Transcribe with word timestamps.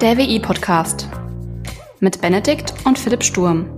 Der 0.00 0.16
WI-Podcast 0.16 1.10
mit 1.98 2.22
Benedikt 2.22 2.72
und 2.86 2.98
Philipp 2.98 3.22
Sturm. 3.22 3.68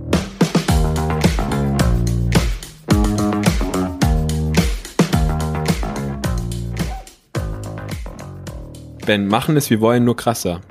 Ben, 9.05 9.27
machen 9.27 9.57
es, 9.57 9.69
wir 9.69 9.81
wollen 9.81 10.05
nur 10.05 10.15
krasser. 10.15 10.61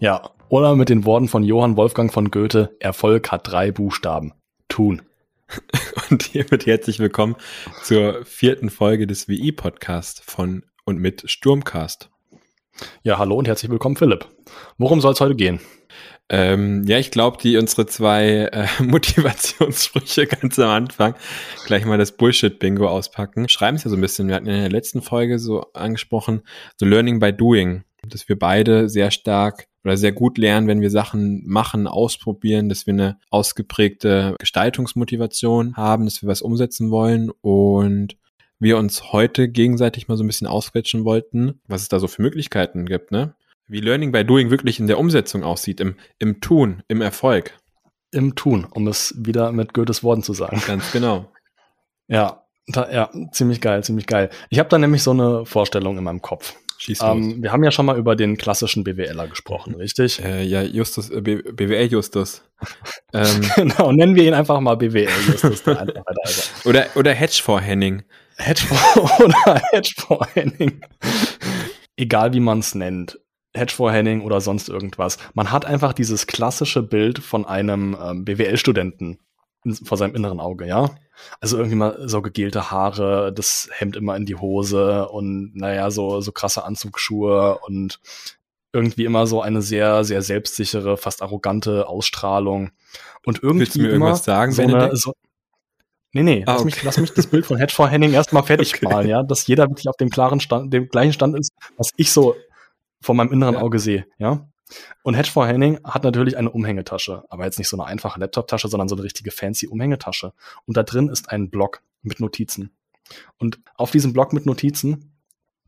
Ja, 0.00 0.30
oder 0.48 0.74
mit 0.74 0.88
den 0.88 1.04
Worten 1.04 1.28
von 1.28 1.44
Johann 1.44 1.76
Wolfgang 1.76 2.12
von 2.12 2.32
Goethe, 2.32 2.74
Erfolg 2.80 3.30
hat 3.30 3.46
drei 3.46 3.70
Buchstaben. 3.70 4.32
Tun. 4.66 5.02
Und 6.10 6.24
hiermit 6.24 6.66
herzlich 6.66 6.98
willkommen 6.98 7.36
zur 7.84 8.24
vierten 8.24 8.68
Folge 8.68 9.06
des 9.06 9.28
WI-Podcasts 9.28 10.20
von 10.26 10.64
und 10.84 10.98
mit 10.98 11.30
Sturmcast. 11.30 12.11
Ja, 13.02 13.18
hallo 13.18 13.36
und 13.36 13.48
herzlich 13.48 13.70
willkommen, 13.70 13.96
Philipp. 13.96 14.26
Worum 14.78 15.00
soll 15.00 15.12
es 15.12 15.20
heute 15.20 15.34
gehen? 15.34 15.60
Ähm, 16.28 16.84
ja, 16.86 16.98
ich 16.98 17.10
glaube, 17.10 17.36
die 17.42 17.56
unsere 17.58 17.86
zwei 17.86 18.48
äh, 18.52 18.66
Motivationssprüche 18.82 20.26
ganz 20.40 20.58
am 20.58 20.70
Anfang 20.70 21.14
gleich 21.66 21.84
mal 21.84 21.98
das 21.98 22.16
Bullshit-Bingo 22.16 22.88
auspacken. 22.88 23.48
Schreiben 23.48 23.76
es 23.76 23.84
ja 23.84 23.90
so 23.90 23.96
ein 23.96 24.00
bisschen. 24.00 24.28
Wir 24.28 24.36
hatten 24.36 24.46
in 24.46 24.60
der 24.60 24.70
letzten 24.70 25.02
Folge 25.02 25.38
so 25.38 25.66
angesprochen, 25.74 26.42
so 26.78 26.86
Learning 26.86 27.18
by 27.18 27.32
Doing, 27.32 27.84
dass 28.08 28.28
wir 28.28 28.38
beide 28.38 28.88
sehr 28.88 29.10
stark 29.10 29.66
oder 29.84 29.96
sehr 29.96 30.12
gut 30.12 30.38
lernen, 30.38 30.68
wenn 30.68 30.80
wir 30.80 30.90
Sachen 30.90 31.42
machen, 31.44 31.86
ausprobieren, 31.86 32.68
dass 32.68 32.86
wir 32.86 32.94
eine 32.94 33.18
ausgeprägte 33.30 34.36
Gestaltungsmotivation 34.38 35.76
haben, 35.76 36.04
dass 36.04 36.22
wir 36.22 36.28
was 36.28 36.40
umsetzen 36.40 36.90
wollen 36.90 37.30
und 37.40 38.16
wir 38.62 38.78
uns 38.78 39.12
heute 39.12 39.48
gegenseitig 39.48 40.08
mal 40.08 40.16
so 40.16 40.24
ein 40.24 40.26
bisschen 40.26 40.46
ausquetschen 40.46 41.04
wollten, 41.04 41.60
was 41.66 41.82
es 41.82 41.88
da 41.88 41.98
so 41.98 42.06
für 42.08 42.22
Möglichkeiten 42.22 42.86
gibt, 42.86 43.10
ne? 43.10 43.34
Wie 43.66 43.80
Learning 43.80 44.12
by 44.12 44.24
Doing 44.24 44.50
wirklich 44.50 44.78
in 44.80 44.86
der 44.86 44.98
Umsetzung 44.98 45.42
aussieht, 45.42 45.80
im, 45.80 45.96
im 46.18 46.40
Tun, 46.40 46.82
im 46.88 47.00
Erfolg. 47.00 47.58
Im 48.10 48.34
Tun, 48.34 48.66
um 48.70 48.86
es 48.88 49.14
wieder 49.16 49.52
mit 49.52 49.72
Goethes 49.72 50.02
Worten 50.04 50.22
zu 50.22 50.32
sagen. 50.32 50.62
Ganz 50.66 50.92
genau. 50.92 51.28
Ja, 52.08 52.42
da, 52.66 52.90
ja, 52.90 53.10
ziemlich 53.30 53.62
geil, 53.62 53.82
ziemlich 53.84 54.06
geil. 54.06 54.28
Ich 54.50 54.58
habe 54.58 54.68
da 54.68 54.76
nämlich 54.76 55.02
so 55.02 55.12
eine 55.12 55.46
Vorstellung 55.46 55.96
in 55.96 56.04
meinem 56.04 56.20
Kopf. 56.20 56.56
Ähm, 57.00 57.42
wir 57.42 57.52
haben 57.52 57.62
ja 57.62 57.70
schon 57.70 57.86
mal 57.86 57.96
über 57.96 58.16
den 58.16 58.36
klassischen 58.36 58.84
BWLer 58.84 59.28
gesprochen, 59.28 59.74
richtig? 59.76 60.22
Äh, 60.22 60.42
ja, 60.42 60.62
Justus, 60.62 61.10
äh, 61.10 61.20
BWL 61.20 61.86
Justus. 61.86 62.42
ähm, 63.14 63.40
genau, 63.54 63.92
nennen 63.92 64.16
wir 64.16 64.24
ihn 64.24 64.34
einfach 64.34 64.60
mal 64.60 64.76
BWL 64.76 65.08
Justus. 65.26 65.62
oder, 66.64 66.86
oder 66.96 67.12
Hedgefonds 67.12 67.64
Henning. 67.64 68.02
Hedgefonds 68.42 69.20
oder 69.20 70.26
Henning. 70.34 70.80
Egal 71.96 72.32
wie 72.32 72.40
man 72.40 72.58
es 72.60 72.74
nennt. 72.74 73.18
Hedgefonds 73.54 73.94
Henning 73.94 74.22
oder 74.22 74.40
sonst 74.40 74.68
irgendwas. 74.68 75.18
Man 75.34 75.52
hat 75.52 75.64
einfach 75.64 75.92
dieses 75.92 76.26
klassische 76.26 76.82
Bild 76.82 77.18
von 77.18 77.44
einem 77.44 77.96
ähm, 78.00 78.24
BWL-Studenten 78.24 79.18
vor 79.84 79.96
seinem 79.96 80.14
inneren 80.14 80.40
Auge, 80.40 80.66
ja. 80.66 80.90
Also 81.40 81.56
irgendwie 81.56 81.76
mal 81.76 82.08
so 82.08 82.20
gegelte 82.20 82.70
Haare, 82.70 83.32
das 83.32 83.68
Hemd 83.72 83.96
immer 83.96 84.16
in 84.16 84.26
die 84.26 84.34
Hose 84.34 85.08
und 85.08 85.54
naja, 85.54 85.90
so, 85.90 86.20
so 86.20 86.32
krasse 86.32 86.64
Anzugsschuhe 86.64 87.58
und 87.58 88.00
irgendwie 88.72 89.04
immer 89.04 89.26
so 89.26 89.42
eine 89.42 89.62
sehr, 89.62 90.02
sehr 90.04 90.22
selbstsichere, 90.22 90.96
fast 90.96 91.22
arrogante 91.22 91.86
Ausstrahlung. 91.86 92.70
Und 93.24 93.42
irgendwie 93.42 93.60
Willst 93.60 93.76
du 93.76 93.82
mir 93.82 93.90
irgendwas 93.90 94.24
sagen, 94.24 94.52
so 94.52 94.62
eine, 94.62 94.96
so, 94.96 95.12
Nee, 96.14 96.22
nee, 96.22 96.44
ah, 96.46 96.52
lass, 96.52 96.60
okay. 96.60 96.64
mich, 96.66 96.82
lass 96.82 96.98
mich 96.98 97.14
das 97.14 97.26
Bild 97.26 97.46
von 97.46 97.56
Hedgefonds 97.56 97.90
Henning 97.90 98.12
erstmal 98.12 98.42
fertig 98.42 98.74
okay. 98.76 98.86
malen, 98.86 99.08
ja, 99.08 99.22
dass 99.22 99.46
jeder 99.46 99.68
wirklich 99.68 99.88
auf 99.88 99.96
dem 99.96 100.10
klaren 100.10 100.40
Stand, 100.40 100.72
dem 100.72 100.88
gleichen 100.88 101.12
Stand 101.12 101.38
ist, 101.38 101.52
was 101.76 101.90
ich 101.96 102.12
so 102.12 102.36
vor 103.00 103.14
meinem 103.14 103.32
inneren 103.32 103.54
ja. 103.54 103.60
Auge 103.60 103.78
sehe, 103.78 104.06
ja. 104.18 104.46
Und 105.02 105.14
Hedgefonds 105.14 105.50
Henning 105.50 105.80
hat 105.84 106.04
natürlich 106.04 106.36
eine 106.36 106.50
Umhängetasche, 106.50 107.24
aber 107.28 107.44
jetzt 107.44 107.58
nicht 107.58 107.68
so 107.68 107.76
eine 107.76 107.86
einfache 107.86 108.20
Laptop-Tasche, 108.20 108.68
sondern 108.68 108.88
so 108.88 108.94
eine 108.94 109.04
richtige 109.04 109.30
fancy 109.30 109.66
Umhängetasche. 109.66 110.32
Und 110.66 110.76
da 110.76 110.82
drin 110.82 111.08
ist 111.08 111.30
ein 111.30 111.50
Block 111.50 111.82
mit 112.02 112.20
Notizen. 112.20 112.70
Und 113.38 113.58
auf 113.76 113.90
diesem 113.90 114.12
Block 114.12 114.32
mit 114.32 114.46
Notizen 114.46 115.12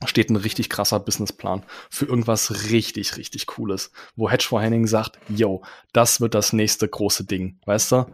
steht 0.07 0.31
ein 0.31 0.37
richtig 0.37 0.71
krasser 0.71 1.01
Businessplan 1.01 1.65
für 1.91 2.07
irgendwas 2.07 2.71
richtig, 2.71 3.17
richtig 3.17 3.47
Cooles, 3.47 3.91
wo 4.17 4.31
Hedgefonds 4.31 4.65
Henning 4.65 4.87
sagt, 4.87 5.19
yo, 5.29 5.63
das 5.93 6.21
wird 6.21 6.35
das 6.35 6.53
nächste 6.53 6.89
große 6.89 7.25
Ding, 7.25 7.59
weißt 7.67 7.93
du? 7.93 8.07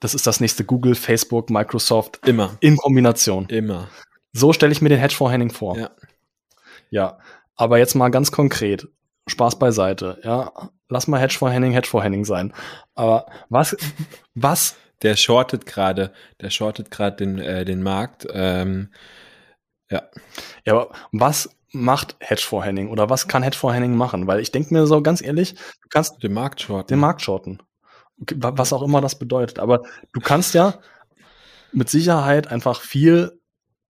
Das 0.00 0.14
ist 0.14 0.26
das 0.26 0.40
nächste 0.40 0.64
Google, 0.64 0.94
Facebook, 0.94 1.50
Microsoft. 1.50 2.26
Immer. 2.26 2.56
In 2.60 2.76
Kombination. 2.76 3.46
Immer. 3.48 3.88
So 4.32 4.52
stelle 4.52 4.72
ich 4.72 4.82
mir 4.82 4.88
den 4.88 4.98
Hedgefonds 4.98 5.32
Henning 5.32 5.50
vor. 5.50 5.78
Ja. 5.78 5.90
Ja. 6.90 7.18
Aber 7.56 7.78
jetzt 7.78 7.94
mal 7.94 8.10
ganz 8.10 8.32
konkret. 8.32 8.88
Spaß 9.26 9.58
beiseite, 9.58 10.20
ja. 10.22 10.52
Lass 10.88 11.08
mal 11.08 11.18
Hedge 11.18 11.36
for 11.38 11.50
Henning, 11.50 11.72
Hedge 11.72 11.88
for 11.88 12.02
Henning 12.02 12.24
sein. 12.24 12.52
Aber 12.94 13.26
was, 13.48 13.76
was? 14.34 14.76
Der 15.02 15.16
shortet 15.16 15.66
gerade, 15.66 16.12
der 16.40 16.50
shortet 16.50 16.90
gerade 16.90 17.16
den, 17.16 17.38
äh, 17.38 17.64
den 17.64 17.82
Markt. 17.82 18.26
Ähm, 18.32 18.90
ja. 19.90 20.02
Ja, 20.64 20.74
aber 20.74 20.92
was 21.12 21.50
macht 21.72 22.16
Hedge 22.20 22.42
for 22.42 22.64
Henning 22.64 22.88
oder 22.88 23.10
was 23.10 23.28
kann 23.28 23.42
Hedge 23.42 23.56
for 23.56 23.72
Henning 23.72 23.96
machen? 23.96 24.26
Weil 24.26 24.40
ich 24.40 24.52
denke 24.52 24.72
mir 24.72 24.86
so 24.86 25.02
ganz 25.02 25.22
ehrlich, 25.22 25.54
du 25.54 25.88
kannst 25.88 26.22
den 26.22 26.32
Markt 26.32 26.60
shorten. 26.60 26.88
Den 26.88 27.00
Markt 27.00 27.22
shorten. 27.22 27.60
Was 28.16 28.72
auch 28.72 28.82
immer 28.82 29.00
das 29.00 29.18
bedeutet. 29.18 29.58
Aber 29.58 29.82
du 30.12 30.20
kannst 30.20 30.54
ja 30.54 30.78
mit 31.72 31.88
Sicherheit 31.88 32.46
einfach 32.46 32.80
viel 32.80 33.40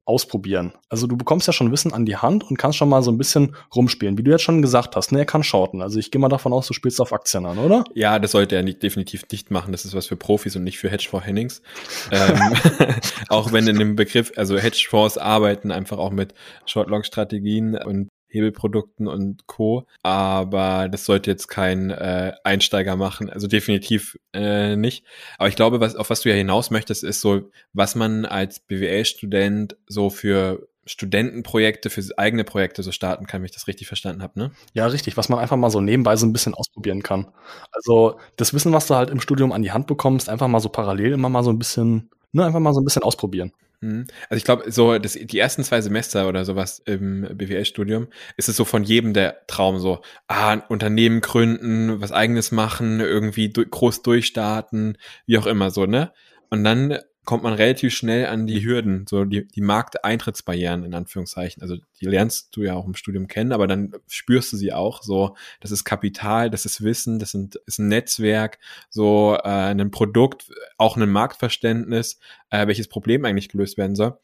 ausprobieren. 0.06 0.74
Also 0.90 1.06
du 1.06 1.16
bekommst 1.16 1.46
ja 1.46 1.52
schon 1.54 1.72
Wissen 1.72 1.94
an 1.94 2.04
die 2.04 2.16
Hand 2.16 2.44
und 2.44 2.58
kannst 2.58 2.76
schon 2.76 2.90
mal 2.90 3.02
so 3.02 3.10
ein 3.10 3.16
bisschen 3.16 3.56
rumspielen. 3.74 4.18
Wie 4.18 4.22
du 4.22 4.30
jetzt 4.30 4.42
schon 4.42 4.60
gesagt 4.60 4.96
hast, 4.96 5.12
ne, 5.12 5.20
er 5.20 5.24
kann 5.24 5.42
shorten. 5.42 5.80
Also 5.80 5.98
ich 5.98 6.10
gehe 6.10 6.20
mal 6.20 6.28
davon 6.28 6.52
aus, 6.52 6.66
du 6.66 6.74
spielst 6.74 7.00
auf 7.00 7.12
Aktien 7.12 7.46
an, 7.46 7.58
oder? 7.58 7.84
Ja, 7.94 8.18
das 8.18 8.32
sollte 8.32 8.54
er 8.54 8.62
nicht, 8.62 8.82
definitiv 8.82 9.24
nicht 9.32 9.50
machen. 9.50 9.72
Das 9.72 9.86
ist 9.86 9.94
was 9.94 10.06
für 10.06 10.16
Profis 10.16 10.56
und 10.56 10.64
nicht 10.64 10.78
für 10.78 10.90
Hedgefonds 10.90 11.26
Hennings. 11.26 11.62
ähm, 12.10 12.54
auch 13.28 13.52
wenn 13.52 13.66
in 13.66 13.78
dem 13.78 13.96
Begriff, 13.96 14.32
also 14.36 14.58
Hedgefonds 14.58 15.16
arbeiten 15.16 15.72
einfach 15.72 15.96
auch 15.96 16.10
mit 16.10 16.34
Short-Long-Strategien 16.66 17.76
und 17.76 18.08
Hebelprodukten 18.34 19.06
und 19.06 19.46
Co. 19.46 19.86
Aber 20.02 20.88
das 20.88 21.04
sollte 21.04 21.30
jetzt 21.30 21.48
kein 21.48 21.90
äh, 21.90 22.32
Einsteiger 22.44 22.96
machen, 22.96 23.30
also 23.30 23.46
definitiv 23.46 24.18
äh, 24.32 24.76
nicht. 24.76 25.04
Aber 25.38 25.48
ich 25.48 25.56
glaube, 25.56 25.80
was, 25.80 25.96
auf 25.96 26.10
was 26.10 26.22
du 26.22 26.28
ja 26.28 26.34
hinaus 26.34 26.70
möchtest, 26.70 27.04
ist 27.04 27.20
so, 27.20 27.50
was 27.72 27.94
man 27.94 28.24
als 28.26 28.60
BWL-Student 28.60 29.76
so 29.86 30.10
für 30.10 30.68
Studentenprojekte, 30.86 31.88
für 31.88 32.02
eigene 32.18 32.44
Projekte 32.44 32.82
so 32.82 32.92
starten 32.92 33.26
kann, 33.26 33.40
wenn 33.40 33.46
ich 33.46 33.54
das 33.54 33.68
richtig 33.68 33.86
verstanden 33.86 34.22
habe, 34.22 34.38
ne? 34.38 34.50
Ja, 34.74 34.86
richtig, 34.86 35.16
was 35.16 35.28
man 35.28 35.38
einfach 35.38 35.56
mal 35.56 35.70
so 35.70 35.80
nebenbei 35.80 36.16
so 36.16 36.26
ein 36.26 36.32
bisschen 36.32 36.54
ausprobieren 36.54 37.02
kann. 37.02 37.28
Also 37.72 38.18
das 38.36 38.52
Wissen, 38.52 38.72
was 38.72 38.86
du 38.86 38.94
halt 38.94 39.10
im 39.10 39.20
Studium 39.20 39.52
an 39.52 39.62
die 39.62 39.72
Hand 39.72 39.86
bekommst, 39.86 40.28
einfach 40.28 40.48
mal 40.48 40.60
so 40.60 40.68
parallel 40.68 41.12
immer 41.12 41.28
mal 41.28 41.42
so 41.42 41.50
ein 41.50 41.58
bisschen, 41.58 42.10
ne, 42.32 42.44
einfach 42.44 42.60
mal 42.60 42.74
so 42.74 42.80
ein 42.80 42.84
bisschen 42.84 43.02
ausprobieren. 43.02 43.52
Mhm. 43.80 44.06
Also 44.28 44.38
ich 44.38 44.44
glaube, 44.44 44.70
so 44.70 44.98
das, 44.98 45.12
die 45.12 45.38
ersten 45.38 45.64
zwei 45.64 45.80
Semester 45.80 46.28
oder 46.28 46.44
sowas 46.44 46.80
im 46.86 47.22
BWL-Studium 47.22 48.08
ist 48.36 48.48
es 48.48 48.56
so 48.56 48.64
von 48.64 48.84
jedem 48.84 49.12
der 49.12 49.46
Traum 49.46 49.78
so, 49.78 50.02
ah, 50.28 50.54
Unternehmen 50.68 51.20
gründen, 51.20 52.00
was 52.00 52.12
eigenes 52.12 52.52
machen, 52.52 53.00
irgendwie 53.00 53.50
du 53.50 53.64
groß 53.64 54.02
durchstarten, 54.02 54.98
wie 55.26 55.38
auch 55.38 55.46
immer 55.46 55.70
so, 55.70 55.86
ne? 55.86 56.12
Und 56.50 56.64
dann 56.64 56.98
kommt 57.24 57.42
man 57.42 57.54
relativ 57.54 57.94
schnell 57.94 58.26
an 58.26 58.46
die 58.46 58.64
Hürden, 58.64 59.06
so 59.08 59.24
die, 59.24 59.46
die 59.46 59.60
Markteintrittsbarrieren 59.60 60.84
in 60.84 60.94
Anführungszeichen. 60.94 61.62
Also 61.62 61.76
die 62.00 62.06
lernst 62.06 62.54
du 62.56 62.62
ja 62.62 62.74
auch 62.74 62.86
im 62.86 62.94
Studium 62.94 63.28
kennen, 63.28 63.52
aber 63.52 63.66
dann 63.66 63.92
spürst 64.08 64.52
du 64.52 64.56
sie 64.56 64.72
auch 64.72 65.02
so, 65.02 65.36
das 65.60 65.70
ist 65.70 65.84
Kapital, 65.84 66.50
das 66.50 66.66
ist 66.66 66.82
Wissen, 66.82 67.18
das 67.18 67.30
sind, 67.30 67.56
ist 67.66 67.78
ein 67.78 67.88
Netzwerk, 67.88 68.58
so 68.90 69.36
äh, 69.36 69.48
ein 69.48 69.90
Produkt, 69.90 70.50
auch 70.76 70.96
ein 70.96 71.08
Marktverständnis, 71.08 72.18
äh, 72.50 72.66
welches 72.66 72.88
Problem 72.88 73.24
eigentlich 73.24 73.48
gelöst 73.48 73.78
werden 73.78 73.96
soll. 73.96 74.18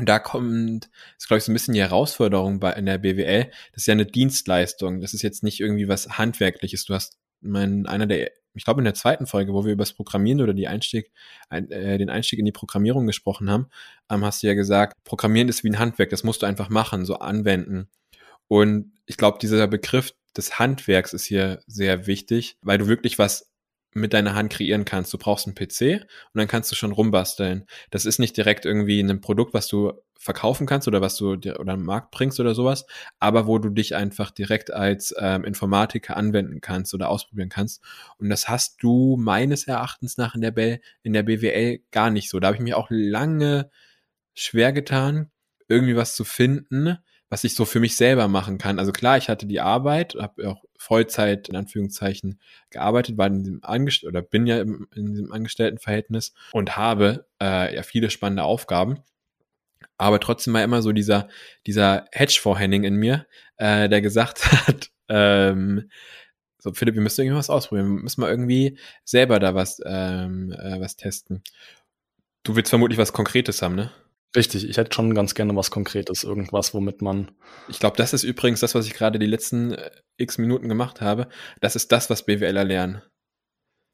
Und 0.00 0.08
da 0.08 0.18
kommt, 0.18 0.88
ist 1.18 1.26
glaube 1.26 1.38
ich 1.38 1.44
so 1.44 1.52
ein 1.52 1.54
bisschen 1.54 1.74
die 1.74 1.80
Herausforderung 1.80 2.58
bei 2.58 2.72
in 2.72 2.86
der 2.86 2.96
BWL. 2.96 3.50
Das 3.72 3.82
ist 3.82 3.86
ja 3.86 3.92
eine 3.92 4.06
Dienstleistung. 4.06 5.00
Das 5.00 5.12
ist 5.12 5.20
jetzt 5.20 5.42
nicht 5.42 5.60
irgendwie 5.60 5.88
was 5.88 6.16
handwerkliches. 6.16 6.86
Du 6.86 6.94
hast 6.94 7.19
mein, 7.40 7.86
einer 7.86 8.06
der 8.06 8.30
ich 8.54 8.64
glaube 8.64 8.80
in 8.80 8.84
der 8.84 8.94
zweiten 8.94 9.26
Folge, 9.26 9.52
wo 9.52 9.64
wir 9.64 9.72
über 9.72 9.82
das 9.82 9.92
Programmieren 9.92 10.40
oder 10.40 10.54
die 10.54 10.68
Einstieg, 10.68 11.12
ein, 11.48 11.70
äh, 11.70 11.98
den 11.98 12.10
Einstieg 12.10 12.38
in 12.38 12.44
die 12.44 12.52
Programmierung 12.52 13.06
gesprochen 13.06 13.50
haben, 13.50 13.68
ähm, 14.10 14.24
hast 14.24 14.42
du 14.42 14.48
ja 14.48 14.54
gesagt, 14.54 14.96
Programmieren 15.04 15.48
ist 15.48 15.62
wie 15.62 15.70
ein 15.70 15.78
Handwerk, 15.78 16.10
das 16.10 16.24
musst 16.24 16.42
du 16.42 16.46
einfach 16.46 16.68
machen, 16.68 17.04
so 17.04 17.16
anwenden. 17.16 17.88
Und 18.48 18.92
ich 19.06 19.16
glaube, 19.16 19.38
dieser 19.40 19.68
Begriff 19.68 20.12
des 20.36 20.58
Handwerks 20.58 21.12
ist 21.12 21.24
hier 21.24 21.62
sehr 21.66 22.06
wichtig, 22.06 22.56
weil 22.62 22.78
du 22.78 22.88
wirklich 22.88 23.18
was 23.18 23.49
mit 23.92 24.12
deiner 24.12 24.34
Hand 24.34 24.52
kreieren 24.52 24.84
kannst. 24.84 25.12
Du 25.12 25.18
brauchst 25.18 25.46
einen 25.46 25.54
PC 25.54 26.02
und 26.02 26.38
dann 26.38 26.48
kannst 26.48 26.70
du 26.70 26.76
schon 26.76 26.92
rumbasteln. 26.92 27.66
Das 27.90 28.04
ist 28.04 28.18
nicht 28.18 28.36
direkt 28.36 28.64
irgendwie 28.64 29.00
ein 29.00 29.20
Produkt, 29.20 29.54
was 29.54 29.68
du 29.68 29.92
verkaufen 30.18 30.66
kannst 30.66 30.86
oder 30.86 31.00
was 31.00 31.16
du 31.16 31.36
dir 31.36 31.58
oder 31.58 31.72
am 31.72 31.84
Markt 31.84 32.10
bringst 32.10 32.38
oder 32.40 32.54
sowas, 32.54 32.84
aber 33.18 33.46
wo 33.46 33.58
du 33.58 33.70
dich 33.70 33.94
einfach 33.94 34.30
direkt 34.30 34.70
als 34.70 35.14
ähm, 35.18 35.44
Informatiker 35.44 36.16
anwenden 36.16 36.60
kannst 36.60 36.92
oder 36.92 37.08
ausprobieren 37.08 37.48
kannst. 37.48 37.82
Und 38.18 38.28
das 38.28 38.48
hast 38.48 38.82
du 38.82 39.16
meines 39.18 39.66
Erachtens 39.66 40.18
nach 40.18 40.34
in 40.34 40.42
der, 40.42 40.50
B 40.50 40.78
in 41.02 41.14
der 41.14 41.22
BWL 41.22 41.80
gar 41.90 42.10
nicht 42.10 42.28
so. 42.28 42.38
Da 42.38 42.48
habe 42.48 42.56
ich 42.56 42.62
mich 42.62 42.74
auch 42.74 42.88
lange 42.90 43.70
schwer 44.34 44.72
getan, 44.72 45.30
irgendwie 45.68 45.96
was 45.96 46.14
zu 46.14 46.24
finden, 46.24 46.98
was 47.30 47.44
ich 47.44 47.54
so 47.54 47.64
für 47.64 47.80
mich 47.80 47.96
selber 47.96 48.28
machen 48.28 48.58
kann. 48.58 48.78
Also 48.78 48.92
klar, 48.92 49.16
ich 49.16 49.30
hatte 49.30 49.46
die 49.46 49.60
Arbeit, 49.60 50.16
habe 50.16 50.50
auch 50.50 50.64
Vollzeit 50.80 51.50
in 51.50 51.56
Anführungszeichen 51.56 52.40
gearbeitet, 52.70 53.18
war 53.18 53.26
in 53.26 53.42
diesem 53.42 53.60
Angest 53.62 54.04
oder 54.04 54.22
bin 54.22 54.46
ja 54.46 54.62
im, 54.62 54.88
in 54.94 55.12
diesem 55.12 55.30
Angestelltenverhältnis 55.30 56.32
und 56.52 56.78
habe 56.78 57.26
äh, 57.40 57.74
ja 57.74 57.82
viele 57.82 58.08
spannende 58.08 58.44
Aufgaben. 58.44 59.00
Aber 59.98 60.20
trotzdem 60.20 60.54
war 60.54 60.64
immer 60.64 60.80
so 60.80 60.92
dieser, 60.92 61.28
dieser 61.66 62.06
Hedge-Vorhenning 62.12 62.84
in 62.84 62.94
mir, 62.94 63.26
äh, 63.58 63.90
der 63.90 64.00
gesagt 64.00 64.50
hat, 64.66 64.90
ähm, 65.10 65.90
so 66.58 66.72
Philipp, 66.72 66.94
wir 66.94 67.02
müssen 67.02 67.22
irgendwas 67.22 67.50
ausprobieren, 67.50 67.96
wir 67.96 68.02
müssen 68.02 68.22
mal 68.22 68.30
irgendwie 68.30 68.78
selber 69.04 69.38
da 69.38 69.54
was, 69.54 69.82
ähm, 69.84 70.50
äh, 70.52 70.80
was 70.80 70.96
testen. 70.96 71.42
Du 72.42 72.56
willst 72.56 72.70
vermutlich 72.70 72.98
was 72.98 73.12
Konkretes 73.12 73.60
haben, 73.60 73.74
ne? 73.74 73.90
Richtig, 74.36 74.68
ich 74.68 74.76
hätte 74.76 74.94
schon 74.94 75.14
ganz 75.14 75.34
gerne 75.34 75.56
was 75.56 75.72
Konkretes, 75.72 76.22
irgendwas, 76.22 76.72
womit 76.72 77.02
man. 77.02 77.32
Ich 77.68 77.80
glaube, 77.80 77.96
das 77.96 78.12
ist 78.12 78.22
übrigens 78.22 78.60
das, 78.60 78.74
was 78.76 78.86
ich 78.86 78.94
gerade 78.94 79.18
die 79.18 79.26
letzten 79.26 79.72
äh, 79.72 79.90
x 80.18 80.38
Minuten 80.38 80.68
gemacht 80.68 81.00
habe. 81.00 81.28
Das 81.60 81.74
ist 81.74 81.90
das, 81.90 82.10
was 82.10 82.24
BWLer 82.24 82.64
lernen. 82.64 83.02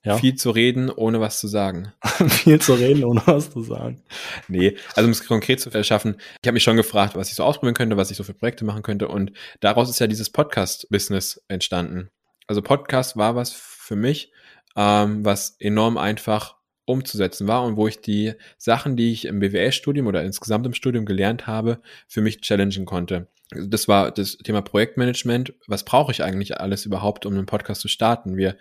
Ja. 0.04 0.18
Viel 0.18 0.36
zu 0.36 0.50
reden, 0.50 0.90
ohne 0.90 1.20
was 1.20 1.40
zu 1.40 1.48
sagen. 1.48 1.92
Viel 2.28 2.60
zu 2.60 2.74
reden, 2.74 3.02
ohne 3.02 3.22
was 3.24 3.50
zu 3.50 3.62
sagen. 3.62 4.04
Nee, 4.46 4.76
also 4.94 5.06
um 5.06 5.10
es 5.10 5.26
konkret 5.26 5.60
zu 5.60 5.70
verschaffen, 5.70 6.16
ich 6.42 6.46
habe 6.46 6.52
mich 6.54 6.62
schon 6.62 6.76
gefragt, 6.76 7.16
was 7.16 7.28
ich 7.28 7.34
so 7.34 7.42
ausprobieren 7.42 7.74
könnte, 7.74 7.96
was 7.96 8.10
ich 8.10 8.16
so 8.16 8.22
für 8.22 8.34
Projekte 8.34 8.64
machen 8.64 8.82
könnte. 8.82 9.08
Und 9.08 9.32
daraus 9.60 9.90
ist 9.90 9.98
ja 9.98 10.06
dieses 10.06 10.30
Podcast-Business 10.30 11.42
entstanden. 11.48 12.10
Also 12.46 12.62
Podcast 12.62 13.16
war 13.16 13.34
was 13.34 13.52
für 13.52 13.96
mich, 13.96 14.30
ähm, 14.76 15.24
was 15.24 15.56
enorm 15.58 15.98
einfach 15.98 16.55
umzusetzen 16.86 17.46
war 17.46 17.64
und 17.64 17.76
wo 17.76 17.86
ich 17.86 18.00
die 18.00 18.32
Sachen, 18.56 18.96
die 18.96 19.12
ich 19.12 19.26
im 19.26 19.40
BWL-Studium 19.40 20.06
oder 20.06 20.24
insgesamt 20.24 20.66
im 20.66 20.74
Studium 20.74 21.04
gelernt 21.04 21.46
habe, 21.46 21.80
für 22.08 22.22
mich 22.22 22.40
challengen 22.40 22.86
konnte. 22.86 23.28
Das 23.50 23.86
war 23.86 24.10
das 24.10 24.38
Thema 24.38 24.62
Projektmanagement. 24.62 25.54
Was 25.66 25.84
brauche 25.84 26.10
ich 26.10 26.22
eigentlich 26.22 26.58
alles 26.58 26.84
überhaupt, 26.86 27.26
um 27.26 27.34
einen 27.34 27.46
Podcast 27.46 27.80
zu 27.80 27.88
starten? 27.88 28.36
Wir 28.36 28.56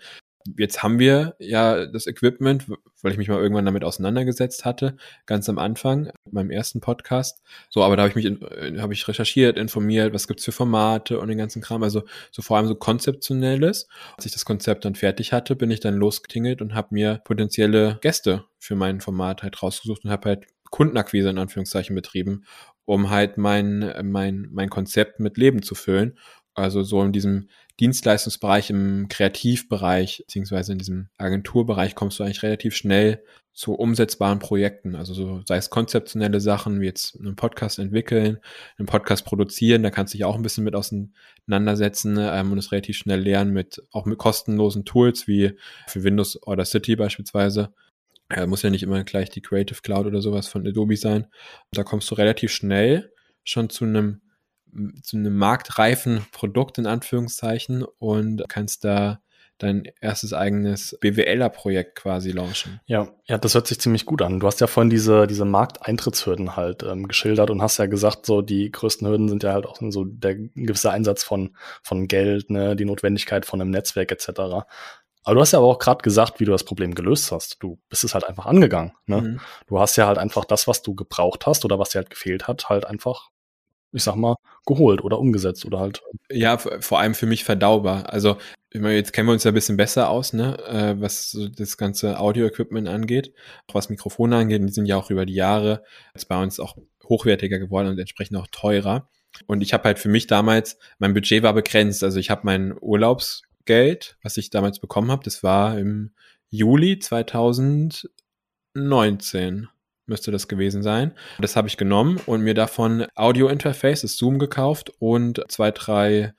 jetzt 0.58 0.82
haben 0.82 0.98
wir 0.98 1.34
ja 1.38 1.86
das 1.86 2.06
Equipment, 2.06 2.68
weil 3.02 3.12
ich 3.12 3.18
mich 3.18 3.28
mal 3.28 3.40
irgendwann 3.40 3.64
damit 3.64 3.84
auseinandergesetzt 3.84 4.64
hatte, 4.64 4.96
ganz 5.26 5.48
am 5.48 5.58
Anfang, 5.58 6.10
meinem 6.30 6.50
ersten 6.50 6.80
Podcast. 6.80 7.42
So, 7.68 7.82
aber 7.82 7.96
da 7.96 8.02
habe 8.02 8.10
ich 8.10 8.16
mich, 8.16 8.42
äh, 8.42 8.78
habe 8.78 8.92
ich 8.92 9.06
recherchiert, 9.06 9.58
informiert, 9.58 10.14
was 10.14 10.28
gibt's 10.28 10.44
für 10.44 10.52
Formate 10.52 11.18
und 11.18 11.28
den 11.28 11.38
ganzen 11.38 11.62
Kram. 11.62 11.82
Also 11.82 12.02
so 12.30 12.42
vor 12.42 12.56
allem 12.56 12.66
so 12.66 12.74
konzeptionelles. 12.74 13.88
Als 14.16 14.26
ich 14.26 14.32
das 14.32 14.44
Konzept 14.44 14.84
dann 14.84 14.94
fertig 14.94 15.32
hatte, 15.32 15.56
bin 15.56 15.70
ich 15.70 15.80
dann 15.80 15.96
losgetingelt 15.96 16.62
und 16.62 16.74
habe 16.74 16.88
mir 16.90 17.20
potenzielle 17.24 17.98
Gäste 18.00 18.44
für 18.58 18.74
mein 18.74 19.00
Format 19.00 19.42
halt 19.42 19.62
rausgesucht 19.62 20.04
und 20.04 20.10
habe 20.10 20.28
halt 20.28 20.46
Kundenakquise 20.70 21.30
in 21.30 21.38
Anführungszeichen 21.38 21.94
betrieben, 21.94 22.44
um 22.84 23.10
halt 23.10 23.38
mein, 23.38 23.92
mein, 24.04 24.48
mein 24.52 24.68
Konzept 24.68 25.20
mit 25.20 25.36
Leben 25.36 25.62
zu 25.62 25.74
füllen. 25.74 26.18
Also 26.56 26.82
so 26.82 27.02
in 27.02 27.12
diesem 27.12 27.48
Dienstleistungsbereich, 27.78 28.70
im 28.70 29.08
Kreativbereich, 29.08 30.24
beziehungsweise 30.26 30.72
in 30.72 30.78
diesem 30.78 31.08
Agenturbereich 31.18 31.94
kommst 31.94 32.18
du 32.18 32.24
eigentlich 32.24 32.42
relativ 32.42 32.74
schnell 32.74 33.22
zu 33.52 33.74
umsetzbaren 33.74 34.38
Projekten. 34.38 34.96
Also 34.96 35.12
so, 35.12 35.42
sei 35.46 35.58
es 35.58 35.68
konzeptionelle 35.68 36.40
Sachen, 36.40 36.80
wie 36.80 36.86
jetzt 36.86 37.18
einen 37.18 37.36
Podcast 37.36 37.78
entwickeln, 37.78 38.38
einen 38.78 38.86
Podcast 38.86 39.26
produzieren, 39.26 39.82
da 39.82 39.90
kannst 39.90 40.14
du 40.14 40.16
dich 40.16 40.24
auch 40.24 40.34
ein 40.34 40.42
bisschen 40.42 40.64
mit 40.64 40.74
auseinandersetzen 40.74 42.16
ähm, 42.18 42.52
und 42.52 42.58
es 42.58 42.72
relativ 42.72 42.96
schnell 42.96 43.20
lernen 43.20 43.52
mit, 43.52 43.82
auch 43.92 44.06
mit 44.06 44.16
kostenlosen 44.16 44.86
Tools 44.86 45.28
wie 45.28 45.52
für 45.86 46.04
Windows 46.04 46.42
oder 46.46 46.64
City 46.64 46.96
beispielsweise. 46.96 47.74
Äh, 48.30 48.46
muss 48.46 48.62
ja 48.62 48.70
nicht 48.70 48.82
immer 48.82 49.04
gleich 49.04 49.28
die 49.28 49.42
Creative 49.42 49.80
Cloud 49.82 50.06
oder 50.06 50.22
sowas 50.22 50.48
von 50.48 50.66
Adobe 50.66 50.96
sein. 50.96 51.26
Da 51.72 51.84
kommst 51.84 52.10
du 52.10 52.14
relativ 52.14 52.50
schnell 52.50 53.12
schon 53.44 53.68
zu 53.68 53.84
einem 53.84 54.22
zu 55.02 55.16
einem 55.16 55.36
marktreifen 55.36 56.26
Produkt 56.32 56.78
in 56.78 56.86
Anführungszeichen 56.86 57.84
und 57.98 58.44
kannst 58.48 58.84
da 58.84 59.20
dein 59.58 59.88
erstes 60.00 60.32
eigenes 60.32 60.96
BWLer-Projekt 61.00 61.96
quasi 61.96 62.30
launchen. 62.30 62.80
Ja, 62.86 63.08
ja, 63.26 63.38
das 63.38 63.54
hört 63.54 63.66
sich 63.66 63.80
ziemlich 63.80 64.04
gut 64.04 64.20
an. 64.20 64.38
Du 64.38 64.46
hast 64.46 64.60
ja 64.60 64.66
vorhin 64.66 64.90
diese, 64.90 65.26
diese 65.26 65.44
Markteintrittshürden 65.44 66.56
halt 66.56 66.82
ähm, 66.82 67.08
geschildert 67.08 67.50
und 67.50 67.62
hast 67.62 67.78
ja 67.78 67.86
gesagt, 67.86 68.26
so 68.26 68.42
die 68.42 68.70
größten 68.70 69.08
Hürden 69.08 69.28
sind 69.28 69.42
ja 69.42 69.52
halt 69.52 69.66
auch 69.66 69.78
so 69.88 70.04
der 70.04 70.34
gewisse 70.34 70.90
Einsatz 70.90 71.24
von, 71.24 71.56
von 71.82 72.06
Geld, 72.06 72.50
ne, 72.50 72.76
die 72.76 72.84
Notwendigkeit 72.84 73.46
von 73.46 73.60
einem 73.60 73.70
Netzwerk 73.70 74.12
etc. 74.12 74.28
Aber 75.26 75.34
du 75.34 75.40
hast 75.40 75.52
ja 75.52 75.58
aber 75.58 75.68
auch 75.68 75.78
gerade 75.78 76.02
gesagt, 76.02 76.38
wie 76.38 76.44
du 76.44 76.52
das 76.52 76.64
Problem 76.64 76.94
gelöst 76.94 77.32
hast. 77.32 77.62
Du 77.62 77.80
bist 77.88 78.04
es 78.04 78.14
halt 78.14 78.28
einfach 78.28 78.46
angegangen. 78.46 78.92
Ne? 79.06 79.22
Mhm. 79.22 79.40
Du 79.66 79.80
hast 79.80 79.96
ja 79.96 80.06
halt 80.06 80.18
einfach 80.18 80.44
das, 80.44 80.68
was 80.68 80.82
du 80.82 80.94
gebraucht 80.94 81.46
hast 81.46 81.64
oder 81.64 81.78
was 81.78 81.90
dir 81.90 81.98
halt 81.98 82.10
gefehlt 82.10 82.46
hat, 82.46 82.68
halt 82.68 82.84
einfach 82.84 83.30
ich 83.96 84.04
sag 84.04 84.14
mal, 84.16 84.36
geholt 84.66 85.02
oder 85.02 85.18
umgesetzt 85.18 85.64
oder 85.64 85.80
halt. 85.80 86.02
Ja, 86.30 86.58
vor 86.58 87.00
allem 87.00 87.14
für 87.14 87.24
mich 87.26 87.44
verdaubar. 87.44 88.12
Also, 88.12 88.36
jetzt 88.72 89.14
kennen 89.14 89.28
wir 89.28 89.32
uns 89.32 89.44
ja 89.44 89.52
ein 89.52 89.54
bisschen 89.54 89.78
besser 89.78 90.10
aus, 90.10 90.34
ne, 90.34 90.58
äh, 90.68 91.00
was 91.00 91.36
das 91.56 91.78
ganze 91.78 92.20
Audio-Equipment 92.20 92.88
angeht, 92.88 93.32
auch 93.68 93.74
was 93.74 93.88
Mikrofone 93.88 94.36
angeht. 94.36 94.62
Die 94.62 94.72
sind 94.72 94.86
ja 94.86 94.96
auch 94.96 95.10
über 95.10 95.24
die 95.24 95.34
Jahre 95.34 95.82
jetzt 96.14 96.28
bei 96.28 96.40
uns 96.40 96.60
auch 96.60 96.76
hochwertiger 97.08 97.58
geworden 97.58 97.88
und 97.88 97.98
entsprechend 97.98 98.36
auch 98.36 98.48
teurer. 98.52 99.08
Und 99.46 99.62
ich 99.62 99.72
habe 99.72 99.84
halt 99.84 99.98
für 99.98 100.10
mich 100.10 100.26
damals, 100.26 100.78
mein 100.98 101.14
Budget 101.14 101.42
war 101.42 101.54
begrenzt. 101.54 102.04
Also 102.04 102.18
ich 102.18 102.28
habe 102.30 102.42
mein 102.44 102.76
Urlaubsgeld, 102.78 104.18
was 104.22 104.36
ich 104.36 104.50
damals 104.50 104.78
bekommen 104.78 105.10
habe, 105.10 105.24
das 105.24 105.42
war 105.42 105.78
im 105.78 106.12
Juli 106.50 106.98
2019 106.98 109.68
müsste 110.06 110.30
das 110.30 110.48
gewesen 110.48 110.82
sein. 110.82 111.12
Das 111.38 111.56
habe 111.56 111.68
ich 111.68 111.76
genommen 111.76 112.20
und 112.26 112.42
mir 112.42 112.54
davon 112.54 113.06
Audio-Interface, 113.14 114.02
das 114.02 114.16
Zoom 114.16 114.38
gekauft 114.38 114.90
und 114.98 115.42
zwei, 115.48 115.70
drei, 115.70 116.34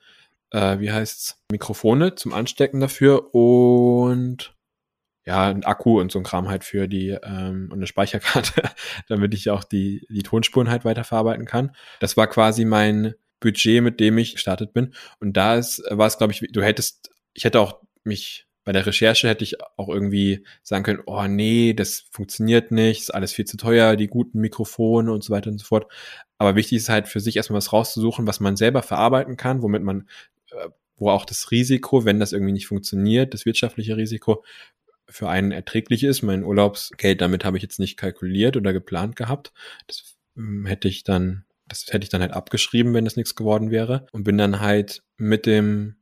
äh, 0.50 0.78
wie 0.80 0.90
heißt's, 0.90 1.42
Mikrofone 1.50 2.14
zum 2.14 2.32
Anstecken 2.32 2.80
dafür 2.80 3.34
und 3.34 4.54
ja, 5.26 5.48
ein 5.48 5.64
Akku 5.64 6.00
und 6.00 6.10
so 6.10 6.18
ein 6.18 6.24
Kram 6.24 6.48
halt 6.48 6.64
für 6.64 6.88
die 6.88 7.10
ähm, 7.10 7.68
und 7.70 7.78
eine 7.78 7.86
Speicherkarte, 7.86 8.62
damit 9.08 9.34
ich 9.34 9.50
auch 9.50 9.62
die, 9.62 10.06
die 10.08 10.22
Tonspuren 10.22 10.70
halt 10.70 10.86
weiterverarbeiten 10.86 11.44
kann. 11.44 11.76
Das 12.00 12.16
war 12.16 12.26
quasi 12.28 12.64
mein 12.64 13.14
Budget, 13.40 13.82
mit 13.82 14.00
dem 14.00 14.16
ich 14.16 14.32
gestartet 14.32 14.72
bin. 14.72 14.94
Und 15.20 15.36
da 15.36 15.60
war 15.90 16.06
es, 16.06 16.16
glaube 16.16 16.32
ich, 16.32 16.42
du 16.50 16.62
hättest, 16.62 17.10
ich 17.34 17.44
hätte 17.44 17.60
auch 17.60 17.82
mich 18.04 18.47
bei 18.68 18.72
der 18.72 18.84
Recherche 18.84 19.26
hätte 19.26 19.44
ich 19.44 19.62
auch 19.78 19.88
irgendwie 19.88 20.44
sagen 20.62 20.84
können, 20.84 21.00
oh 21.06 21.26
nee, 21.26 21.72
das 21.72 22.04
funktioniert 22.10 22.70
nicht, 22.70 23.00
ist 23.00 23.14
alles 23.14 23.32
viel 23.32 23.46
zu 23.46 23.56
teuer, 23.56 23.96
die 23.96 24.08
guten 24.08 24.40
Mikrofone 24.40 25.10
und 25.10 25.24
so 25.24 25.32
weiter 25.32 25.50
und 25.50 25.56
so 25.56 25.64
fort. 25.64 25.90
Aber 26.36 26.54
wichtig 26.54 26.76
ist 26.76 26.90
halt 26.90 27.08
für 27.08 27.20
sich 27.20 27.38
erstmal 27.38 27.56
was 27.56 27.72
rauszusuchen, 27.72 28.26
was 28.26 28.40
man 28.40 28.58
selber 28.58 28.82
verarbeiten 28.82 29.38
kann, 29.38 29.62
womit 29.62 29.82
man, 29.82 30.06
äh, 30.50 30.68
wo 30.98 31.08
auch 31.08 31.24
das 31.24 31.50
Risiko, 31.50 32.04
wenn 32.04 32.20
das 32.20 32.34
irgendwie 32.34 32.52
nicht 32.52 32.66
funktioniert, 32.66 33.32
das 33.32 33.46
wirtschaftliche 33.46 33.96
Risiko 33.96 34.44
für 35.08 35.30
einen 35.30 35.50
erträglich 35.50 36.04
ist. 36.04 36.20
Mein 36.20 36.44
Urlaubsgeld, 36.44 37.22
damit 37.22 37.46
habe 37.46 37.56
ich 37.56 37.62
jetzt 37.62 37.78
nicht 37.78 37.96
kalkuliert 37.96 38.58
oder 38.58 38.74
geplant 38.74 39.16
gehabt. 39.16 39.54
Das 39.86 40.18
ähm, 40.36 40.66
hätte 40.66 40.88
ich 40.88 41.04
dann, 41.04 41.46
das 41.68 41.86
hätte 41.88 42.04
ich 42.04 42.10
dann 42.10 42.20
halt 42.20 42.32
abgeschrieben, 42.32 42.92
wenn 42.92 43.06
das 43.06 43.16
nichts 43.16 43.34
geworden 43.34 43.70
wäre. 43.70 44.04
Und 44.12 44.24
bin 44.24 44.36
dann 44.36 44.60
halt 44.60 45.04
mit 45.16 45.46
dem 45.46 45.96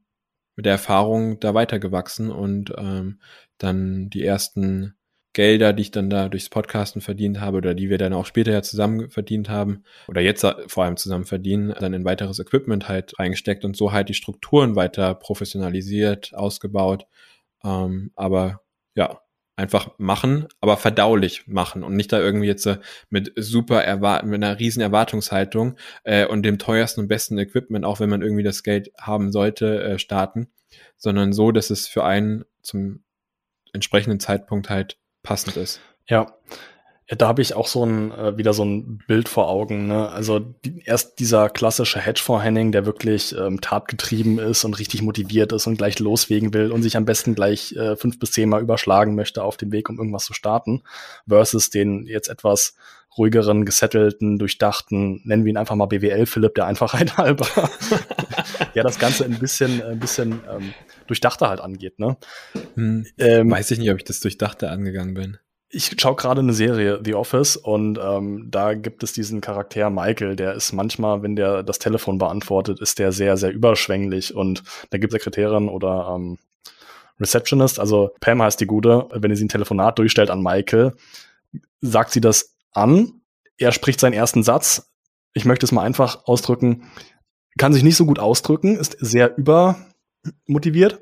mit 0.56 0.66
der 0.66 0.72
Erfahrung 0.72 1.38
da 1.40 1.54
weitergewachsen 1.54 2.30
und 2.30 2.72
ähm, 2.76 3.20
dann 3.58 4.10
die 4.10 4.24
ersten 4.24 4.96
Gelder, 5.36 5.74
die 5.74 5.82
ich 5.82 5.90
dann 5.90 6.08
da 6.08 6.30
durchs 6.30 6.48
Podcasten 6.48 7.02
verdient 7.02 7.40
habe 7.42 7.58
oder 7.58 7.74
die 7.74 7.90
wir 7.90 7.98
dann 7.98 8.14
auch 8.14 8.24
später 8.24 8.52
ja 8.52 8.62
zusammen 8.62 9.10
verdient 9.10 9.50
haben 9.50 9.84
oder 10.08 10.22
jetzt 10.22 10.46
vor 10.68 10.84
allem 10.84 10.96
zusammen 10.96 11.26
verdienen, 11.26 11.74
dann 11.78 11.92
in 11.92 12.06
weiteres 12.06 12.38
Equipment 12.38 12.88
halt 12.88 13.18
reingesteckt 13.18 13.64
und 13.66 13.76
so 13.76 13.92
halt 13.92 14.08
die 14.08 14.14
Strukturen 14.14 14.76
weiter 14.76 15.14
professionalisiert, 15.14 16.34
ausgebaut. 16.34 17.06
Ähm, 17.62 18.12
aber 18.16 18.62
ja, 18.94 19.20
einfach 19.56 19.98
machen, 19.98 20.46
aber 20.60 20.76
verdaulich 20.76 21.46
machen 21.46 21.82
und 21.82 21.96
nicht 21.96 22.12
da 22.12 22.20
irgendwie 22.20 22.46
jetzt 22.46 22.66
äh, 22.66 22.78
mit 23.08 23.32
super 23.36 23.82
erwarten, 23.82 24.28
mit 24.28 24.42
einer 24.44 24.58
riesen 24.58 24.82
Erwartungshaltung 24.82 25.76
äh, 26.04 26.26
und 26.26 26.42
dem 26.42 26.58
teuersten 26.58 27.00
und 27.00 27.08
besten 27.08 27.38
Equipment, 27.38 27.84
auch 27.84 27.98
wenn 27.98 28.10
man 28.10 28.22
irgendwie 28.22 28.42
das 28.42 28.62
Geld 28.62 28.92
haben 29.00 29.32
sollte, 29.32 29.82
äh, 29.82 29.98
starten, 29.98 30.48
sondern 30.98 31.32
so, 31.32 31.52
dass 31.52 31.70
es 31.70 31.88
für 31.88 32.04
einen 32.04 32.44
zum 32.60 33.02
entsprechenden 33.72 34.20
Zeitpunkt 34.20 34.68
halt 34.68 34.98
passend 35.22 35.56
ist. 35.56 35.80
Ja, 36.06 36.36
ja, 37.08 37.14
da 37.14 37.28
habe 37.28 37.40
ich 37.40 37.54
auch 37.54 37.68
so 37.68 37.84
ein 37.84 38.10
äh, 38.10 38.36
wieder 38.36 38.52
so 38.52 38.64
ein 38.64 38.98
Bild 39.06 39.28
vor 39.28 39.48
Augen. 39.48 39.86
Ne? 39.86 40.08
Also 40.08 40.40
die, 40.40 40.82
erst 40.84 41.20
dieser 41.20 41.48
klassische 41.48 42.00
Hedgefonds-Henning, 42.00 42.72
der 42.72 42.84
wirklich 42.84 43.32
ähm, 43.38 43.60
tatgetrieben 43.60 44.40
ist 44.40 44.64
und 44.64 44.78
richtig 44.78 45.02
motiviert 45.02 45.52
ist 45.52 45.68
und 45.68 45.76
gleich 45.76 46.00
loswegen 46.00 46.52
will 46.52 46.72
und 46.72 46.82
sich 46.82 46.96
am 46.96 47.04
besten 47.04 47.36
gleich 47.36 47.72
äh, 47.76 47.94
fünf 47.94 48.18
bis 48.18 48.32
zehnmal 48.32 48.60
überschlagen 48.60 49.14
möchte 49.14 49.44
auf 49.44 49.56
dem 49.56 49.70
Weg, 49.70 49.88
um 49.88 49.98
irgendwas 49.98 50.24
zu 50.24 50.32
starten, 50.32 50.82
versus 51.28 51.70
den 51.70 52.06
jetzt 52.06 52.28
etwas 52.28 52.74
ruhigeren, 53.16 53.64
gesettelten, 53.64 54.38
durchdachten, 54.38 55.22
nennen 55.24 55.44
wir 55.44 55.50
ihn 55.50 55.56
einfach 55.56 55.76
mal 55.76 55.86
BWL 55.86 56.26
Philipp, 56.26 56.54
der 56.56 56.66
Einfachheit 56.66 57.16
halber, 57.18 57.46
ja 58.74 58.82
das 58.82 58.98
Ganze 58.98 59.24
ein 59.24 59.38
bisschen, 59.38 59.80
ein 59.80 60.00
bisschen 60.00 60.40
ähm, 60.50 60.74
durchdachter 61.06 61.48
halt 61.48 61.60
angeht. 61.60 62.00
Ne? 62.00 62.16
Hm, 62.74 63.06
ähm, 63.18 63.50
weiß 63.50 63.70
ich 63.70 63.78
nicht, 63.78 63.90
ob 63.90 63.96
ich 63.96 64.04
das 64.04 64.20
durchdachter 64.20 64.70
angegangen 64.70 65.14
bin. 65.14 65.38
Ich 65.68 65.90
schaue 66.00 66.14
gerade 66.14 66.40
eine 66.40 66.52
Serie, 66.52 67.00
The 67.04 67.14
Office, 67.14 67.56
und 67.56 67.98
ähm, 68.00 68.46
da 68.50 68.74
gibt 68.74 69.02
es 69.02 69.12
diesen 69.12 69.40
Charakter 69.40 69.90
Michael, 69.90 70.36
der 70.36 70.54
ist 70.54 70.72
manchmal, 70.72 71.22
wenn 71.22 71.36
der 71.36 71.62
das 71.62 71.78
Telefon 71.78 72.18
beantwortet, 72.18 72.80
ist 72.80 72.98
der 72.98 73.12
sehr, 73.12 73.36
sehr 73.36 73.52
überschwänglich 73.52 74.34
und 74.34 74.62
da 74.90 74.98
gibt 74.98 75.12
Sekretärin 75.12 75.68
oder 75.68 76.14
ähm, 76.14 76.38
Receptionist, 77.18 77.80
also 77.80 78.10
Pam 78.20 78.42
heißt 78.42 78.60
die 78.60 78.66
Gute, 78.66 79.08
wenn 79.12 79.34
sie 79.34 79.44
ein 79.44 79.48
Telefonat 79.48 79.98
durchstellt 79.98 80.30
an 80.30 80.42
Michael, 80.42 80.92
sagt 81.80 82.12
sie 82.12 82.20
das 82.20 82.54
an, 82.72 83.20
er 83.58 83.72
spricht 83.72 84.00
seinen 84.00 84.12
ersten 84.12 84.42
Satz, 84.42 84.92
ich 85.32 85.44
möchte 85.44 85.66
es 85.66 85.72
mal 85.72 85.82
einfach 85.82 86.26
ausdrücken, 86.26 86.84
kann 87.58 87.72
sich 87.72 87.82
nicht 87.82 87.96
so 87.96 88.06
gut 88.06 88.18
ausdrücken, 88.18 88.76
ist 88.76 88.96
sehr 89.00 89.36
übermotiviert. 89.36 91.00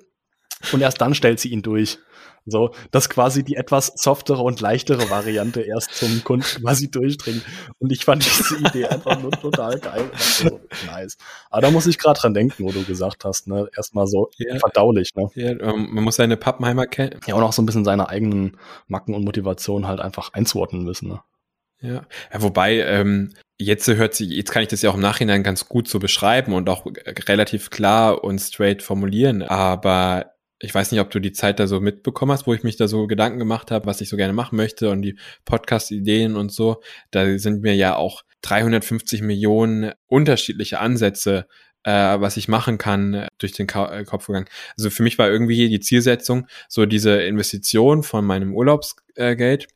Und 0.73 0.81
erst 0.81 1.01
dann 1.01 1.15
stellt 1.15 1.41
sie 1.41 1.49
ihn 1.49 1.63
durch. 1.63 1.99
So, 2.47 2.75
dass 2.91 3.09
quasi 3.09 3.43
die 3.43 3.57
etwas 3.57 3.93
softere 3.97 4.43
und 4.43 4.61
leichtere 4.61 5.09
Variante 5.09 5.63
erst 5.63 5.95
zum 5.95 6.23
Kunden 6.25 6.45
quasi 6.45 6.91
durchdringt. 6.91 7.43
Und 7.79 7.91
ich 7.91 8.05
fand 8.05 8.25
diese 8.25 8.59
Idee 8.59 8.87
einfach 8.87 9.21
nur 9.21 9.31
total 9.31 9.79
geil. 9.79 10.11
So, 10.15 10.61
nice. 10.87 11.17
Aber 11.51 11.63
da 11.63 11.71
muss 11.71 11.87
ich 11.87 11.99
gerade 11.99 12.21
dran 12.21 12.35
denken, 12.35 12.65
wo 12.65 12.71
du 12.71 12.85
gesagt 12.85 13.25
hast, 13.25 13.47
ne? 13.47 13.69
Erstmal 13.75 14.07
so 14.07 14.31
ja. 14.37 14.59
verdaulich, 14.59 15.15
ne? 15.15 15.31
Ja, 15.35 15.51
ähm, 15.51 15.89
man 15.93 16.05
muss 16.05 16.17
seine 16.17 16.37
Pappenheimer 16.37 16.87
kennen. 16.87 17.19
Ja, 17.27 17.35
und 17.35 17.43
auch 17.43 17.53
so 17.53 17.63
ein 17.63 17.67
bisschen 17.67 17.85
seine 17.85 18.11
eigenen 18.11 18.59
Macken 18.89 19.15
und 19.15 19.25
Motivationen 19.25 19.89
halt 19.89 20.01
einfach 20.01 20.33
einzuordnen 20.35 20.87
wissen, 20.87 21.09
ne? 21.09 21.21
Ja. 21.81 22.07
ja 22.33 22.43
wobei, 22.43 22.81
ähm, 22.81 23.33
jetzt 23.59 23.87
hört 23.89 24.15
sich, 24.15 24.31
jetzt 24.31 24.51
kann 24.51 24.63
ich 24.63 24.69
das 24.69 24.83
ja 24.83 24.91
auch 24.91 24.95
im 24.95 25.01
Nachhinein 25.01 25.43
ganz 25.43 25.69
gut 25.69 25.89
so 25.89 25.99
beschreiben 25.99 26.53
und 26.53 26.69
auch 26.69 26.87
relativ 27.29 27.71
klar 27.71 28.23
und 28.25 28.39
straight 28.39 28.83
formulieren, 28.83 29.43
aber 29.43 30.34
ich 30.65 30.75
weiß 30.75 30.91
nicht, 30.91 31.01
ob 31.01 31.11
du 31.11 31.21
die 31.21 31.33
Zeit 31.33 31.61
da 31.61 31.67
so 31.67 31.81
mitbekommen 31.81 32.33
hast, 32.33 32.47
wo 32.47 32.55
ich 32.55 32.63
mich 32.63 32.77
da 32.77 32.89
so 32.89 33.07
Gedanken 33.07 33.39
gemacht 33.39 33.71
habe, 33.71 33.87
was 33.87 34.01
ich 34.01 34.09
so 34.09 34.17
gerne 34.17 34.33
machen 34.33 34.57
möchte 34.57 34.91
und 34.91 35.03
die 35.03 35.19
Podcast-Ideen 35.45 36.37
und 36.37 36.53
so. 36.53 36.83
Da 37.11 37.39
sind 37.39 37.63
mir 37.63 37.75
ja 37.75 37.97
auch 37.97 38.23
350 38.43 39.23
Millionen 39.23 39.93
unterschiedliche 40.07 40.81
Ansätze, 40.81 41.47
äh, 41.83 41.93
was 41.93 42.39
ich 42.39 42.49
machen 42.49 42.79
kann, 42.79 43.29
durch 43.39 43.53
den 43.53 43.67
Ka 43.67 43.95
äh, 43.95 44.05
Kopf 44.05 44.27
gegangen. 44.27 44.49
Also 44.77 44.89
für 44.89 45.03
mich 45.03 45.19
war 45.19 45.29
irgendwie 45.29 45.69
die 45.69 45.81
Zielsetzung, 45.81 46.47
so 46.69 46.87
diese 46.87 47.23
Investition 47.23 48.03
von 48.03 48.25
meinem 48.25 48.55
Urlaubsgeld 48.55 49.69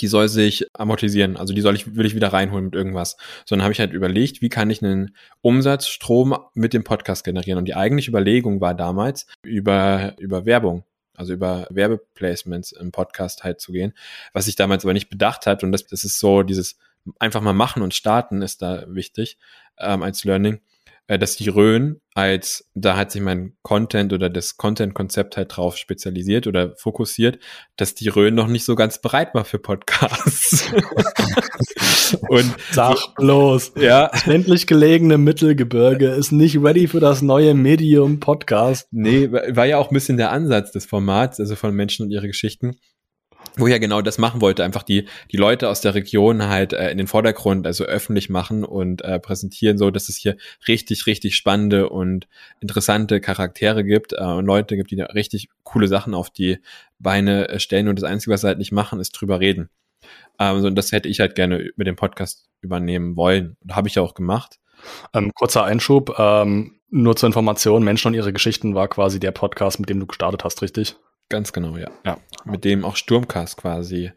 die 0.00 0.06
soll 0.06 0.28
sich 0.28 0.66
amortisieren. 0.74 1.36
Also 1.36 1.54
die 1.54 1.60
soll 1.60 1.74
ich, 1.74 1.94
will 1.94 2.06
ich 2.06 2.14
wieder 2.14 2.32
reinholen 2.32 2.66
mit 2.66 2.74
irgendwas. 2.74 3.16
Sondern 3.44 3.64
habe 3.64 3.72
ich 3.72 3.80
halt 3.80 3.92
überlegt, 3.92 4.42
wie 4.42 4.48
kann 4.48 4.70
ich 4.70 4.82
einen 4.82 5.14
Umsatzstrom 5.40 6.36
mit 6.54 6.72
dem 6.72 6.84
Podcast 6.84 7.24
generieren? 7.24 7.58
Und 7.58 7.66
die 7.66 7.74
eigentliche 7.74 8.10
Überlegung 8.10 8.60
war 8.60 8.74
damals, 8.74 9.26
über, 9.42 10.14
über 10.18 10.46
Werbung, 10.46 10.84
also 11.16 11.32
über 11.32 11.66
Werbeplacements 11.70 12.72
im 12.72 12.92
Podcast 12.92 13.44
halt 13.44 13.60
zu 13.60 13.72
gehen. 13.72 13.92
Was 14.32 14.48
ich 14.48 14.56
damals 14.56 14.84
aber 14.84 14.94
nicht 14.94 15.10
bedacht 15.10 15.46
hat, 15.46 15.62
und 15.62 15.72
das, 15.72 15.86
das 15.86 16.04
ist 16.04 16.18
so 16.18 16.42
dieses 16.42 16.78
einfach 17.18 17.40
mal 17.40 17.52
machen 17.52 17.82
und 17.82 17.94
starten 17.94 18.42
ist 18.42 18.62
da 18.62 18.84
wichtig 18.86 19.38
ähm, 19.78 20.02
als 20.02 20.24
Learning 20.24 20.60
äh, 21.06 21.18
dass 21.18 21.36
die 21.36 21.48
Rhön 21.48 22.00
als, 22.14 22.68
da 22.74 22.96
hat 22.96 23.10
sich 23.10 23.22
mein 23.22 23.54
Content 23.62 24.12
oder 24.12 24.28
das 24.28 24.56
Content-Konzept 24.56 25.36
halt 25.36 25.56
drauf 25.56 25.76
spezialisiert 25.76 26.46
oder 26.46 26.74
fokussiert, 26.76 27.38
dass 27.76 27.94
die 27.94 28.08
Rhön 28.08 28.34
noch 28.34 28.48
nicht 28.48 28.64
so 28.64 28.74
ganz 28.74 29.00
bereit 29.00 29.34
war 29.34 29.44
für 29.44 29.58
Podcasts. 29.58 30.70
Und 32.28 32.54
sag 32.70 33.14
bloß, 33.16 33.72
ja. 33.76 34.08
Das 34.08 34.26
ländlich 34.26 34.66
gelegene 34.66 35.18
Mittelgebirge 35.18 36.08
ist 36.08 36.32
nicht 36.32 36.62
ready 36.62 36.86
für 36.86 37.00
das 37.00 37.22
neue 37.22 37.54
Medium 37.54 38.20
Podcast. 38.20 38.86
Nee, 38.90 39.30
war 39.32 39.66
ja 39.66 39.78
auch 39.78 39.90
ein 39.90 39.94
bisschen 39.94 40.18
der 40.18 40.30
Ansatz 40.30 40.72
des 40.72 40.84
Formats, 40.84 41.40
also 41.40 41.56
von 41.56 41.74
Menschen 41.74 42.04
und 42.04 42.10
ihre 42.10 42.26
Geschichten 42.26 42.76
wo 43.56 43.66
ich 43.66 43.72
ja 43.72 43.78
genau 43.78 44.02
das 44.02 44.18
machen 44.18 44.40
wollte, 44.40 44.64
einfach 44.64 44.82
die, 44.82 45.06
die 45.30 45.36
Leute 45.36 45.68
aus 45.68 45.80
der 45.80 45.94
Region 45.94 46.44
halt 46.48 46.72
äh, 46.72 46.90
in 46.90 46.98
den 46.98 47.06
Vordergrund, 47.06 47.66
also 47.66 47.84
öffentlich 47.84 48.30
machen 48.30 48.64
und 48.64 49.02
äh, 49.02 49.18
präsentieren, 49.18 49.78
so 49.78 49.90
dass 49.90 50.08
es 50.08 50.16
hier 50.16 50.36
richtig, 50.68 51.06
richtig 51.06 51.36
spannende 51.36 51.88
und 51.88 52.28
interessante 52.60 53.20
Charaktere 53.20 53.84
gibt 53.84 54.12
äh, 54.12 54.22
und 54.22 54.46
Leute 54.46 54.76
gibt, 54.76 54.90
die 54.90 54.96
da 54.96 55.06
richtig 55.06 55.48
coole 55.64 55.88
Sachen 55.88 56.14
auf 56.14 56.30
die 56.30 56.58
Beine 56.98 57.48
äh, 57.48 57.58
stellen 57.58 57.88
und 57.88 57.96
das 57.96 58.04
Einzige, 58.04 58.32
was 58.32 58.42
sie 58.42 58.46
halt 58.46 58.58
nicht 58.58 58.72
machen, 58.72 59.00
ist 59.00 59.12
drüber 59.12 59.40
reden. 59.40 59.68
Ähm, 60.38 60.60
so, 60.60 60.66
und 60.66 60.74
das 60.76 60.92
hätte 60.92 61.08
ich 61.08 61.20
halt 61.20 61.34
gerne 61.34 61.70
mit 61.76 61.86
dem 61.86 61.96
Podcast 61.96 62.46
übernehmen 62.60 63.16
wollen 63.16 63.56
und 63.60 63.76
habe 63.76 63.88
ich 63.88 63.96
ja 63.96 64.02
auch 64.02 64.14
gemacht. 64.14 64.58
Ähm, 65.14 65.32
kurzer 65.34 65.64
Einschub, 65.64 66.18
ähm, 66.18 66.80
nur 66.90 67.16
zur 67.16 67.28
Information, 67.28 67.84
Menschen 67.84 68.08
und 68.08 68.14
ihre 68.14 68.32
Geschichten 68.32 68.74
war 68.74 68.88
quasi 68.88 69.20
der 69.20 69.30
Podcast, 69.30 69.80
mit 69.80 69.88
dem 69.88 70.00
du 70.00 70.06
gestartet 70.06 70.44
hast, 70.44 70.62
richtig? 70.62 70.96
Ganz 71.28 71.52
genau, 71.52 71.76
ja. 71.76 71.90
ja. 72.04 72.18
Mit 72.44 72.64
dem 72.64 72.84
auch 72.84 72.96
Sturmcast 72.96 73.56
quasi 73.56 74.12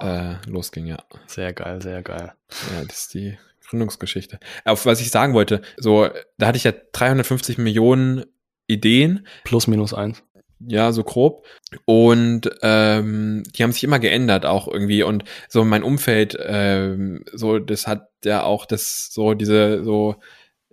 äh, 0.00 0.34
losging, 0.46 0.86
ja. 0.86 0.98
Sehr 1.26 1.52
geil, 1.52 1.82
sehr 1.82 2.02
geil. 2.02 2.32
Ja, 2.72 2.84
das 2.86 3.00
ist 3.00 3.14
die 3.14 3.38
Gründungsgeschichte. 3.68 4.38
Auf 4.64 4.86
was 4.86 5.00
ich 5.00 5.10
sagen 5.10 5.34
wollte, 5.34 5.62
so, 5.76 6.08
da 6.38 6.46
hatte 6.46 6.56
ich 6.56 6.64
ja 6.64 6.72
350 6.92 7.58
Millionen 7.58 8.24
Ideen. 8.66 9.26
Plus 9.44 9.66
minus 9.66 9.94
eins. 9.94 10.22
Ja, 10.60 10.90
so 10.92 11.04
grob. 11.04 11.46
Und 11.84 12.50
ähm, 12.62 13.44
die 13.54 13.62
haben 13.62 13.72
sich 13.72 13.84
immer 13.84 14.00
geändert 14.00 14.44
auch 14.44 14.66
irgendwie. 14.66 15.02
Und 15.02 15.24
so 15.48 15.64
mein 15.64 15.82
Umfeld, 15.82 16.36
ähm, 16.40 17.24
so, 17.32 17.58
das 17.58 17.86
hat 17.86 18.08
ja 18.24 18.42
auch 18.42 18.66
das, 18.66 19.10
so 19.12 19.34
diese, 19.34 19.84
so, 19.84 20.16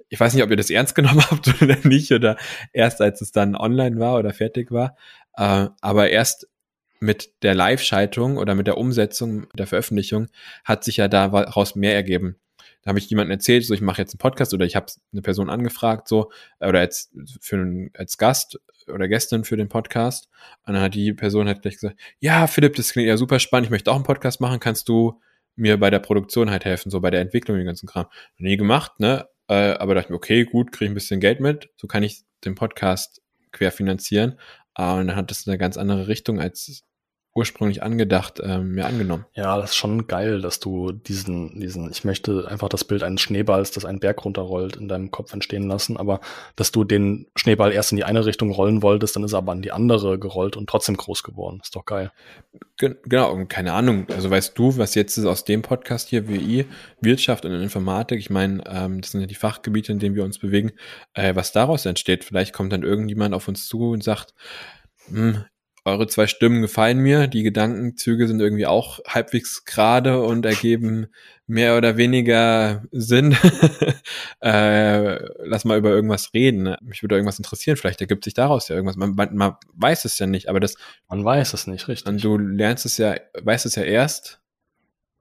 ich 0.10 0.20
weiß 0.20 0.34
nicht, 0.34 0.44
ob 0.44 0.50
ihr 0.50 0.58
das 0.58 0.70
ernst 0.70 0.96
genommen 0.96 1.24
habt 1.29 1.62
oder 1.62 1.77
nicht, 1.84 2.12
oder 2.12 2.38
erst 2.74 3.01
als 3.01 3.22
es 3.22 3.32
dann 3.32 3.55
online 3.55 4.00
war 4.00 4.17
oder 4.17 4.34
fertig 4.34 4.72
war. 4.72 4.96
Äh, 5.37 5.67
aber 5.81 6.09
erst 6.09 6.47
mit 6.99 7.43
der 7.43 7.55
Live-Schaltung 7.55 8.37
oder 8.37 8.55
mit 8.55 8.67
der 8.67 8.77
Umsetzung 8.77 9.47
der 9.53 9.67
Veröffentlichung 9.67 10.27
hat 10.63 10.83
sich 10.83 10.97
ja 10.97 11.07
daraus 11.07 11.75
mehr 11.75 11.93
ergeben. 11.93 12.37
Da 12.81 12.89
habe 12.89 12.99
ich 12.99 13.09
jemandem 13.09 13.31
erzählt, 13.31 13.65
so 13.65 13.73
ich 13.73 13.81
mache 13.81 14.01
jetzt 14.01 14.13
einen 14.13 14.19
Podcast 14.19 14.53
oder 14.53 14.65
ich 14.65 14.75
habe 14.75 14.85
eine 15.11 15.21
Person 15.23 15.49
angefragt, 15.49 16.07
so 16.07 16.31
oder 16.59 16.79
als 16.79 17.11
für 17.41 17.55
einen, 17.55 17.89
als 17.95 18.17
Gast 18.17 18.59
oder 18.87 19.07
Gästin 19.07 19.43
für 19.43 19.57
den 19.57 19.69
Podcast. 19.69 20.29
Und 20.65 20.73
dann 20.73 20.83
hat 20.83 20.93
die 20.93 21.11
Person 21.13 21.47
halt 21.47 21.63
gleich 21.63 21.75
gesagt, 21.75 21.99
ja, 22.19 22.45
Philipp, 22.45 22.75
das 22.75 22.91
klingt 22.91 23.07
ja 23.07 23.17
super 23.17 23.39
spannend, 23.39 23.65
ich 23.65 23.71
möchte 23.71 23.91
auch 23.91 23.95
einen 23.95 24.03
Podcast 24.03 24.39
machen, 24.39 24.59
kannst 24.59 24.87
du 24.87 25.19
mir 25.55 25.79
bei 25.79 25.89
der 25.89 25.99
Produktion 25.99 26.51
halt 26.51 26.65
helfen, 26.65 26.91
so 26.91 27.01
bei 27.01 27.09
der 27.09 27.21
Entwicklung, 27.21 27.57
den 27.57 27.65
ganzen 27.65 27.87
Kram. 27.87 28.05
Nie 28.37 28.57
gemacht, 28.57 28.99
ne? 28.99 29.27
Äh, 29.47 29.71
aber 29.73 29.95
dachte 29.95 30.11
mir, 30.11 30.17
okay, 30.17 30.43
gut, 30.43 30.71
kriege 30.71 30.85
ich 30.85 30.91
ein 30.91 30.95
bisschen 30.95 31.19
Geld 31.19 31.39
mit, 31.39 31.69
so 31.77 31.87
kann 31.87 32.03
ich 32.03 32.23
den 32.43 32.55
Podcast 32.55 33.21
querfinanzieren. 33.51 34.39
Uh, 34.77 35.00
und 35.00 35.08
dann 35.08 35.15
hat 35.15 35.32
es 35.32 35.48
eine 35.48 35.58
ganz 35.58 35.77
andere 35.77 36.08
Richtung 36.08 36.39
als 36.39 36.84
ursprünglich 37.35 37.83
angedacht, 37.83 38.39
ähm, 38.41 38.71
mir 38.71 38.85
angenommen. 38.85 39.25
Ja, 39.33 39.57
das 39.57 39.71
ist 39.71 39.75
schon 39.75 40.07
geil, 40.07 40.39
dass 40.39 40.61
du 40.61 40.93
diesen, 40.93 41.59
diesen, 41.59 41.91
ich 41.91 42.05
möchte 42.05 42.47
einfach 42.47 42.69
das 42.69 42.85
Bild 42.85 43.03
eines 43.03 43.19
Schneeballs, 43.19 43.71
das 43.71 43.83
einen 43.83 43.99
Berg 43.99 44.23
runterrollt, 44.23 44.77
in 44.77 44.87
deinem 44.87 45.11
Kopf 45.11 45.33
entstehen 45.33 45.67
lassen, 45.67 45.97
aber 45.97 46.21
dass 46.55 46.71
du 46.71 46.85
den 46.85 47.27
Schneeball 47.35 47.73
erst 47.73 47.91
in 47.91 47.97
die 47.97 48.05
eine 48.05 48.25
Richtung 48.25 48.51
rollen 48.51 48.81
wolltest, 48.81 49.17
dann 49.17 49.25
ist 49.25 49.33
er 49.33 49.39
aber 49.39 49.51
in 49.51 49.61
die 49.61 49.73
andere 49.73 50.17
gerollt 50.17 50.55
und 50.55 50.69
trotzdem 50.69 50.95
groß 50.95 51.23
geworden. 51.23 51.59
Ist 51.61 51.75
doch 51.75 51.83
geil. 51.83 52.13
Genau, 52.77 53.33
und 53.33 53.49
keine 53.49 53.73
Ahnung, 53.73 54.07
also 54.15 54.29
weißt 54.29 54.57
du, 54.57 54.77
was 54.77 54.95
jetzt 54.95 55.17
ist 55.17 55.25
aus 55.25 55.43
dem 55.43 55.61
Podcast 55.61 56.07
hier, 56.07 56.29
WI, 56.29 56.65
Wirtschaft 57.01 57.43
und 57.43 57.51
Informatik, 57.51 58.17
ich 58.17 58.29
meine, 58.29 58.63
ähm, 58.65 59.01
das 59.01 59.11
sind 59.11 59.19
ja 59.19 59.27
die 59.27 59.35
Fachgebiete, 59.35 59.91
in 59.91 59.99
denen 59.99 60.15
wir 60.15 60.23
uns 60.23 60.39
bewegen, 60.39 60.71
äh, 61.13 61.35
was 61.35 61.51
daraus 61.51 61.85
entsteht. 61.85 62.23
Vielleicht 62.23 62.53
kommt 62.53 62.71
dann 62.71 62.83
irgendjemand 62.83 63.35
auf 63.35 63.49
uns 63.49 63.67
zu 63.67 63.89
und 63.89 64.05
sagt, 64.05 64.33
hm, 65.09 65.43
eure 65.85 66.07
zwei 66.07 66.25
Stimmen 66.25 66.61
gefallen 66.61 66.97
mir. 66.99 67.27
Die 67.27 67.43
Gedankenzüge 67.43 68.27
sind 68.27 68.41
irgendwie 68.41 68.65
auch 68.65 68.99
halbwegs 69.07 69.65
gerade 69.65 70.21
und 70.21 70.45
ergeben 70.45 71.07
mehr 71.45 71.77
oder 71.77 71.95
weniger 71.95 72.83
Sinn. 72.91 73.37
äh, 74.41 75.23
lass 75.45 75.63
mal 75.63 75.77
über 75.77 75.91
irgendwas 75.91 76.33
reden. 76.33 76.75
Mich 76.81 77.03
würde 77.03 77.15
irgendwas 77.15 77.37
interessieren. 77.37 77.77
Vielleicht 77.77 78.01
ergibt 78.01 78.23
sich 78.23 78.33
daraus 78.33 78.67
ja 78.67 78.75
irgendwas. 78.75 78.97
Man, 78.97 79.13
man, 79.13 79.35
man 79.35 79.55
weiß 79.73 80.05
es 80.05 80.17
ja 80.17 80.25
nicht, 80.25 80.49
aber 80.49 80.59
das. 80.59 80.75
Man 81.07 81.23
weiß 81.23 81.53
es 81.53 81.67
nicht, 81.67 81.87
richtig. 81.87 82.07
Und 82.07 82.23
du 82.23 82.37
lernst 82.37 82.85
es 82.85 82.97
ja, 82.97 83.15
weißt 83.39 83.67
es 83.67 83.75
ja 83.75 83.83
erst, 83.83 84.41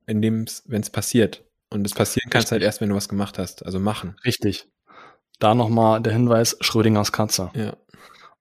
indem 0.06 0.44
es, 0.44 0.62
wenn 0.66 0.80
es 0.80 0.88
passiert. 0.88 1.44
Und 1.68 1.84
es 1.86 1.92
passieren 1.92 2.30
kann 2.30 2.42
es 2.42 2.52
halt 2.52 2.62
erst, 2.62 2.80
wenn 2.80 2.88
du 2.88 2.94
was 2.94 3.08
gemacht 3.08 3.38
hast. 3.38 3.66
Also 3.66 3.78
machen. 3.78 4.16
Richtig. 4.24 4.66
Da 5.40 5.54
nochmal 5.54 6.00
der 6.00 6.12
Hinweis, 6.14 6.56
Schrödingers 6.60 7.12
Katze. 7.12 7.50
Ja. 7.54 7.76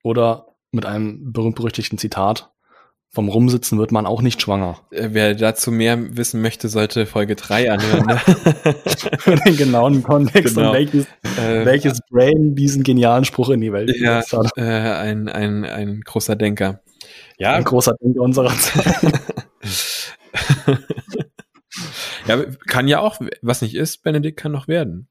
Oder 0.03 0.52
mit 0.73 0.85
einem 0.85 1.31
berühmt-berüchtigten 1.31 1.97
Zitat. 1.97 2.49
Vom 3.09 3.29
Rumsitzen 3.29 3.77
wird 3.77 3.91
man 3.91 4.07
auch 4.07 4.23
nicht 4.23 4.41
schwanger. 4.41 4.79
Äh, 4.89 5.09
wer 5.11 5.35
dazu 5.35 5.71
mehr 5.71 6.17
wissen 6.17 6.41
möchte, 6.41 6.67
sollte 6.67 7.05
Folge 7.05 7.35
3 7.35 7.71
anhören. 7.71 8.07
Ne? 8.07 8.17
Für 9.19 9.35
den 9.35 9.55
genauen 9.55 10.01
Kontext 10.01 10.55
genau. 10.55 10.69
und 10.69 10.75
welches, 10.75 11.05
äh, 11.37 11.63
welches 11.63 11.99
Brain 12.09 12.55
diesen 12.55 12.83
genialen 12.83 13.23
Spruch 13.23 13.51
in 13.51 13.61
die 13.61 13.71
Welt 13.71 13.95
ja, 13.99 14.23
hat. 14.23 14.57
Äh, 14.57 14.63
ein, 14.63 15.29
ein, 15.29 15.63
ein 15.63 16.01
großer 16.01 16.35
Denker. 16.35 16.81
Ja. 17.37 17.53
Ein 17.53 17.63
großer 17.63 17.93
Denker 18.01 18.21
unserer 18.21 18.57
Zeit. 18.57 19.13
ja, 22.27 22.43
kann 22.67 22.87
ja 22.87 22.99
auch, 22.99 23.19
was 23.43 23.61
nicht 23.61 23.75
ist, 23.75 24.01
Benedikt 24.01 24.39
kann 24.39 24.51
noch 24.51 24.67
werden. 24.67 25.07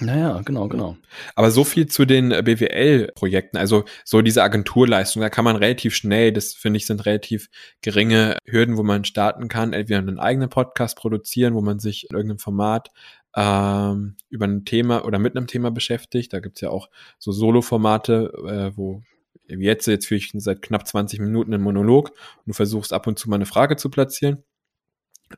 Naja, 0.00 0.40
genau, 0.42 0.68
genau. 0.68 0.96
Aber 1.34 1.50
so 1.50 1.64
viel 1.64 1.86
zu 1.86 2.06
den 2.06 2.30
äh, 2.32 2.42
BWL-Projekten, 2.42 3.58
also 3.58 3.84
so 4.04 4.22
diese 4.22 4.42
Agenturleistung, 4.42 5.20
da 5.20 5.28
kann 5.28 5.44
man 5.44 5.56
relativ 5.56 5.94
schnell, 5.94 6.32
das 6.32 6.54
finde 6.54 6.78
ich, 6.78 6.86
sind 6.86 7.04
relativ 7.04 7.50
geringe 7.82 8.38
Hürden, 8.46 8.78
wo 8.78 8.82
man 8.82 9.04
starten 9.04 9.48
kann, 9.48 9.74
entweder 9.74 9.98
einen 9.98 10.18
eigenen 10.18 10.48
Podcast 10.48 10.96
produzieren, 10.96 11.54
wo 11.54 11.60
man 11.60 11.78
sich 11.78 12.08
in 12.08 12.16
irgendeinem 12.16 12.38
Format 12.38 12.88
ähm, 13.36 14.16
über 14.30 14.46
ein 14.46 14.64
Thema 14.64 15.04
oder 15.04 15.18
mit 15.18 15.36
einem 15.36 15.46
Thema 15.46 15.70
beschäftigt. 15.70 16.32
Da 16.32 16.40
gibt's 16.40 16.62
ja 16.62 16.70
auch 16.70 16.88
so 17.18 17.30
Solo-Formate, 17.30 18.32
äh, 18.72 18.76
wo 18.76 19.02
jetzt, 19.46 19.86
jetzt 19.86 20.06
führe 20.06 20.18
ich 20.18 20.32
seit 20.34 20.62
knapp 20.62 20.86
20 20.86 21.20
Minuten 21.20 21.52
einen 21.52 21.62
Monolog 21.62 22.10
und 22.10 22.46
du 22.46 22.52
versuchst 22.54 22.94
ab 22.94 23.06
und 23.06 23.18
zu 23.18 23.28
mal 23.28 23.36
eine 23.36 23.46
Frage 23.46 23.76
zu 23.76 23.90
platzieren. 23.90 24.42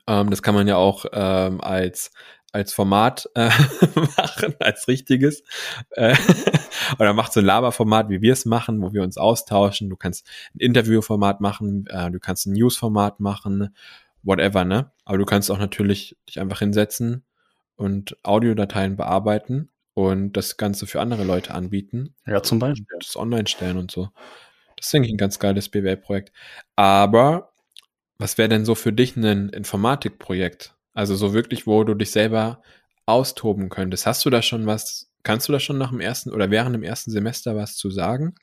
Ähm, 0.07 0.31
das 0.31 0.43
kann 0.43 0.55
man 0.55 0.69
ja 0.69 0.77
auch 0.77 1.07
ähm, 1.13 1.61
als 1.61 2.13
als 2.55 2.73
Format 2.73 3.29
äh, 3.35 3.49
machen, 4.17 4.55
als 4.61 4.87
richtiges. 4.87 5.43
Äh, 5.91 6.17
oder 6.99 7.13
macht 7.13 7.33
so 7.33 7.41
ein 7.41 7.47
Laberformat, 7.47 8.09
wie 8.09 8.23
wir 8.23 8.33
es 8.33 8.45
machen, 8.45 8.81
wo 8.81 8.93
wir 8.93 9.03
uns 9.03 9.19
austauschen. 9.19 9.91
Du 9.91 9.97
kannst 9.97 10.27
ein 10.55 10.61
Interviewformat 10.61 11.41
machen, 11.41 11.87
äh, 11.89 12.11
du 12.11 12.21
kannst 12.21 12.47
ein 12.47 12.53
Newsformat 12.53 13.19
machen, 13.19 13.75
whatever, 14.23 14.65
ne? 14.65 14.93
Aber 15.05 15.19
du 15.19 15.25
kannst 15.25 15.51
auch 15.51 15.59
natürlich 15.59 16.17
dich 16.29 16.41
einfach 16.41 16.61
hinsetzen 16.61 17.25
und 17.75 18.17
Audiodateien 18.23 18.97
bearbeiten 18.97 19.71
und 19.95 20.37
das 20.37 20.57
Ganze 20.57 20.87
für 20.87 21.01
andere 21.01 21.25
Leute 21.25 21.55
anbieten. 21.55 22.15
Ja, 22.25 22.43
zum 22.43 22.61
Beispiel. 22.61 22.87
Das 23.01 23.17
online 23.17 23.49
stellen 23.49 23.79
und 23.79 23.91
so. 23.91 24.11
Das 24.77 24.87
ist 24.87 24.93
denke 24.93 25.09
ich 25.09 25.15
ein 25.15 25.19
ganz 25.19 25.41
geiles 25.41 25.69
BWL-Projekt. 25.69 26.33
Aber 26.77 27.53
was 28.19 28.39
wäre 28.39 28.49
denn 28.49 28.65
so 28.65 28.77
für 28.77 28.93
dich 28.93 29.17
ein 29.17 29.49
Informatikprojekt? 29.49 30.74
Also 30.95 31.17
so 31.17 31.35
wirklich, 31.35 31.67
wo 31.67 31.85
du 31.85 31.95
dich 31.95 32.11
selber 32.11 32.63
austoben 33.07 33.69
könntest. 33.69 34.07
Hast 34.07 34.25
du 34.25 34.31
da 34.31 34.41
schon 34.41 34.67
was, 34.67 35.13
kannst 35.23 35.49
du 35.49 35.53
da 35.53 35.61
schon 35.61 35.77
nach 35.77 35.91
dem 35.91 36.01
ersten 36.01 36.31
oder 36.31 36.51
während 36.51 36.75
dem 36.75 36.83
ersten 36.83 37.11
Semester 37.11 37.57
was 37.57 37.77
zu 37.77 37.91
sagen? 37.91 38.35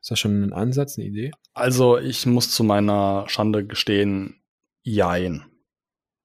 Ist 0.00 0.10
das 0.10 0.20
schon 0.20 0.42
ein 0.42 0.52
Ansatz, 0.52 0.98
eine 0.98 1.08
Idee? 1.08 1.32
Also 1.54 1.98
ich 1.98 2.26
muss 2.26 2.50
zu 2.50 2.62
meiner 2.62 3.24
Schande 3.28 3.66
gestehen, 3.66 4.42
jein. 4.82 5.44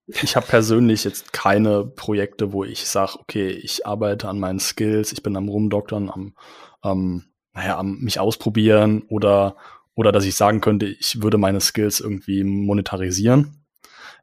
Ich 0.05 0.35
habe 0.35 0.45
persönlich 0.45 1.05
jetzt 1.05 1.31
keine 1.31 1.85
Projekte, 1.85 2.51
wo 2.51 2.63
ich 2.63 2.85
sage, 2.85 3.17
okay, 3.19 3.49
ich 3.49 3.87
arbeite 3.87 4.27
an 4.27 4.39
meinen 4.39 4.59
Skills, 4.59 5.13
ich 5.13 5.23
bin 5.23 5.37
am 5.37 5.47
Rumdoktern, 5.47 6.09
am, 6.09 6.35
ähm, 6.83 7.23
naja, 7.53 7.77
am 7.77 7.99
mich 7.99 8.19
ausprobieren 8.19 9.03
oder, 9.07 9.55
oder 9.95 10.11
dass 10.11 10.25
ich 10.25 10.35
sagen 10.35 10.59
könnte, 10.59 10.87
ich 10.87 11.21
würde 11.21 11.37
meine 11.37 11.61
Skills 11.61 12.01
irgendwie 12.01 12.43
monetarisieren. 12.43 13.65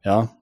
Ja, 0.03 0.35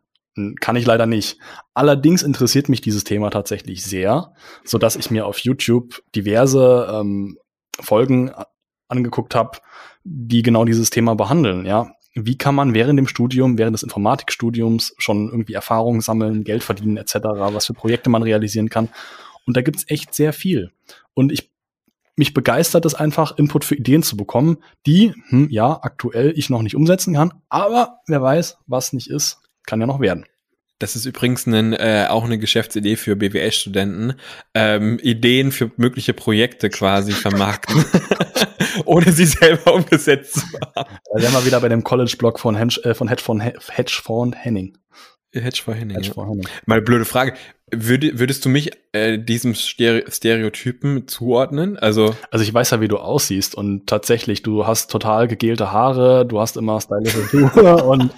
kann 0.60 0.76
ich 0.76 0.86
leider 0.86 1.06
nicht. 1.06 1.38
Allerdings 1.74 2.24
interessiert 2.24 2.70
mich 2.70 2.82
dieses 2.82 3.04
Thema 3.04 3.30
tatsächlich 3.30 3.84
sehr, 3.84 4.34
so 4.64 4.78
dass 4.78 4.96
ich 4.96 5.12
mir 5.12 5.26
auf 5.26 5.40
YouTube 5.40 6.02
diverse 6.16 6.88
ähm, 6.92 7.38
Folgen 7.80 8.32
angeguckt 8.88 9.36
habe, 9.36 9.60
die 10.04 10.42
genau 10.42 10.66
dieses 10.66 10.90
Thema 10.90 11.16
behandeln. 11.16 11.66
Ja, 11.66 11.92
wie 12.16 12.38
kann 12.38 12.56
man 12.56 12.74
während 12.74 12.98
dem 12.98 13.08
Studium, 13.08 13.58
während 13.58 13.76
des 13.76 13.84
Informatikstudiums 13.84 14.96
schon 14.98 15.30
irgendwie 15.30 15.54
Erfahrungen 15.54 16.02
sammeln, 16.02 16.44
Geld 16.44 16.64
verdienen 16.64 16.98
etc., 16.98 17.16
was 17.16 17.68
für 17.68 17.74
Projekte 17.74 18.10
man 18.10 18.24
realisieren 18.24 18.70
kann. 18.70 18.90
Und 19.46 19.58
da 19.58 19.62
gibt's 19.62 19.86
echt 19.88 20.14
sehr 20.14 20.34
viel. 20.34 20.72
Und 21.14 21.32
ich 21.32 21.52
mich 22.20 22.34
begeistert 22.34 22.86
es 22.86 22.96
einfach, 22.96 23.38
Input 23.38 23.64
für 23.64 23.76
Ideen 23.76 24.04
zu 24.04 24.18
bekommen, 24.18 24.58
die, 24.86 25.14
hm, 25.30 25.48
ja, 25.50 25.80
aktuell 25.82 26.34
ich 26.36 26.50
noch 26.50 26.62
nicht 26.62 26.76
umsetzen 26.76 27.14
kann, 27.14 27.32
aber 27.48 28.02
wer 28.08 28.22
weiß, 28.22 28.58
was 28.68 28.92
nicht 28.92 29.10
ist, 29.10 29.40
kann 29.70 29.80
ja 29.80 29.88
noch 29.88 30.00
werden. 30.00 30.26
Das 30.80 30.96
ist 30.96 31.06
übrigens 31.06 31.46
ein, 31.46 31.74
äh, 31.74 32.08
auch 32.10 32.24
eine 32.24 32.40
Geschäftsidee 32.40 32.96
für 32.96 33.18
BWL-Studenten. 33.18 34.14
Ähm, 34.54 34.98
Ideen 35.00 35.52
für 35.52 35.72
mögliche 35.76 36.14
Projekte 36.14 36.70
quasi 36.70 37.12
vermarkten, 37.12 37.84
ohne 38.86 39.12
sie 39.12 39.26
selber 39.26 39.74
umgesetzt 39.74 40.36
zu 40.36 40.60
haben. 40.76 40.98
Da 41.14 41.22
wären 41.22 41.34
wir 41.34 41.46
wieder 41.46 41.60
bei 41.60 41.68
dem 41.68 41.84
College-Blog 41.84 42.40
von, 42.40 42.56
Hedge, 42.56 42.80
äh, 42.86 42.94
von 42.94 43.10
Hedgefonds 43.10 44.38
Henning. 44.40 44.78
Hedge 45.34 45.62
for 45.64 45.74
Henning. 45.74 45.98
Hedge 45.98 46.12
for 46.14 46.28
Henning. 46.28 46.48
Mal 46.66 46.82
blöde 46.82 47.06
Frage. 47.06 47.34
Würde, 47.72 48.18
würdest 48.18 48.44
du 48.46 48.50
mich 48.50 48.72
äh, 48.94 49.20
diesem 49.20 49.54
Stereotypen 49.54 51.08
zuordnen? 51.08 51.78
Also, 51.78 52.16
also 52.32 52.42
ich 52.44 52.52
weiß 52.52 52.72
ja, 52.72 52.82
wie 52.82 52.88
du 52.88 52.98
aussiehst 52.98 53.54
und 53.54 53.86
tatsächlich, 53.86 54.42
du 54.42 54.66
hast 54.66 54.90
total 54.90 55.28
gegelte 55.28 55.72
Haare, 55.72 56.26
du 56.26 56.40
hast 56.40 56.58
immer 56.58 56.82
stylische 56.82 57.24
Schuhe 57.26 57.84
und, 57.84 58.12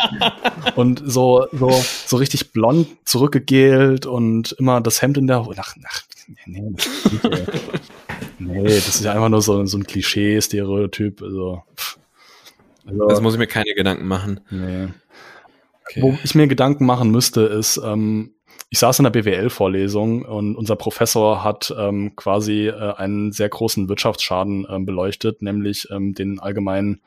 und 0.75 1.03
so, 1.05 1.47
so, 1.51 1.69
so 2.05 2.15
richtig 2.15 2.53
blond 2.53 2.87
zurückgegelt 3.03 4.05
und 4.05 4.53
immer 4.53 4.79
das 4.79 5.01
Hemd 5.01 5.17
in 5.17 5.27
der 5.27 5.45
Hose. 5.45 5.59
Ach, 5.61 5.75
ach, 5.85 6.03
nee, 6.45 6.61
nee, 6.61 7.43
nee, 8.39 8.63
das 8.63 8.87
ist 8.87 9.03
ja 9.03 9.11
einfach 9.11 9.29
nur 9.29 9.41
so, 9.41 9.65
so 9.65 9.77
ein 9.77 9.83
Klischee-Stereotyp. 9.83 11.21
Also, 11.21 11.61
also, 12.85 13.07
das 13.07 13.19
muss 13.19 13.33
ich 13.33 13.39
mir 13.39 13.47
keine 13.47 13.73
Gedanken 13.75 14.07
machen. 14.07 14.39
Nee. 14.49 14.87
Okay. 15.91 16.01
Wo 16.01 16.17
ich 16.23 16.35
mir 16.35 16.47
Gedanken 16.47 16.85
machen 16.85 17.11
müsste, 17.11 17.41
ist, 17.41 17.79
ähm, 17.83 18.35
ich 18.69 18.79
saß 18.79 18.99
in 18.99 19.03
der 19.03 19.11
BWL-Vorlesung 19.11 20.23
und 20.23 20.55
unser 20.55 20.75
Professor 20.75 21.43
hat 21.43 21.73
ähm, 21.77 22.15
quasi 22.15 22.67
äh, 22.67 22.93
einen 22.95 23.31
sehr 23.31 23.49
großen 23.49 23.89
Wirtschaftsschaden 23.89 24.65
ähm, 24.69 24.85
beleuchtet, 24.85 25.41
nämlich 25.41 25.89
ähm, 25.91 26.13
den 26.13 26.39
allgemeinen, 26.39 27.01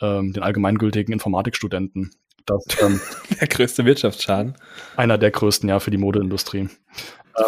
ähm, 0.00 0.32
den 0.32 0.42
allgemeingültigen 0.42 1.12
Informatikstudenten. 1.12 2.10
Das, 2.44 2.64
ähm, 2.82 3.00
der 3.40 3.48
größte 3.48 3.84
Wirtschaftsschaden. 3.84 4.56
Einer 4.96 5.16
der 5.16 5.30
größten, 5.30 5.68
ja, 5.68 5.80
für 5.80 5.90
die 5.90 5.98
Modeindustrie. 5.98 6.68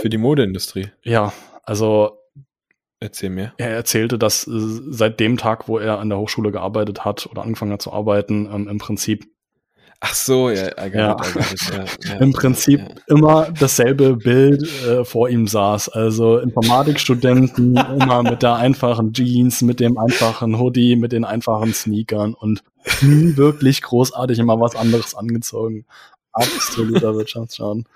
Für 0.00 0.08
die 0.08 0.18
Modeindustrie. 0.18 0.88
Ja, 1.02 1.32
also 1.64 2.18
Erzähl 3.02 3.30
mir. 3.30 3.52
Er 3.56 3.70
erzählte, 3.70 4.16
dass 4.16 4.46
äh, 4.46 4.50
seit 4.52 5.18
dem 5.18 5.36
Tag, 5.36 5.66
wo 5.66 5.76
er 5.78 5.98
an 5.98 6.08
der 6.08 6.18
Hochschule 6.18 6.52
gearbeitet 6.52 7.04
hat 7.04 7.26
oder 7.26 7.42
angefangen 7.42 7.72
hat 7.72 7.82
zu 7.82 7.92
arbeiten, 7.92 8.48
ähm, 8.52 8.68
im 8.68 8.78
Prinzip 8.78 9.26
Ach 10.04 10.14
so, 10.14 10.50
ja, 10.50 10.66
I 10.84 10.90
got 10.90 10.94
ja. 10.94 11.12
It, 11.12 11.52
it, 11.52 11.70
ja, 11.70 11.84
ja. 12.14 12.18
Im 12.18 12.32
Prinzip 12.32 12.80
ja. 12.80 12.88
immer 13.06 13.52
dasselbe 13.52 14.16
Bild 14.16 14.62
äh, 14.84 15.04
vor 15.04 15.28
ihm 15.28 15.46
saß. 15.46 15.90
Also 15.90 16.38
Informatikstudenten 16.38 17.76
immer 18.00 18.24
mit 18.24 18.42
der 18.42 18.56
einfachen 18.56 19.12
Jeans, 19.12 19.62
mit 19.62 19.78
dem 19.78 19.96
einfachen 19.98 20.58
Hoodie, 20.58 20.96
mit 20.96 21.12
den 21.12 21.24
einfachen 21.24 21.72
Sneakern 21.72 22.34
und 22.34 22.64
nie 23.00 23.36
wirklich 23.36 23.80
großartig 23.80 24.40
immer 24.40 24.58
was 24.58 24.74
anderes 24.74 25.14
angezogen. 25.14 25.84
Absoluter 26.32 27.14
Wirtschaftsschaden. 27.16 27.86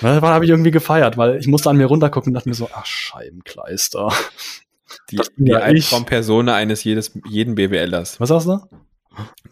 Das 0.00 0.20
habe 0.20 0.44
ich 0.44 0.50
irgendwie 0.50 0.72
gefeiert, 0.72 1.16
weil 1.16 1.36
ich 1.36 1.46
musste 1.46 1.70
an 1.70 1.76
mir 1.76 1.86
runtergucken 1.86 2.30
und 2.30 2.34
dachte 2.34 2.48
mir 2.48 2.56
so, 2.56 2.68
ach 2.74 2.86
Scheibenkleister. 2.86 4.08
Die, 5.12 5.20
die 5.36 5.54
Albtraum-Persona 5.54 6.56
eines 6.56 6.82
jedes, 6.82 7.12
jeden 7.28 7.54
BWLers. 7.54 8.18
Was 8.18 8.30
sagst 8.30 8.48
du? 8.48 8.58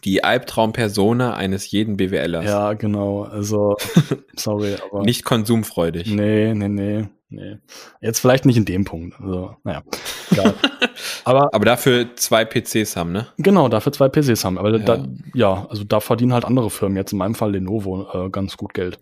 Die 0.03 0.23
Albtraumpersona 0.23 1.33
eines 1.33 1.69
jeden 1.71 1.97
BWLers. 1.97 2.45
Ja, 2.45 2.73
genau. 2.73 3.23
Also, 3.23 3.77
sorry, 4.35 4.75
aber. 4.83 5.03
Nicht 5.03 5.23
konsumfreudig. 5.23 6.07
Nee, 6.07 6.53
nee, 6.53 6.69
nee, 6.69 7.07
nee. 7.31 7.57
Jetzt 8.01 8.19
vielleicht 8.19 8.45
nicht 8.45 8.57
in 8.57 8.65
dem 8.65 8.85
Punkt. 8.85 9.19
Also, 9.19 9.55
naja. 9.63 9.83
Egal. 10.31 10.53
aber, 11.23 11.53
aber 11.53 11.65
dafür 11.65 12.15
zwei 12.15 12.45
PCs 12.45 12.95
haben, 12.95 13.11
ne? 13.11 13.27
Genau, 13.37 13.67
dafür 13.69 13.91
zwei 13.91 14.09
PCs 14.09 14.45
haben. 14.45 14.57
Aber 14.57 14.71
ja, 14.71 14.77
da, 14.79 15.05
ja 15.33 15.67
also 15.69 15.83
da 15.83 15.99
verdienen 15.99 16.33
halt 16.33 16.45
andere 16.45 16.69
Firmen, 16.69 16.97
jetzt 16.97 17.11
in 17.11 17.17
meinem 17.17 17.35
Fall 17.35 17.51
Lenovo, 17.51 18.07
äh, 18.13 18.29
ganz 18.29 18.57
gut 18.57 18.73
Geld. 18.73 18.99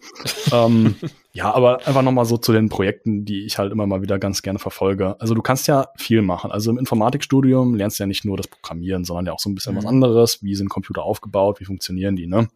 ähm, 0.51 0.95
ja, 1.33 1.53
aber 1.53 1.85
einfach 1.85 2.01
nochmal 2.01 2.25
so 2.25 2.37
zu 2.37 2.53
den 2.53 2.69
Projekten, 2.69 3.25
die 3.25 3.45
ich 3.45 3.57
halt 3.57 3.71
immer 3.71 3.87
mal 3.87 4.01
wieder 4.01 4.19
ganz 4.19 4.41
gerne 4.41 4.59
verfolge. 4.59 5.19
Also 5.19 5.33
du 5.33 5.41
kannst 5.41 5.67
ja 5.67 5.87
viel 5.97 6.21
machen. 6.21 6.51
Also 6.51 6.71
im 6.71 6.77
Informatikstudium 6.77 7.75
lernst 7.75 7.99
du 7.99 8.03
ja 8.03 8.07
nicht 8.07 8.25
nur 8.25 8.37
das 8.37 8.47
Programmieren, 8.47 9.03
sondern 9.03 9.25
ja 9.25 9.33
auch 9.33 9.39
so 9.39 9.49
ein 9.49 9.55
bisschen 9.55 9.73
mhm. 9.73 9.77
was 9.77 9.85
anderes. 9.85 10.43
Wie 10.43 10.55
sind 10.55 10.69
Computer 10.69 11.03
aufgebaut? 11.03 11.59
Wie 11.59 11.65
funktionieren 11.65 12.15
die, 12.15 12.27
ne? 12.27 12.47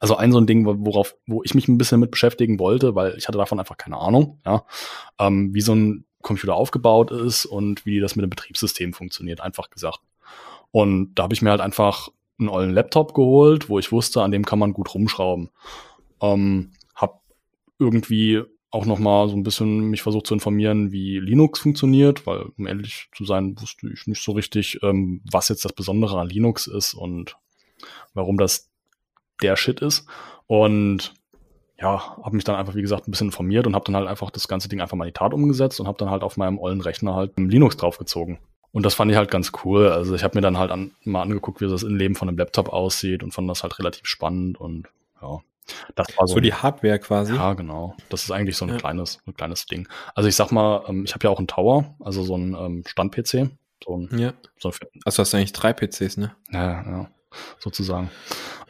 Also 0.00 0.16
ein 0.16 0.32
so 0.32 0.38
ein 0.38 0.46
Ding, 0.46 0.66
worauf, 0.66 1.16
wo 1.26 1.42
ich 1.42 1.54
mich 1.54 1.68
ein 1.68 1.78
bisschen 1.78 2.00
mit 2.00 2.10
beschäftigen 2.10 2.58
wollte, 2.58 2.94
weil 2.94 3.16
ich 3.16 3.28
hatte 3.28 3.38
davon 3.38 3.58
einfach 3.58 3.76
keine 3.76 3.98
Ahnung, 3.98 4.40
ja, 4.44 4.64
ähm, 5.18 5.54
wie 5.54 5.60
so 5.60 5.74
ein 5.74 6.04
Computer 6.22 6.54
aufgebaut 6.54 7.10
ist 7.10 7.46
und 7.46 7.86
wie 7.86 8.00
das 8.00 8.16
mit 8.16 8.22
dem 8.22 8.30
Betriebssystem 8.30 8.92
funktioniert, 8.92 9.40
einfach 9.40 9.70
gesagt. 9.70 10.00
Und 10.70 11.14
da 11.14 11.24
habe 11.24 11.34
ich 11.34 11.42
mir 11.42 11.50
halt 11.50 11.60
einfach 11.60 12.08
einen 12.38 12.48
ollen 12.48 12.72
Laptop 12.72 13.14
geholt, 13.14 13.68
wo 13.68 13.78
ich 13.78 13.92
wusste, 13.92 14.22
an 14.22 14.32
dem 14.32 14.44
kann 14.44 14.58
man 14.58 14.72
gut 14.72 14.92
rumschrauben. 14.92 15.50
Ähm, 16.20 16.72
hab 16.96 17.22
irgendwie 17.78 18.42
auch 18.74 18.86
noch 18.86 18.98
mal 18.98 19.28
so 19.28 19.36
ein 19.36 19.44
bisschen 19.44 19.90
mich 19.90 20.02
versucht 20.02 20.26
zu 20.26 20.34
informieren, 20.34 20.90
wie 20.90 21.20
Linux 21.20 21.60
funktioniert, 21.60 22.26
weil 22.26 22.46
um 22.58 22.66
ehrlich 22.66 23.08
zu 23.14 23.24
sein, 23.24 23.54
wusste 23.60 23.88
ich 23.92 24.08
nicht 24.08 24.20
so 24.20 24.32
richtig, 24.32 24.80
ähm, 24.82 25.20
was 25.30 25.48
jetzt 25.48 25.64
das 25.64 25.74
Besondere 25.74 26.18
an 26.18 26.28
Linux 26.28 26.66
ist 26.66 26.92
und 26.94 27.36
warum 28.14 28.36
das 28.36 28.68
der 29.42 29.56
Shit 29.56 29.80
ist. 29.80 30.06
Und 30.46 31.14
ja, 31.78 32.16
habe 32.22 32.36
mich 32.36 32.44
dann 32.44 32.56
einfach, 32.56 32.74
wie 32.74 32.82
gesagt, 32.82 33.08
ein 33.08 33.10
bisschen 33.10 33.28
informiert 33.28 33.66
und 33.66 33.74
habe 33.74 33.84
dann 33.84 33.96
halt 33.96 34.06
einfach 34.06 34.30
das 34.30 34.48
ganze 34.48 34.68
Ding 34.68 34.80
einfach 34.80 34.96
mal 34.96 35.04
in 35.04 35.08
die 35.08 35.18
Tat 35.18 35.34
umgesetzt 35.34 35.80
und 35.80 35.88
habe 35.88 35.98
dann 35.98 36.10
halt 36.10 36.22
auf 36.22 36.36
meinem 36.36 36.58
ollen 36.58 36.80
Rechner 36.80 37.14
halt 37.14 37.32
Linux 37.36 37.76
draufgezogen. 37.76 38.38
Und 38.72 38.84
das 38.84 38.94
fand 38.94 39.10
ich 39.10 39.16
halt 39.16 39.30
ganz 39.30 39.52
cool. 39.64 39.88
Also 39.88 40.14
ich 40.14 40.24
habe 40.24 40.36
mir 40.36 40.42
dann 40.42 40.58
halt 40.58 40.70
an, 40.70 40.92
mal 41.04 41.22
angeguckt, 41.22 41.60
wie 41.60 41.68
das 41.68 41.82
Innenleben 41.82 42.16
von 42.16 42.28
einem 42.28 42.38
Laptop 42.38 42.68
aussieht 42.68 43.22
und 43.22 43.32
fand 43.32 43.48
das 43.48 43.62
halt 43.62 43.78
relativ 43.78 44.06
spannend 44.06 44.58
und 44.60 44.88
ja. 45.20 45.40
Das 45.94 46.08
war 46.18 46.26
so, 46.26 46.34
so 46.34 46.40
die 46.40 46.52
Hardware 46.52 46.98
quasi. 46.98 47.34
Ja, 47.34 47.54
genau. 47.54 47.96
Das 48.10 48.24
ist 48.24 48.30
eigentlich 48.30 48.56
so 48.56 48.66
ein 48.66 48.70
ja. 48.70 48.76
kleines, 48.76 49.20
ein 49.26 49.34
kleines 49.34 49.66
Ding. 49.66 49.88
Also 50.14 50.28
ich 50.28 50.36
sag 50.36 50.50
mal, 50.50 50.84
ähm, 50.88 51.04
ich 51.04 51.14
habe 51.14 51.24
ja 51.24 51.30
auch 51.30 51.38
einen 51.38 51.46
Tower, 51.46 51.94
also 52.00 52.22
so 52.22 52.36
ein 52.36 52.54
ähm, 52.54 52.84
Stand-PC. 52.86 53.50
So 53.82 53.96
ein, 53.96 54.18
ja. 54.18 54.34
So 54.58 54.70
ein 54.70 54.74
also 55.04 55.20
hast 55.20 55.32
du 55.32 55.36
eigentlich 55.36 55.52
drei 55.52 55.72
PCs, 55.72 56.16
ne? 56.18 56.34
Ja, 56.50 56.82
ja, 56.82 57.10
sozusagen. 57.58 58.10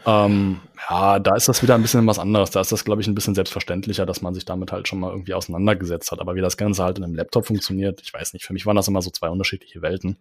Ähm, 0.06 0.60
ja, 0.90 1.18
da 1.18 1.34
ist 1.34 1.48
das 1.48 1.62
wieder 1.62 1.74
ein 1.74 1.82
bisschen 1.82 2.06
was 2.06 2.18
anderes. 2.18 2.50
Da 2.50 2.60
ist 2.60 2.72
das, 2.72 2.84
glaube 2.84 3.00
ich, 3.00 3.08
ein 3.08 3.14
bisschen 3.14 3.34
selbstverständlicher, 3.34 4.04
dass 4.04 4.22
man 4.22 4.34
sich 4.34 4.44
damit 4.44 4.70
halt 4.70 4.86
schon 4.86 5.00
mal 5.00 5.10
irgendwie 5.10 5.34
auseinandergesetzt 5.34 6.12
hat. 6.12 6.20
Aber 6.20 6.34
wie 6.34 6.40
das 6.40 6.56
Ganze 6.56 6.84
halt 6.84 6.98
in 6.98 7.04
einem 7.04 7.14
Laptop 7.14 7.46
funktioniert, 7.46 8.00
ich 8.02 8.12
weiß 8.12 8.34
nicht. 8.34 8.44
Für 8.44 8.52
mich 8.52 8.66
waren 8.66 8.76
das 8.76 8.88
immer 8.88 9.02
so 9.02 9.10
zwei 9.10 9.30
unterschiedliche 9.30 9.82
Welten. 9.82 10.18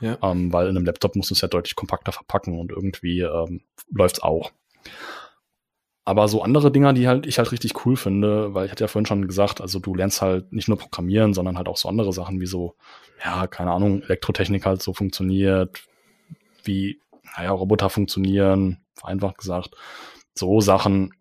Ja. 0.00 0.16
Ähm, 0.22 0.52
weil 0.52 0.68
in 0.68 0.76
einem 0.76 0.86
Laptop 0.86 1.16
musst 1.16 1.30
du 1.30 1.34
es 1.34 1.42
ja 1.42 1.48
deutlich 1.48 1.76
kompakter 1.76 2.12
verpacken 2.12 2.58
und 2.58 2.72
irgendwie 2.72 3.20
ähm, 3.20 3.60
läuft 3.90 4.16
es 4.16 4.22
auch. 4.22 4.50
Aber 6.06 6.26
so 6.26 6.42
andere 6.42 6.72
Dinger, 6.72 6.94
die 6.94 7.06
halt 7.06 7.26
ich 7.26 7.38
halt 7.38 7.52
richtig 7.52 7.84
cool 7.84 7.96
finde, 7.96 8.54
weil 8.54 8.64
ich 8.64 8.72
hatte 8.72 8.84
ja 8.84 8.88
vorhin 8.88 9.06
schon 9.06 9.28
gesagt, 9.28 9.60
also 9.60 9.78
du 9.78 9.94
lernst 9.94 10.22
halt 10.22 10.52
nicht 10.52 10.66
nur 10.66 10.78
programmieren, 10.78 11.34
sondern 11.34 11.58
halt 11.58 11.68
auch 11.68 11.76
so 11.76 11.88
andere 11.88 12.12
Sachen 12.12 12.40
wie 12.40 12.46
so, 12.46 12.74
ja, 13.22 13.46
keine 13.46 13.70
Ahnung, 13.70 14.02
Elektrotechnik 14.02 14.64
halt 14.64 14.82
so 14.82 14.94
funktioniert, 14.94 15.82
wie, 16.64 17.00
naja, 17.36 17.50
Roboter 17.50 17.90
funktionieren, 17.90 18.84
vereinfacht 18.94 19.38
gesagt. 19.38 19.74
So 20.34 20.60
Sachen 20.60 21.12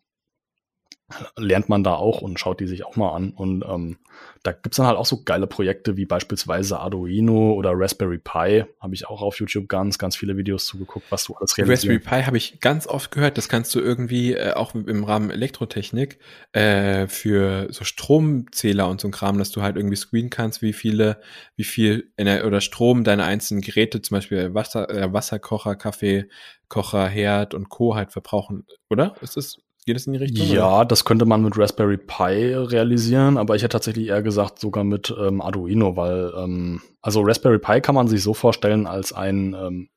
lernt 1.37 1.69
man 1.69 1.83
da 1.83 1.95
auch 1.95 2.21
und 2.21 2.39
schaut 2.39 2.59
die 2.59 2.67
sich 2.67 2.85
auch 2.85 2.95
mal 2.95 3.13
an. 3.13 3.31
Und 3.31 3.63
ähm, 3.67 3.97
da 4.43 4.51
gibt's 4.51 4.77
dann 4.77 4.87
halt 4.87 4.97
auch 4.97 5.05
so 5.05 5.23
geile 5.23 5.47
Projekte 5.47 5.97
wie 5.97 6.05
beispielsweise 6.05 6.79
Arduino 6.79 7.53
oder 7.53 7.71
Raspberry 7.73 8.19
Pi. 8.19 8.65
Habe 8.79 8.93
ich 8.93 9.07
auch 9.07 9.21
auf 9.21 9.39
YouTube 9.39 9.67
ganz, 9.67 9.97
ganz 9.97 10.15
viele 10.15 10.37
Videos 10.37 10.65
zugeguckt, 10.65 11.11
was 11.11 11.25
du 11.25 11.35
alles 11.35 11.57
realisierst. 11.57 11.85
Raspberry 11.85 11.99
Pi 11.99 12.25
habe 12.25 12.37
ich 12.37 12.59
ganz 12.59 12.87
oft 12.87 13.11
gehört. 13.11 13.37
Das 13.37 13.49
kannst 13.49 13.73
du 13.75 13.79
irgendwie 13.79 14.33
äh, 14.33 14.53
auch 14.53 14.75
im 14.75 15.03
Rahmen 15.03 15.29
Elektrotechnik 15.29 16.19
äh, 16.53 17.07
für 17.07 17.67
so 17.71 17.83
Stromzähler 17.83 18.87
und 18.87 19.01
so 19.01 19.07
ein 19.07 19.11
Kram, 19.11 19.37
dass 19.37 19.51
du 19.51 19.61
halt 19.61 19.75
irgendwie 19.75 19.97
screenen 19.97 20.29
kannst, 20.29 20.61
wie 20.61 20.73
viele, 20.73 21.21
wie 21.55 21.63
viel 21.63 22.11
Ener 22.17 22.45
oder 22.45 22.61
Strom 22.61 23.03
deine 23.03 23.23
einzelnen 23.23 23.61
Geräte, 23.61 24.01
zum 24.01 24.15
Beispiel 24.15 24.53
Wasser, 24.53 24.89
äh, 24.89 25.11
Wasserkocher, 25.11 25.75
Kaffeekocher, 25.75 27.07
Herd 27.07 27.53
und 27.53 27.69
Co. 27.69 27.95
halt 27.95 28.11
verbrauchen, 28.11 28.65
oder? 28.89 29.15
Ist 29.21 29.37
das 29.37 29.57
Geht 29.89 29.97
es 29.97 30.05
in 30.05 30.13
die 30.13 30.19
Richtung? 30.19 30.45
Ja, 30.45 30.81
oder? 30.81 30.85
das 30.85 31.03
könnte 31.03 31.25
man 31.25 31.41
mit 31.41 31.57
Raspberry 31.57 31.97
Pi 31.97 32.53
realisieren, 32.53 33.39
aber 33.39 33.55
ich 33.55 33.63
hätte 33.63 33.71
tatsächlich 33.71 34.09
eher 34.09 34.21
gesagt 34.21 34.59
sogar 34.59 34.83
mit 34.83 35.11
ähm, 35.19 35.41
Arduino, 35.41 35.95
weil 35.95 36.31
ähm, 36.37 36.79
also 37.01 37.21
Raspberry 37.21 37.57
Pi 37.57 37.81
kann 37.81 37.95
man 37.95 38.07
sich 38.07 38.21
so 38.21 38.35
vorstellen 38.35 38.85
als 38.85 39.13
einen 39.13 39.55
ähm, 39.55 39.89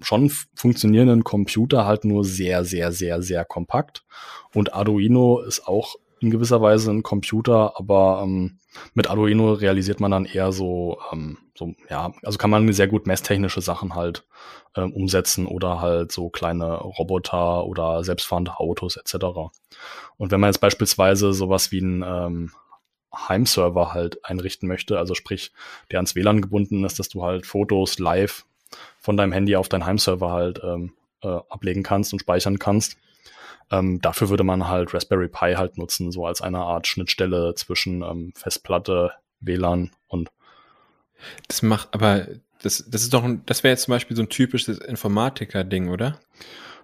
schon 0.00 0.32
funktionierenden 0.56 1.22
Computer, 1.22 1.86
halt 1.86 2.04
nur 2.04 2.24
sehr, 2.24 2.64
sehr, 2.64 2.90
sehr, 2.90 3.22
sehr 3.22 3.44
kompakt. 3.44 4.04
Und 4.54 4.74
Arduino 4.74 5.38
ist 5.38 5.68
auch 5.68 5.94
in 6.20 6.30
gewisser 6.30 6.60
Weise 6.60 6.90
ein 6.90 7.02
Computer, 7.02 7.74
aber 7.76 8.22
ähm, 8.24 8.58
mit 8.94 9.08
Arduino 9.08 9.52
realisiert 9.52 10.00
man 10.00 10.10
dann 10.10 10.24
eher 10.24 10.52
so, 10.52 10.98
ähm, 11.12 11.38
so, 11.54 11.74
ja, 11.90 12.12
also 12.22 12.38
kann 12.38 12.50
man 12.50 12.72
sehr 12.72 12.88
gut 12.88 13.06
messtechnische 13.06 13.60
Sachen 13.60 13.94
halt 13.94 14.24
ähm, 14.76 14.92
umsetzen 14.92 15.46
oder 15.46 15.80
halt 15.80 16.12
so 16.12 16.28
kleine 16.28 16.76
Roboter 16.76 17.64
oder 17.64 18.04
selbstfahrende 18.04 18.58
Autos 18.58 18.96
etc. 18.96 19.14
Und 20.16 20.30
wenn 20.30 20.40
man 20.40 20.48
jetzt 20.48 20.60
beispielsweise 20.60 21.32
sowas 21.32 21.72
wie 21.72 21.80
ein 21.80 22.04
ähm, 22.06 22.52
Heimserver 23.14 23.94
halt 23.94 24.24
einrichten 24.24 24.68
möchte, 24.68 24.98
also 24.98 25.14
sprich, 25.14 25.52
der 25.90 25.98
ans 25.98 26.14
WLAN 26.14 26.42
gebunden 26.42 26.84
ist, 26.84 26.98
dass 26.98 27.08
du 27.08 27.24
halt 27.24 27.46
Fotos 27.46 27.98
live 27.98 28.44
von 28.98 29.16
deinem 29.16 29.32
Handy 29.32 29.56
auf 29.56 29.68
deinen 29.68 29.86
Heimserver 29.86 30.30
halt 30.30 30.60
ähm, 30.62 30.92
äh, 31.22 31.28
ablegen 31.48 31.82
kannst 31.82 32.12
und 32.12 32.20
speichern 32.20 32.58
kannst, 32.58 32.96
ähm, 33.70 34.00
dafür 34.00 34.30
würde 34.30 34.44
man 34.44 34.68
halt 34.68 34.94
Raspberry 34.94 35.28
Pi 35.28 35.54
halt 35.56 35.78
nutzen, 35.78 36.12
so 36.12 36.26
als 36.26 36.40
eine 36.40 36.58
Art 36.58 36.86
Schnittstelle 36.86 37.54
zwischen 37.54 38.02
ähm, 38.02 38.32
Festplatte, 38.34 39.12
WLAN 39.40 39.90
und. 40.06 40.30
Das 41.48 41.62
macht, 41.62 41.92
aber 41.92 42.26
das, 42.62 42.84
das 42.88 43.02
ist 43.02 43.12
doch, 43.12 43.28
das 43.46 43.62
wäre 43.64 43.72
jetzt 43.72 43.84
zum 43.84 43.92
Beispiel 43.92 44.16
so 44.16 44.22
ein 44.22 44.28
typisches 44.28 44.78
Informatiker-Ding, 44.78 45.88
oder? 45.88 46.20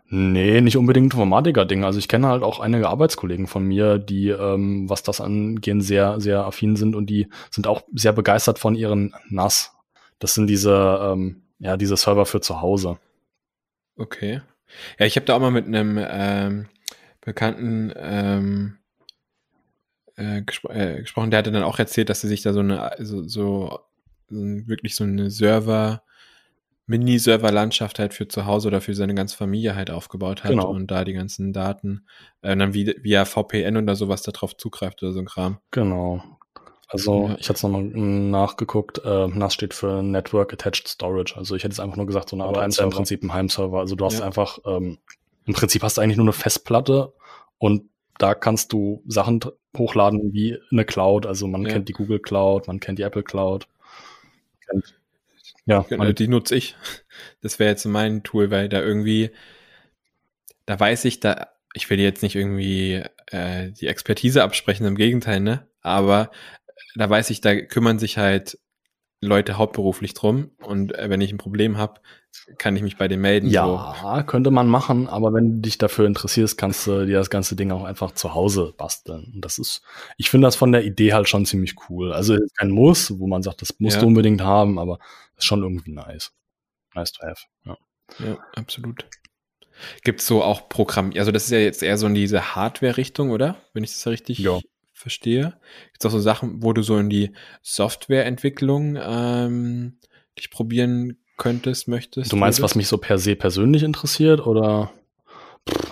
Nee, 0.08 0.60
nicht 0.60 0.76
unbedingt 0.76 1.12
Informatiker-Ding. 1.14 1.84
Also 1.84 1.98
ich 1.98 2.08
kenne 2.08 2.28
halt 2.28 2.42
auch 2.42 2.60
einige 2.60 2.88
Arbeitskollegen 2.88 3.46
von 3.46 3.64
mir, 3.64 3.98
die, 3.98 4.28
ähm, 4.28 4.88
was 4.88 5.02
das 5.02 5.20
angehen, 5.20 5.80
sehr, 5.80 6.20
sehr 6.20 6.44
affin 6.44 6.76
sind 6.76 6.94
und 6.94 7.06
die 7.06 7.28
sind 7.50 7.66
auch 7.66 7.82
sehr 7.92 8.12
begeistert 8.12 8.58
von 8.58 8.74
ihren 8.74 9.14
NAS. 9.28 9.72
Das 10.18 10.34
sind 10.34 10.46
diese, 10.46 11.00
ähm, 11.02 11.42
ja, 11.58 11.76
diese 11.76 11.96
Server 11.96 12.26
für 12.26 12.40
zu 12.40 12.60
Hause. 12.60 12.98
Okay. 13.96 14.42
Ja, 14.98 15.06
ich 15.06 15.16
habe 15.16 15.26
da 15.26 15.34
auch 15.34 15.40
mal 15.40 15.50
mit 15.50 15.66
einem 15.66 15.98
ähm, 16.00 16.68
Bekannten 17.20 17.92
ähm, 17.96 18.78
äh, 20.16 20.42
gespro 20.42 20.70
äh, 20.70 21.00
gesprochen, 21.00 21.30
der 21.30 21.38
hatte 21.38 21.52
dann 21.52 21.62
auch 21.62 21.78
erzählt, 21.78 22.08
dass 22.08 22.22
er 22.22 22.28
sich 22.28 22.42
da 22.42 22.52
so 22.52 22.60
eine, 22.60 22.92
so, 23.00 23.22
so, 23.26 23.80
so 24.28 24.36
wirklich 24.36 24.94
so 24.94 25.04
eine 25.04 25.30
Server, 25.30 26.02
Mini-Server-Landschaft 26.86 27.98
halt 27.98 28.12
für 28.12 28.28
zu 28.28 28.44
Hause 28.44 28.68
oder 28.68 28.80
für 28.80 28.94
seine 28.94 29.14
ganze 29.14 29.36
Familie 29.36 29.74
halt 29.74 29.90
aufgebaut 29.90 30.44
hat 30.44 30.50
genau. 30.50 30.68
und 30.68 30.90
da 30.90 31.04
die 31.04 31.14
ganzen 31.14 31.52
Daten 31.52 32.06
äh, 32.42 32.56
dann 32.56 32.74
via, 32.74 32.92
via 33.00 33.24
VPN 33.24 33.76
oder 33.78 33.96
sowas 33.96 34.22
darauf 34.22 34.56
zugreift 34.56 35.02
oder 35.02 35.12
so 35.12 35.20
ein 35.20 35.26
Kram. 35.26 35.58
Genau. 35.70 36.22
Also 36.94 37.34
ich 37.40 37.48
hatte 37.48 37.56
es 37.56 37.62
nochmal 37.64 37.82
nachgeguckt, 37.82 39.00
äh, 39.04 39.26
NAS 39.26 39.52
steht 39.52 39.74
für 39.74 40.00
Network 40.00 40.52
Attached 40.52 40.86
Storage. 40.86 41.34
Also 41.36 41.56
ich 41.56 41.64
hätte 41.64 41.72
es 41.72 41.80
einfach 41.80 41.96
nur 41.96 42.06
gesagt, 42.06 42.28
so 42.28 42.36
eine 42.36 42.44
Art 42.44 42.78
im 42.78 42.90
Prinzip 42.90 43.20
ein 43.24 43.32
Heimserver. 43.32 43.80
Also 43.80 43.96
du 43.96 44.04
hast 44.04 44.20
ja. 44.20 44.24
einfach 44.24 44.60
ähm, 44.64 44.98
im 45.44 45.54
Prinzip 45.54 45.82
hast 45.82 45.96
du 45.96 46.02
eigentlich 46.02 46.18
nur 46.18 46.26
eine 46.26 46.32
Festplatte 46.32 47.12
und 47.58 47.90
da 48.18 48.36
kannst 48.36 48.72
du 48.72 49.02
Sachen 49.08 49.40
hochladen 49.76 50.32
wie 50.32 50.56
eine 50.70 50.84
Cloud. 50.84 51.26
Also 51.26 51.48
man 51.48 51.62
ja. 51.62 51.70
kennt 51.70 51.88
die 51.88 51.94
Google 51.94 52.20
Cloud, 52.20 52.68
man 52.68 52.78
kennt 52.78 53.00
die 53.00 53.02
Apple 53.02 53.24
Cloud. 53.24 53.66
Kennt, 54.64 54.94
ja, 55.66 55.80
genau, 55.80 56.12
die 56.12 56.28
nutze 56.28 56.54
ich. 56.54 56.76
Das 57.40 57.58
wäre 57.58 57.70
jetzt 57.70 57.86
mein 57.86 58.22
Tool, 58.22 58.52
weil 58.52 58.68
da 58.68 58.80
irgendwie, 58.80 59.32
da 60.64 60.78
weiß 60.78 61.06
ich, 61.06 61.18
da, 61.18 61.48
ich 61.72 61.90
will 61.90 61.98
jetzt 61.98 62.22
nicht 62.22 62.36
irgendwie 62.36 63.02
äh, 63.32 63.72
die 63.72 63.88
Expertise 63.88 64.44
absprechen, 64.44 64.86
im 64.86 64.94
Gegenteil, 64.94 65.40
ne? 65.40 65.66
Aber 65.80 66.30
da 66.94 67.08
weiß 67.08 67.30
ich, 67.30 67.40
da 67.40 67.60
kümmern 67.60 67.98
sich 67.98 68.18
halt 68.18 68.58
Leute 69.24 69.58
hauptberuflich 69.58 70.14
drum 70.14 70.50
und 70.58 70.94
äh, 70.94 71.08
wenn 71.08 71.20
ich 71.20 71.32
ein 71.32 71.38
Problem 71.38 71.78
habe, 71.78 72.00
kann 72.58 72.76
ich 72.76 72.82
mich 72.82 72.96
bei 72.96 73.08
denen 73.08 73.22
melden. 73.22 73.48
Ja, 73.48 73.94
so. 74.02 74.26
könnte 74.26 74.50
man 74.50 74.68
machen, 74.68 75.08
aber 75.08 75.32
wenn 75.32 75.56
du 75.56 75.60
dich 75.62 75.78
dafür 75.78 76.06
interessierst, 76.06 76.58
kannst 76.58 76.86
du 76.86 77.06
dir 77.06 77.18
das 77.18 77.30
ganze 77.30 77.56
Ding 77.56 77.70
auch 77.70 77.84
einfach 77.84 78.12
zu 78.12 78.34
Hause 78.34 78.74
basteln. 78.76 79.32
Und 79.34 79.44
das 79.44 79.58
ist, 79.58 79.82
ich 80.16 80.30
finde 80.30 80.46
das 80.46 80.56
von 80.56 80.72
der 80.72 80.84
Idee 80.84 81.14
halt 81.14 81.28
schon 81.28 81.46
ziemlich 81.46 81.74
cool. 81.88 82.12
Also 82.12 82.36
kein 82.56 82.70
Muss, 82.70 83.18
wo 83.18 83.26
man 83.26 83.42
sagt, 83.42 83.62
das 83.62 83.78
musst 83.78 83.96
ja. 83.96 84.02
du 84.02 84.08
unbedingt 84.08 84.42
haben, 84.42 84.78
aber 84.78 84.98
ist 85.36 85.46
schon 85.46 85.62
irgendwie 85.62 85.92
nice. 85.92 86.32
Nice 86.94 87.12
to 87.12 87.26
have. 87.26 87.44
Ja, 87.64 87.76
ja 88.18 88.38
absolut. 88.56 89.06
Gibt 90.02 90.20
es 90.20 90.26
so 90.26 90.42
auch 90.42 90.68
Programm, 90.68 91.12
also 91.16 91.32
das 91.32 91.44
ist 91.44 91.50
ja 91.50 91.58
jetzt 91.58 91.82
eher 91.82 91.98
so 91.98 92.06
in 92.06 92.14
diese 92.14 92.54
Hardware-Richtung, 92.54 93.30
oder? 93.30 93.56
Wenn 93.72 93.84
ich 93.84 93.92
das 93.92 94.06
richtig 94.06 94.38
ja 94.38 94.58
verstehe. 95.04 95.54
Gibt 95.92 96.02
es 96.02 96.06
auch 96.06 96.10
so 96.10 96.18
Sachen, 96.18 96.62
wo 96.62 96.72
du 96.72 96.82
so 96.82 96.96
in 96.96 97.10
die 97.10 97.32
Softwareentwicklung 97.60 98.96
ähm, 98.98 99.98
dich 100.38 100.50
probieren 100.50 101.18
könntest, 101.36 101.88
möchtest? 101.88 102.32
Du 102.32 102.36
meinst, 102.36 102.58
würdest? 102.58 102.72
was 102.72 102.74
mich 102.74 102.88
so 102.88 102.96
per 102.96 103.18
se 103.18 103.36
persönlich 103.36 103.82
interessiert 103.82 104.46
oder? 104.46 104.90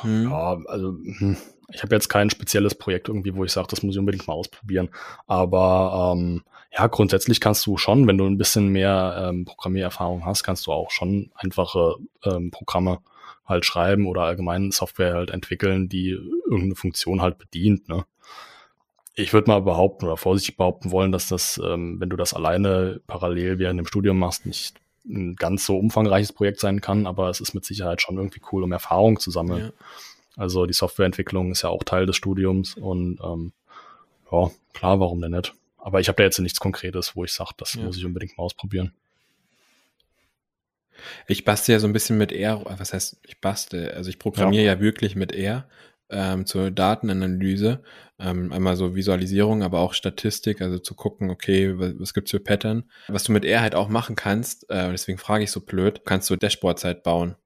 hm. 0.00 0.30
Ja, 0.30 0.58
also 0.66 0.96
hm. 1.18 1.36
ich 1.70 1.82
habe 1.82 1.94
jetzt 1.94 2.08
kein 2.08 2.30
spezielles 2.30 2.74
Projekt 2.74 3.08
irgendwie, 3.08 3.34
wo 3.34 3.44
ich 3.44 3.52
sage, 3.52 3.68
das 3.68 3.82
muss 3.82 3.94
ich 3.94 3.98
unbedingt 3.98 4.26
mal 4.26 4.32
ausprobieren. 4.32 4.88
Aber 5.26 6.14
ähm, 6.16 6.42
ja, 6.74 6.86
grundsätzlich 6.86 7.38
kannst 7.38 7.66
du 7.66 7.76
schon, 7.76 8.06
wenn 8.06 8.16
du 8.16 8.24
ein 8.24 8.38
bisschen 8.38 8.68
mehr 8.68 9.28
ähm, 9.28 9.44
Programmiererfahrung 9.44 10.24
hast, 10.24 10.42
kannst 10.42 10.66
du 10.66 10.72
auch 10.72 10.90
schon 10.90 11.30
einfache 11.34 11.96
ähm, 12.24 12.50
Programme 12.50 13.00
halt 13.44 13.66
schreiben 13.66 14.06
oder 14.06 14.22
allgemein 14.22 14.70
Software 14.70 15.12
halt 15.14 15.30
entwickeln, 15.30 15.90
die 15.90 16.10
irgendeine 16.10 16.76
Funktion 16.76 17.20
halt 17.20 17.36
bedient. 17.36 17.88
Ne? 17.88 18.04
Ich 19.14 19.32
würde 19.32 19.50
mal 19.50 19.60
behaupten 19.60 20.06
oder 20.06 20.16
vorsichtig 20.16 20.56
behaupten 20.56 20.90
wollen, 20.90 21.12
dass 21.12 21.28
das, 21.28 21.60
ähm, 21.62 22.00
wenn 22.00 22.10
du 22.10 22.16
das 22.16 22.34
alleine 22.34 23.00
parallel 23.06 23.58
während 23.58 23.78
dem 23.78 23.86
Studium 23.86 24.18
machst, 24.18 24.46
nicht 24.46 24.76
ein 25.04 25.36
ganz 25.36 25.66
so 25.66 25.78
umfangreiches 25.78 26.32
Projekt 26.32 26.60
sein 26.60 26.80
kann, 26.80 27.06
aber 27.06 27.28
es 27.28 27.40
ist 27.40 27.54
mit 27.54 27.64
Sicherheit 27.64 28.00
schon 28.00 28.16
irgendwie 28.16 28.40
cool, 28.52 28.62
um 28.62 28.72
Erfahrung 28.72 29.18
zu 29.18 29.30
sammeln. 29.30 29.66
Ja. 29.66 29.86
Also 30.36 30.64
die 30.64 30.72
Softwareentwicklung 30.72 31.50
ist 31.50 31.62
ja 31.62 31.68
auch 31.68 31.84
Teil 31.84 32.06
des 32.06 32.16
Studiums 32.16 32.74
und 32.74 33.18
ähm, 33.22 33.52
ja, 34.30 34.50
klar, 34.72 35.00
warum 35.00 35.20
denn 35.20 35.32
nicht? 35.32 35.52
Aber 35.76 36.00
ich 36.00 36.08
habe 36.08 36.16
da 36.16 36.22
jetzt 36.22 36.38
nichts 36.38 36.60
Konkretes, 36.60 37.16
wo 37.16 37.24
ich 37.24 37.32
sage, 37.32 37.50
das 37.58 37.74
ja. 37.74 37.82
muss 37.82 37.96
ich 37.96 38.04
unbedingt 38.06 38.38
mal 38.38 38.44
ausprobieren. 38.44 38.94
Ich 41.26 41.44
bastel 41.44 41.72
ja 41.72 41.78
so 41.80 41.88
ein 41.88 41.92
bisschen 41.92 42.16
mit 42.16 42.32
R, 42.32 42.62
was 42.64 42.92
heißt, 42.92 43.18
ich 43.26 43.40
bastel, 43.40 43.90
also 43.90 44.08
ich 44.08 44.20
programmiere 44.20 44.64
ja, 44.64 44.74
ja 44.74 44.80
wirklich 44.80 45.16
mit 45.16 45.32
R 45.32 45.66
ähm, 46.12 46.46
zur 46.46 46.70
Datenanalyse. 46.70 47.82
Ähm, 48.18 48.52
einmal 48.52 48.76
so 48.76 48.94
Visualisierung, 48.94 49.62
aber 49.62 49.80
auch 49.80 49.94
Statistik, 49.94 50.60
also 50.60 50.78
zu 50.78 50.94
gucken, 50.94 51.30
okay, 51.30 51.78
was, 51.78 51.94
was 51.98 52.14
gibt's 52.14 52.30
für 52.30 52.40
Pattern. 52.40 52.84
Was 53.08 53.24
du 53.24 53.32
mit 53.32 53.44
R 53.44 53.60
halt 53.60 53.74
auch 53.74 53.88
machen 53.88 54.14
kannst, 54.14 54.70
äh, 54.70 54.90
deswegen 54.90 55.18
frage 55.18 55.44
ich 55.44 55.50
so 55.50 55.60
blöd, 55.60 56.02
kannst 56.04 56.30
du 56.30 56.36
Dashboards 56.36 56.84
halt 56.84 57.02
bauen. 57.02 57.36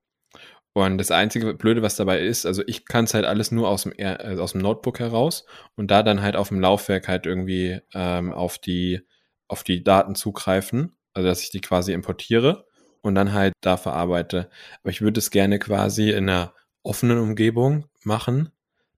Und 0.74 0.98
das 0.98 1.10
einzige 1.10 1.54
Blöde, 1.54 1.80
was 1.80 1.96
dabei 1.96 2.20
ist, 2.20 2.44
also 2.44 2.62
ich 2.66 2.84
kann 2.84 3.06
es 3.06 3.14
halt 3.14 3.24
alles 3.24 3.50
nur 3.50 3.70
aus 3.70 3.84
dem, 3.84 3.94
also 3.98 4.42
aus 4.42 4.52
dem 4.52 4.60
Notebook 4.60 4.98
heraus 4.98 5.46
und 5.74 5.90
da 5.90 6.02
dann 6.02 6.20
halt 6.20 6.36
auf 6.36 6.48
dem 6.48 6.60
Laufwerk 6.60 7.08
halt 7.08 7.24
irgendwie 7.24 7.80
ähm, 7.94 8.30
auf 8.30 8.58
die 8.58 9.00
auf 9.48 9.62
die 9.62 9.82
Daten 9.82 10.14
zugreifen, 10.14 10.94
also 11.14 11.28
dass 11.28 11.42
ich 11.42 11.50
die 11.50 11.62
quasi 11.62 11.94
importiere 11.94 12.66
und 13.00 13.14
dann 13.14 13.32
halt 13.32 13.54
da 13.62 13.78
verarbeite. 13.78 14.50
Aber 14.82 14.90
ich 14.90 15.00
würde 15.00 15.18
es 15.18 15.30
gerne 15.30 15.58
quasi 15.58 16.10
in 16.10 16.28
einer 16.28 16.52
offenen 16.82 17.18
Umgebung 17.18 17.86
machen, 18.04 18.50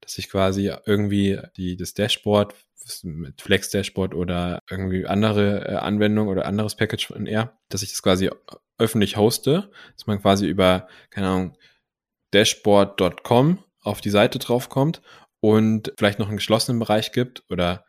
dass 0.09 0.19
ich 0.19 0.31
quasi 0.31 0.73
irgendwie 0.87 1.39
die, 1.57 1.77
das 1.77 1.93
Dashboard 1.93 2.55
mit 3.03 3.43
Flex 3.43 3.69
Dashboard 3.69 4.15
oder 4.15 4.63
irgendwie 4.71 5.07
andere 5.07 5.69
äh, 5.69 5.75
Anwendung 5.75 6.29
oder 6.29 6.47
anderes 6.47 6.75
Package 6.75 7.09
von 7.09 7.27
R, 7.27 7.59
dass 7.69 7.83
ich 7.83 7.91
das 7.91 8.03
quasi 8.03 8.31
öffentlich 8.79 9.19
hoste, 9.19 9.71
dass 9.95 10.07
man 10.07 10.23
quasi 10.23 10.47
über, 10.47 10.89
keine 11.11 11.29
Ahnung, 11.29 11.59
dashboard.com 12.33 13.63
auf 13.83 14.01
die 14.01 14.11
Seite 14.11 14.39
draufkommt 14.39 15.03
und 15.41 15.93
vielleicht 15.99 16.19
noch 16.19 16.29
einen 16.29 16.39
geschlossenen 16.39 16.79
Bereich 16.79 17.13
gibt 17.13 17.45
oder 17.51 17.85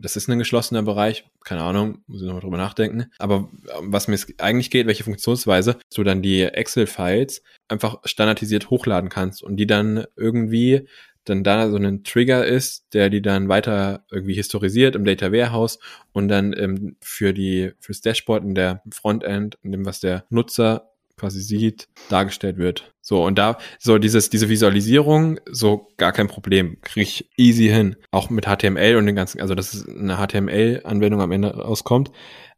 das 0.00 0.16
ist 0.16 0.28
ein 0.28 0.38
geschlossener 0.38 0.82
Bereich, 0.82 1.24
keine 1.44 1.62
Ahnung, 1.62 2.02
muss 2.06 2.20
ich 2.20 2.26
nochmal 2.26 2.42
drüber 2.42 2.56
nachdenken. 2.56 3.10
Aber 3.18 3.50
ähm, 3.78 3.92
was 3.92 4.08
mir 4.08 4.18
eigentlich 4.38 4.70
geht, 4.70 4.86
welche 4.86 5.04
Funktionsweise, 5.04 5.78
du 5.94 6.04
dann 6.04 6.22
die 6.22 6.42
Excel-Files 6.42 7.42
einfach 7.68 7.98
standardisiert 8.04 8.70
hochladen 8.70 9.10
kannst 9.10 9.42
und 9.42 9.56
die 9.56 9.66
dann 9.66 10.06
irgendwie 10.16 10.88
dann 11.24 11.44
da 11.44 11.70
so 11.70 11.76
ein 11.76 12.04
Trigger 12.04 12.44
ist, 12.44 12.92
der 12.94 13.10
die 13.10 13.22
dann 13.22 13.48
weiter 13.48 14.04
irgendwie 14.10 14.34
historisiert 14.34 14.96
im 14.96 15.04
Data 15.04 15.32
Warehouse 15.32 15.78
und 16.12 16.28
dann 16.28 16.52
ähm, 16.56 16.96
für 17.00 17.32
die 17.32 17.72
fürs 17.78 18.00
Dashboard 18.00 18.44
in 18.44 18.54
der 18.54 18.82
Frontend, 18.90 19.58
in 19.62 19.72
dem 19.72 19.86
was 19.86 20.00
der 20.00 20.24
Nutzer 20.30 20.92
quasi 21.16 21.40
sieht, 21.40 21.88
dargestellt 22.08 22.56
wird. 22.56 22.92
So, 23.00 23.24
und 23.24 23.38
da, 23.38 23.58
so 23.78 23.98
dieses, 23.98 24.30
diese 24.30 24.48
Visualisierung, 24.48 25.38
so 25.50 25.88
gar 25.96 26.12
kein 26.12 26.26
Problem, 26.26 26.80
kriege 26.82 27.02
ich 27.02 27.30
easy 27.36 27.68
hin. 27.68 27.96
Auch 28.10 28.30
mit 28.30 28.46
HTML 28.46 28.96
und 28.96 29.06
den 29.06 29.14
ganzen, 29.14 29.40
also 29.40 29.54
dass 29.54 29.72
es 29.74 29.88
eine 29.88 30.16
HTML-Anwendung 30.16 31.20
am 31.20 31.32
Ende 31.32 31.54
rauskommt. 31.54 32.10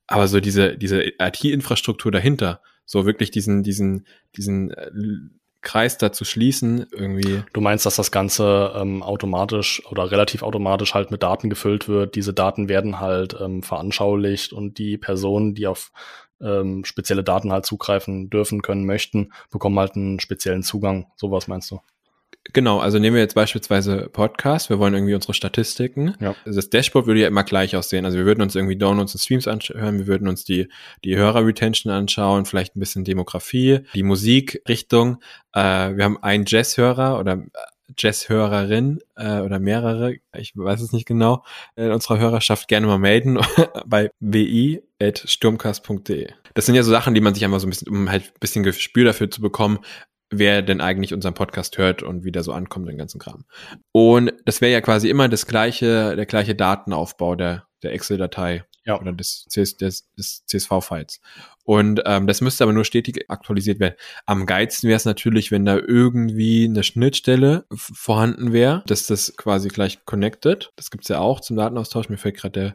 Aber 0.07 0.29
so 0.29 0.41
diese, 0.41 0.79
diese 0.79 1.03
IT-Infrastruktur 1.03 2.13
dahinter, 2.13 2.63
so 2.87 3.07
wirklich 3.07 3.31
diesen, 3.31 3.63
diesen, 3.63 4.07
diesen 4.37 4.71
äh, 4.71 4.91
Kreis 5.65 5.99
da 5.99 6.13
zu 6.13 6.25
schließen, 6.25 6.87
irgendwie. 6.93 7.43
Du 7.53 7.61
meinst, 7.61 7.87
dass 7.87 7.97
das 7.97 8.11
Ganze 8.11 8.73
ähm, 8.77 9.03
automatisch 9.03 9.83
oder 9.91 10.11
relativ 10.11 10.43
automatisch 10.43 10.95
halt 10.95 11.11
mit 11.11 11.23
Daten 11.23 11.51
gefüllt 11.51 11.89
wird. 11.89 12.15
Diese 12.15 12.33
Daten 12.33 12.69
werden 12.69 13.01
halt 13.01 13.37
ähm, 13.41 13.63
veranschaulicht 13.63 14.53
und 14.53 14.79
die 14.79 14.97
Personen, 14.99 15.55
die 15.55 15.67
auf 15.67 15.91
ähm, 16.41 16.85
spezielle 16.85 17.25
Daten 17.25 17.53
halt 17.53 17.67
zugreifen 17.67 18.31
dürfen, 18.31 18.63
können, 18.63 18.87
möchten, 18.87 19.33
bekommen 19.51 19.79
halt 19.79 19.97
einen 19.97 20.21
speziellen 20.21 20.63
Zugang. 20.63 21.07
Sowas 21.17 21.49
meinst 21.49 21.71
du? 21.71 21.81
Genau, 22.53 22.79
also 22.79 22.99
nehmen 22.99 23.15
wir 23.15 23.23
jetzt 23.23 23.35
beispielsweise 23.35 24.09
Podcast, 24.13 24.69
wir 24.69 24.79
wollen 24.79 24.95
irgendwie 24.95 25.15
unsere 25.15 25.35
Statistiken. 25.35 26.15
Ja. 26.21 26.35
Das 26.45 26.69
Dashboard 26.69 27.07
würde 27.07 27.21
ja 27.21 27.29
immer 27.29 27.43
gleich 27.43 27.75
aussehen. 27.75 28.05
Also 28.05 28.19
wir 28.19 28.27
würden 28.27 28.43
uns 28.43 28.55
irgendwie 28.55 28.77
Downloads 28.77 29.15
und 29.15 29.21
Streams 29.21 29.49
anschauen, 29.49 29.99
wir 29.99 30.07
würden 30.07 30.29
uns 30.29 30.45
die, 30.45 30.69
die 31.05 31.17
Hörer-Retention 31.17 31.93
anschauen, 31.93 32.45
vielleicht 32.45 32.77
ein 32.77 32.81
bisschen 32.81 33.05
Demografie, 33.05 33.81
die 33.95 34.03
Musikrichtung. 34.03 35.23
Äh, 35.53 35.97
wir 35.97 36.05
haben 36.05 36.23
einen 36.23 36.45
Jazz-Hörer 36.47 37.19
oder 37.19 37.43
Jazz-Hörerin 37.97 39.01
äh, 39.17 39.41
oder 39.41 39.59
mehrere, 39.59 40.15
ich 40.37 40.53
weiß 40.55 40.81
es 40.81 40.93
nicht 40.93 41.07
genau, 41.07 41.45
in 41.77 41.91
unserer 41.91 42.19
Hörerschaft 42.19 42.69
gerne 42.69 42.87
mal 42.87 42.99
melden 42.99 43.39
bei 43.87 44.11
wi.sturmcast.de. 44.21 46.29
Das 46.55 46.67
sind 46.67 46.75
ja 46.75 46.83
so 46.83 46.91
Sachen, 46.91 47.15
die 47.15 47.21
man 47.21 47.35
sich 47.35 47.45
einfach 47.45 47.61
so 47.61 47.67
ein 47.67 47.71
bisschen, 47.71 47.89
um 47.89 48.11
halt 48.11 48.25
ein 48.25 48.41
bisschen 48.41 48.63
Gespür 48.63 49.05
dafür 49.05 49.31
zu 49.31 49.41
bekommen, 49.41 49.79
wer 50.39 50.63
denn 50.63 50.81
eigentlich 50.81 51.15
unseren 51.15 51.35
Podcast 51.35 51.79
hört 51.79 52.03
und 52.03 52.25
wie 52.25 52.33
der 52.33 52.43
so 52.43 52.53
ankommt, 52.53 52.89
den 52.89 52.99
ganzen 52.99 53.19
Kram. 53.19 53.45
Und 53.93 54.33
das 54.45 54.61
wäre 54.61 54.73
ja 54.73 54.81
quasi 54.81 55.09
immer 55.09 55.29
das 55.29 55.47
gleiche, 55.47 56.17
der 56.17 56.27
gleiche 56.27 56.55
Datenaufbau 56.55 57.35
der, 57.35 57.67
der 57.83 57.93
Excel-Datei 57.93 58.65
ja. 58.85 59.01
oder 59.01 59.13
des, 59.13 59.47
des, 59.47 59.77
des 59.77 60.47
CSV-Files. 60.47 61.21
Und 61.65 62.03
ähm, 62.05 62.27
das 62.27 62.43
müsste 62.43 62.65
aber 62.65 62.75
nur 62.75 62.85
stetig 62.85 63.31
aktualisiert 63.31 63.81
werden. 63.81 63.95
Am 64.27 64.45
geilsten 64.45 64.89
wäre 64.89 64.99
es 64.99 65.07
natürlich, 65.07 65.51
wenn 65.51 65.65
da 65.65 65.79
irgendwie 65.79 66.65
eine 66.65 66.83
Schnittstelle 66.83 67.65
vorhanden 67.73 68.53
wäre, 68.53 68.85
dass 68.87 69.07
das 69.07 69.37
quasi 69.37 69.69
gleich 69.69 70.05
connected. 70.05 70.73
Das 70.77 70.91
gibt's 70.91 71.09
ja 71.09 71.21
auch 71.21 71.41
zum 71.41 71.57
Datenaustausch. 71.57 72.11
Mir 72.11 72.19
fällt 72.19 72.37
gerade 72.37 72.53
der 72.53 72.75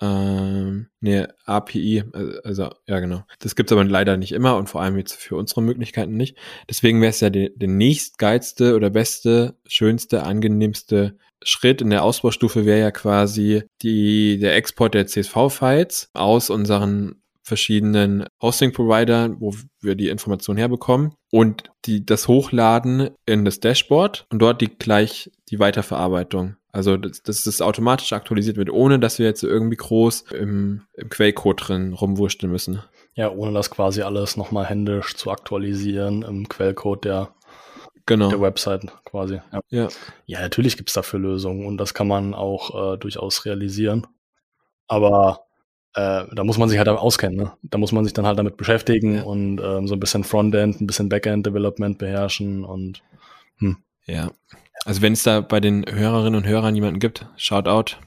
ähm, 0.00 0.88
ne, 1.00 1.34
API, 1.44 2.04
also 2.44 2.70
ja 2.86 3.00
genau. 3.00 3.24
Das 3.38 3.54
gibt's 3.54 3.72
aber 3.72 3.84
leider 3.84 4.16
nicht 4.16 4.32
immer 4.32 4.56
und 4.56 4.68
vor 4.68 4.82
allem 4.82 4.96
jetzt 4.96 5.14
für 5.14 5.36
unsere 5.36 5.62
Möglichkeiten 5.62 6.16
nicht. 6.16 6.36
Deswegen 6.68 7.00
wäre 7.00 7.10
es 7.10 7.20
ja 7.20 7.30
der, 7.30 7.50
der 7.50 7.68
nächstgeilste 7.68 8.74
oder 8.74 8.90
beste, 8.90 9.56
schönste, 9.66 10.22
angenehmste 10.24 11.16
Schritt 11.44 11.80
in 11.80 11.90
der 11.90 12.04
Ausbaustufe 12.04 12.66
wäre 12.66 12.80
ja 12.80 12.90
quasi 12.90 13.64
die, 13.82 14.38
der 14.38 14.56
Export 14.56 14.94
der 14.94 15.06
CSV-Files 15.06 16.10
aus 16.14 16.50
unseren 16.50 17.21
verschiedenen 17.42 18.26
Hosting-Providern, 18.40 19.40
wo 19.40 19.54
wir 19.80 19.94
die 19.94 20.08
Informationen 20.08 20.58
herbekommen 20.58 21.14
und 21.30 21.70
die, 21.84 22.06
das 22.06 22.28
Hochladen 22.28 23.10
in 23.26 23.44
das 23.44 23.60
Dashboard 23.60 24.26
und 24.30 24.38
dort 24.40 24.60
die 24.60 24.68
gleich 24.68 25.30
die 25.50 25.58
Weiterverarbeitung. 25.58 26.56
Also, 26.70 26.96
dass, 26.96 27.22
dass 27.22 27.44
das 27.44 27.60
automatisch 27.60 28.12
aktualisiert 28.14 28.56
wird, 28.56 28.70
ohne 28.70 28.98
dass 28.98 29.18
wir 29.18 29.26
jetzt 29.26 29.42
irgendwie 29.42 29.76
groß 29.76 30.22
im, 30.32 30.82
im 30.94 31.10
Quellcode 31.10 31.68
drin 31.68 31.92
rumwurschteln 31.92 32.50
müssen. 32.50 32.82
Ja, 33.14 33.30
ohne 33.30 33.52
das 33.52 33.70
quasi 33.70 34.00
alles 34.02 34.38
nochmal 34.38 34.64
händisch 34.64 35.14
zu 35.14 35.30
aktualisieren 35.30 36.22
im 36.22 36.48
Quellcode 36.48 37.04
der, 37.04 37.28
genau. 38.06 38.30
der 38.30 38.40
Website 38.40 38.86
quasi. 39.04 39.40
Ja, 39.52 39.60
ja. 39.68 39.88
ja 40.24 40.40
natürlich 40.40 40.78
gibt's 40.78 40.94
dafür 40.94 41.20
Lösungen 41.20 41.66
und 41.66 41.76
das 41.76 41.92
kann 41.92 42.08
man 42.08 42.32
auch 42.32 42.94
äh, 42.94 42.96
durchaus 42.96 43.44
realisieren. 43.44 44.06
Aber 44.86 45.44
äh, 45.94 46.24
da 46.32 46.44
muss 46.44 46.58
man 46.58 46.68
sich 46.68 46.78
halt 46.78 46.88
auskennen. 46.88 47.36
Ne? 47.36 47.52
Da 47.62 47.78
muss 47.78 47.92
man 47.92 48.04
sich 48.04 48.12
dann 48.12 48.26
halt 48.26 48.38
damit 48.38 48.56
beschäftigen 48.56 49.16
ja. 49.16 49.22
und 49.22 49.60
ähm, 49.60 49.86
so 49.86 49.94
ein 49.94 50.00
bisschen 50.00 50.24
Frontend, 50.24 50.80
ein 50.80 50.86
bisschen 50.86 51.08
Backend-Development 51.08 51.98
beherrschen 51.98 52.64
und 52.64 53.02
hm. 53.58 53.76
Ja. 54.06 54.30
Also 54.84 55.02
wenn 55.02 55.12
es 55.12 55.22
da 55.22 55.40
bei 55.40 55.60
den 55.60 55.84
Hörerinnen 55.88 56.34
und 56.34 56.46
Hörern 56.46 56.74
jemanden 56.74 56.98
gibt, 56.98 57.26
shout 57.36 57.68
out 57.68 57.98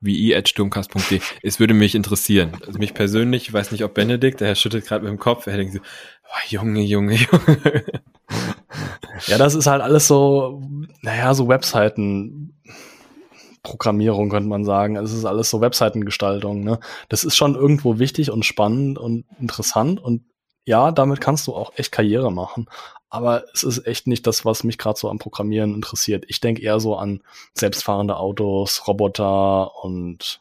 wie.sturmcast.de. 0.00 1.20
Es 1.42 1.58
würde 1.58 1.74
mich 1.74 1.94
interessieren. 1.94 2.52
Also 2.66 2.78
mich 2.78 2.94
persönlich, 2.94 3.48
ich 3.48 3.52
weiß 3.52 3.72
nicht, 3.72 3.82
ob 3.82 3.94
Benedikt, 3.94 4.40
der 4.40 4.54
schüttelt 4.54 4.86
gerade 4.86 5.04
mit 5.04 5.10
dem 5.10 5.18
Kopf, 5.18 5.46
er 5.46 5.56
denkt 5.56 5.72
so, 5.72 5.80
oh, 5.80 6.48
Junge, 6.48 6.82
Junge, 6.82 7.14
Junge. 7.32 7.84
Ja, 9.26 9.38
das 9.38 9.54
ist 9.54 9.66
halt 9.66 9.82
alles 9.82 10.06
so, 10.06 10.62
naja, 11.00 11.34
so 11.34 11.48
Webseiten 11.48 12.54
Programmierung, 13.66 14.30
könnte 14.30 14.48
man 14.48 14.64
sagen. 14.64 14.96
Es 14.96 15.12
ist 15.12 15.24
alles 15.24 15.50
so 15.50 15.60
Webseitengestaltung. 15.60 16.62
Ne? 16.62 16.78
Das 17.08 17.24
ist 17.24 17.36
schon 17.36 17.54
irgendwo 17.54 17.98
wichtig 17.98 18.30
und 18.30 18.44
spannend 18.44 18.98
und 18.98 19.24
interessant 19.40 20.00
und 20.00 20.22
ja, 20.66 20.90
damit 20.90 21.20
kannst 21.20 21.46
du 21.46 21.54
auch 21.54 21.72
echt 21.76 21.92
Karriere 21.92 22.32
machen. 22.32 22.66
Aber 23.08 23.44
es 23.54 23.62
ist 23.62 23.86
echt 23.86 24.08
nicht 24.08 24.26
das, 24.26 24.44
was 24.44 24.64
mich 24.64 24.78
gerade 24.78 24.98
so 24.98 25.08
am 25.08 25.18
Programmieren 25.18 25.74
interessiert. 25.74 26.24
Ich 26.26 26.40
denke 26.40 26.60
eher 26.60 26.80
so 26.80 26.96
an 26.96 27.22
selbstfahrende 27.54 28.16
Autos, 28.16 28.86
Roboter 28.88 29.84
und. 29.84 30.40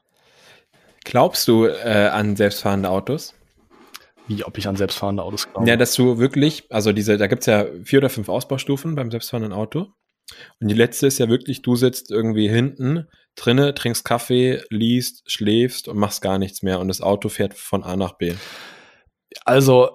Glaubst 1.04 1.48
du 1.48 1.66
äh, 1.66 2.10
an 2.12 2.36
selbstfahrende 2.36 2.90
Autos? 2.90 3.36
Wie, 4.28 4.44
ob 4.44 4.58
ich 4.58 4.68
an 4.68 4.76
selbstfahrende 4.76 5.22
Autos 5.22 5.48
glaube? 5.52 5.70
Ja, 5.70 5.78
dass 5.78 5.94
du 5.94 6.18
wirklich, 6.18 6.66
also 6.72 6.92
diese, 6.92 7.18
da 7.18 7.28
gibt's 7.28 7.46
ja 7.46 7.66
vier 7.84 8.00
oder 8.00 8.10
fünf 8.10 8.28
Ausbaustufen 8.28 8.96
beim 8.96 9.12
selbstfahrenden 9.12 9.54
Auto. 9.54 9.88
Und 10.60 10.70
die 10.70 10.76
letzte 10.76 11.08
ist 11.08 11.20
ja 11.20 11.30
wirklich, 11.30 11.62
du 11.62 11.76
sitzt 11.76 12.12
irgendwie 12.12 12.50
hinten 12.50 13.08
drinne, 13.36 13.74
trinkst 13.74 14.06
Kaffee, 14.06 14.62
liest, 14.70 15.30
schläfst 15.30 15.88
und 15.88 15.98
machst 15.98 16.22
gar 16.22 16.38
nichts 16.38 16.64
mehr 16.64 16.80
und 16.80 16.88
das 16.88 17.02
Auto 17.02 17.30
fährt 17.30 17.54
von 17.54 17.84
A 17.84 17.96
nach 17.96 18.14
B. 18.14 18.34
Also 19.44 19.90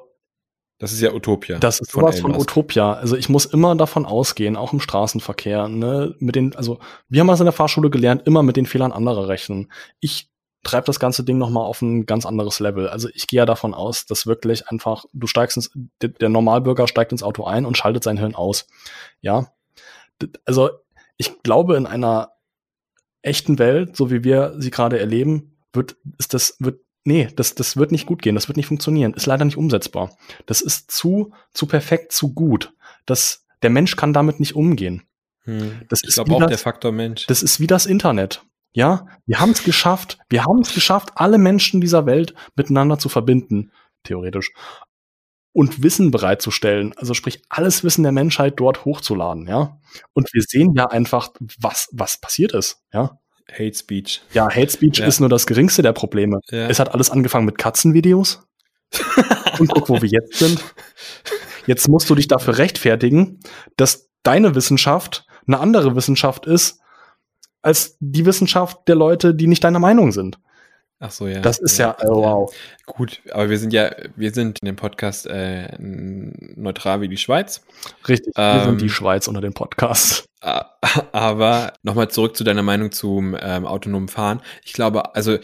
das 0.78 0.92
ist 0.92 1.02
ja 1.02 1.12
Utopia. 1.12 1.58
Das 1.58 1.78
ist 1.78 1.90
sowas 1.90 2.20
von 2.20 2.34
Utopia. 2.34 2.94
Also 2.94 3.14
ich 3.14 3.28
muss 3.28 3.44
immer 3.44 3.74
davon 3.76 4.06
ausgehen, 4.06 4.56
auch 4.56 4.72
im 4.72 4.80
Straßenverkehr, 4.80 5.68
ne, 5.68 6.14
mit 6.20 6.36
den, 6.36 6.56
also 6.56 6.78
wir 7.08 7.20
haben 7.20 7.28
das 7.28 7.40
in 7.40 7.46
der 7.46 7.52
Fahrschule 7.52 7.90
gelernt, 7.90 8.22
immer 8.26 8.42
mit 8.42 8.56
den 8.56 8.64
Fehlern 8.64 8.90
anderer 8.90 9.28
rechnen. 9.28 9.70
Ich 10.00 10.30
treibe 10.62 10.86
das 10.86 10.98
ganze 10.98 11.22
Ding 11.22 11.36
nochmal 11.36 11.64
auf 11.64 11.82
ein 11.82 12.06
ganz 12.06 12.24
anderes 12.24 12.60
Level. 12.60 12.88
Also 12.88 13.08
ich 13.14 13.26
gehe 13.26 13.38
ja 13.38 13.46
davon 13.46 13.74
aus, 13.74 14.06
dass 14.06 14.26
wirklich 14.26 14.68
einfach, 14.68 15.04
du 15.12 15.26
steigst 15.26 15.58
ins, 15.58 15.70
der 16.00 16.28
Normalbürger 16.30 16.88
steigt 16.88 17.12
ins 17.12 17.22
Auto 17.22 17.44
ein 17.44 17.66
und 17.66 17.76
schaltet 17.76 18.02
sein 18.02 18.18
Hirn 18.18 18.34
aus. 18.34 18.66
Ja, 19.20 19.52
also 20.44 20.70
ich 21.16 21.42
glaube, 21.42 21.76
in 21.76 21.86
einer 21.86 22.32
echten 23.22 23.58
Welt, 23.58 23.96
so 23.96 24.10
wie 24.10 24.24
wir 24.24 24.54
sie 24.58 24.70
gerade 24.70 24.98
erleben, 24.98 25.56
wird, 25.72 25.96
ist 26.18 26.34
das, 26.34 26.56
wird, 26.58 26.80
nee, 27.04 27.28
das, 27.36 27.54
das 27.54 27.76
wird 27.76 27.92
nicht 27.92 28.06
gut 28.06 28.22
gehen, 28.22 28.34
das 28.34 28.48
wird 28.48 28.56
nicht 28.56 28.66
funktionieren, 28.66 29.14
ist 29.14 29.26
leider 29.26 29.44
nicht 29.44 29.58
umsetzbar. 29.58 30.16
Das 30.46 30.60
ist 30.60 30.90
zu, 30.90 31.32
zu 31.52 31.66
perfekt, 31.66 32.12
zu 32.12 32.32
gut. 32.32 32.72
Das, 33.06 33.46
der 33.62 33.70
Mensch 33.70 33.96
kann 33.96 34.12
damit 34.12 34.40
nicht 34.40 34.56
umgehen. 34.56 35.02
Hm. 35.44 35.82
Das 35.88 36.00
ich 36.02 36.14
glaube 36.14 36.34
auch 36.34 36.40
das, 36.40 36.48
der 36.48 36.58
Faktor 36.58 36.92
Mensch. 36.92 37.26
Das 37.26 37.42
ist 37.42 37.60
wie 37.60 37.66
das 37.66 37.86
Internet. 37.86 38.42
Ja, 38.72 39.06
wir 39.26 39.40
haben 39.40 39.50
es 39.50 39.64
geschafft. 39.64 40.18
Wir 40.28 40.44
haben 40.44 40.60
es 40.60 40.72
geschafft, 40.72 41.10
alle 41.16 41.38
Menschen 41.38 41.80
dieser 41.80 42.06
Welt 42.06 42.34
miteinander 42.54 42.98
zu 42.98 43.08
verbinden, 43.08 43.72
theoretisch. 44.04 44.52
Und 45.52 45.82
Wissen 45.82 46.10
bereitzustellen. 46.10 46.92
Also 46.96 47.14
sprich, 47.14 47.42
alles 47.48 47.82
Wissen 47.82 48.02
der 48.02 48.12
Menschheit 48.12 48.54
dort 48.58 48.84
hochzuladen, 48.84 49.46
ja. 49.46 49.78
Und 50.12 50.32
wir 50.32 50.42
sehen 50.42 50.74
ja 50.76 50.86
einfach, 50.86 51.30
was, 51.58 51.88
was 51.92 52.20
passiert 52.20 52.52
ist, 52.52 52.82
ja. 52.92 53.18
Hate 53.50 53.74
Speech. 53.74 54.22
Ja, 54.32 54.48
Hate 54.48 54.70
Speech 54.70 54.98
ja. 54.98 55.06
ist 55.06 55.18
nur 55.18 55.28
das 55.28 55.46
geringste 55.46 55.82
der 55.82 55.92
Probleme. 55.92 56.38
Ja. 56.50 56.68
Es 56.68 56.78
hat 56.78 56.94
alles 56.94 57.10
angefangen 57.10 57.46
mit 57.46 57.58
Katzenvideos. 57.58 58.46
und 59.58 59.68
guck, 59.68 59.88
wo 59.88 60.00
wir 60.00 60.08
jetzt 60.08 60.38
sind. 60.38 60.62
Jetzt 61.66 61.88
musst 61.88 62.08
du 62.10 62.14
dich 62.14 62.28
dafür 62.28 62.58
rechtfertigen, 62.58 63.40
dass 63.76 64.10
deine 64.22 64.54
Wissenschaft 64.54 65.26
eine 65.46 65.60
andere 65.60 65.96
Wissenschaft 65.96 66.46
ist, 66.46 66.80
als 67.62 67.96
die 68.00 68.24
Wissenschaft 68.26 68.88
der 68.88 68.94
Leute, 68.96 69.34
die 69.34 69.46
nicht 69.46 69.64
deiner 69.64 69.78
Meinung 69.78 70.12
sind. 70.12 70.38
Ach 71.02 71.10
so, 71.10 71.26
ja. 71.26 71.40
Das 71.40 71.58
ist 71.58 71.78
ja, 71.78 71.96
ja 71.98 72.08
oh, 72.08 72.22
wow. 72.22 72.54
Gut, 72.84 73.22
aber 73.30 73.48
wir 73.48 73.58
sind 73.58 73.72
ja, 73.72 73.90
wir 74.16 74.32
sind 74.32 74.58
in 74.60 74.66
dem 74.66 74.76
Podcast 74.76 75.26
äh, 75.26 75.74
neutral 75.78 77.00
wie 77.00 77.08
die 77.08 77.16
Schweiz. 77.16 77.62
Richtig, 78.06 78.36
wir 78.36 78.44
ähm, 78.44 78.64
sind 78.64 78.82
die 78.82 78.90
Schweiz 78.90 79.26
unter 79.26 79.40
dem 79.40 79.54
Podcast. 79.54 80.28
Aber 81.12 81.74
nochmal 81.82 82.10
zurück 82.10 82.34
zu 82.34 82.44
deiner 82.44 82.62
Meinung 82.62 82.92
zum 82.92 83.36
ähm, 83.38 83.66
autonomen 83.66 84.08
Fahren. 84.08 84.40
Ich 84.64 84.72
glaube, 84.72 85.14
also 85.14 85.38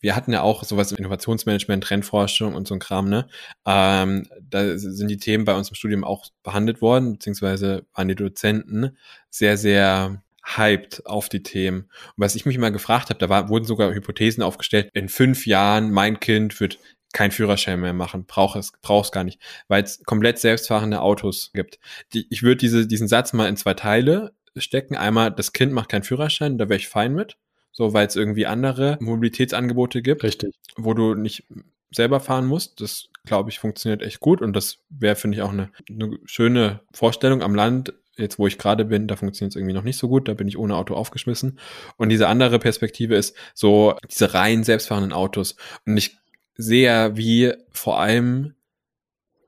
wir 0.00 0.16
hatten 0.16 0.32
ja 0.32 0.40
auch 0.42 0.64
sowas 0.64 0.90
im 0.90 0.98
Innovationsmanagement, 0.98 1.84
Trendforschung 1.84 2.54
und 2.54 2.66
so 2.66 2.74
ein 2.74 2.80
Kram, 2.80 3.08
ne? 3.08 3.28
Ähm, 3.66 4.26
da 4.40 4.78
sind 4.78 5.08
die 5.08 5.18
Themen 5.18 5.44
bei 5.44 5.54
uns 5.54 5.68
im 5.68 5.74
Studium 5.74 6.02
auch 6.02 6.26
behandelt 6.42 6.80
worden, 6.80 7.12
beziehungsweise 7.12 7.84
waren 7.94 8.08
die 8.08 8.14
Dozenten 8.14 8.96
sehr, 9.30 9.58
sehr 9.58 10.22
hyped 10.56 11.06
auf 11.06 11.28
die 11.28 11.42
Themen. 11.42 11.82
Und 11.82 12.14
was 12.16 12.34
ich 12.34 12.46
mich 12.46 12.58
mal 12.58 12.72
gefragt 12.72 13.10
habe, 13.10 13.18
da 13.18 13.28
war, 13.28 13.48
wurden 13.48 13.64
sogar 13.64 13.92
Hypothesen 13.92 14.42
aufgestellt, 14.42 14.90
in 14.94 15.08
fünf 15.08 15.46
Jahren 15.46 15.90
mein 15.90 16.20
Kind 16.20 16.60
wird 16.60 16.78
kein 17.12 17.30
Führerschein 17.30 17.80
mehr 17.80 17.94
machen, 17.94 18.26
braucht 18.26 18.58
es, 18.58 18.72
braucht 18.82 19.06
es 19.06 19.12
gar 19.12 19.24
nicht, 19.24 19.40
weil 19.68 19.82
es 19.82 20.02
komplett 20.04 20.38
selbstfahrende 20.38 21.00
Autos 21.00 21.50
gibt. 21.54 21.78
Die, 22.12 22.26
ich 22.30 22.42
würde 22.42 22.56
diese, 22.56 22.86
diesen 22.86 23.08
Satz 23.08 23.32
mal 23.32 23.48
in 23.48 23.56
zwei 23.56 23.74
Teile 23.74 24.32
stecken. 24.56 24.96
Einmal, 24.96 25.30
das 25.30 25.52
Kind 25.52 25.72
macht 25.72 25.88
keinen 25.88 26.02
Führerschein, 26.02 26.58
da 26.58 26.68
wäre 26.68 26.78
ich 26.78 26.88
fein 26.88 27.14
mit. 27.14 27.36
So, 27.72 27.92
weil 27.92 28.06
es 28.06 28.16
irgendwie 28.16 28.46
andere 28.46 28.98
Mobilitätsangebote 29.00 30.02
gibt. 30.02 30.24
Richtig. 30.24 30.54
Wo 30.76 30.94
du 30.94 31.14
nicht 31.14 31.44
selber 31.90 32.18
fahren 32.18 32.46
musst. 32.46 32.80
Das, 32.80 33.08
glaube 33.24 33.50
ich, 33.50 33.60
funktioniert 33.60 34.02
echt 34.02 34.20
gut. 34.20 34.42
Und 34.42 34.54
das 34.54 34.78
wäre, 34.88 35.16
finde 35.16 35.36
ich, 35.36 35.42
auch 35.42 35.52
eine, 35.52 35.70
eine 35.88 36.18
schöne 36.24 36.80
Vorstellung 36.92 37.42
am 37.42 37.54
Land 37.54 37.94
jetzt 38.18 38.38
wo 38.38 38.46
ich 38.46 38.58
gerade 38.58 38.84
bin, 38.84 39.06
da 39.06 39.16
funktioniert 39.16 39.52
es 39.52 39.56
irgendwie 39.56 39.74
noch 39.74 39.84
nicht 39.84 39.96
so 39.96 40.08
gut, 40.08 40.28
da 40.28 40.34
bin 40.34 40.48
ich 40.48 40.58
ohne 40.58 40.76
Auto 40.76 40.94
aufgeschmissen. 40.94 41.58
Und 41.96 42.08
diese 42.10 42.28
andere 42.28 42.58
Perspektive 42.58 43.16
ist 43.16 43.36
so 43.54 43.96
diese 44.10 44.34
rein 44.34 44.64
selbstfahrenden 44.64 45.12
Autos. 45.12 45.56
Und 45.86 45.96
ich 45.96 46.18
sehe, 46.54 47.16
wie 47.16 47.52
vor 47.70 48.00
allem 48.00 48.54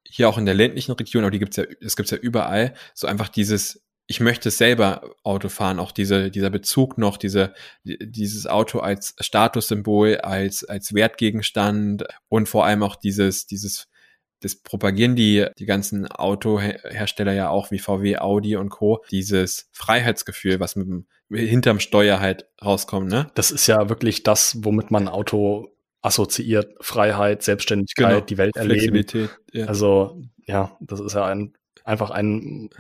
hier 0.04 0.28
auch 0.28 0.38
in 0.38 0.46
der 0.46 0.54
ländlichen 0.54 0.92
Region, 0.92 1.24
aber 1.24 1.30
die 1.30 1.38
gibt's 1.38 1.56
ja, 1.56 1.64
es 1.80 1.96
gibt's 1.96 2.10
ja 2.10 2.18
überall, 2.18 2.74
so 2.94 3.06
einfach 3.06 3.28
dieses, 3.28 3.84
ich 4.06 4.18
möchte 4.18 4.50
selber 4.50 5.14
Auto 5.22 5.48
fahren, 5.48 5.78
auch 5.78 5.92
diese, 5.92 6.30
dieser 6.30 6.50
Bezug 6.50 6.98
noch, 6.98 7.16
diese, 7.16 7.54
dieses 7.84 8.46
Auto 8.46 8.80
als 8.80 9.14
Statussymbol, 9.20 10.16
als, 10.18 10.64
als 10.64 10.94
Wertgegenstand 10.94 12.04
und 12.28 12.48
vor 12.48 12.64
allem 12.66 12.82
auch 12.82 12.96
dieses, 12.96 13.46
dieses 13.46 13.89
das 14.40 14.56
propagieren 14.56 15.16
die, 15.16 15.46
die 15.58 15.66
ganzen 15.66 16.06
Autohersteller 16.06 17.32
ja 17.32 17.50
auch 17.50 17.70
wie 17.70 17.78
VW, 17.78 18.18
Audi 18.18 18.56
und 18.56 18.70
Co. 18.70 19.04
Dieses 19.10 19.68
Freiheitsgefühl, 19.72 20.60
was 20.60 20.76
mit 20.76 20.88
dem, 20.88 21.06
hinterm 21.30 21.78
Steuer 21.78 22.20
halt 22.20 22.46
rauskommt, 22.64 23.08
ne? 23.08 23.30
Das 23.34 23.50
ist 23.50 23.66
ja 23.66 23.88
wirklich 23.88 24.22
das, 24.22 24.58
womit 24.64 24.90
man 24.90 25.08
Auto 25.08 25.68
assoziiert. 26.02 26.74
Freiheit, 26.80 27.42
Selbstständigkeit, 27.42 28.08
genau. 28.08 28.20
die 28.20 28.38
Welt 28.38 28.56
erleben. 28.56 29.28
Ja. 29.52 29.66
Also, 29.66 30.22
ja, 30.46 30.76
das 30.80 31.00
ist 31.00 31.14
ja 31.14 31.26
ein 31.26 31.54
einfach 31.90 32.10
ein, 32.10 32.70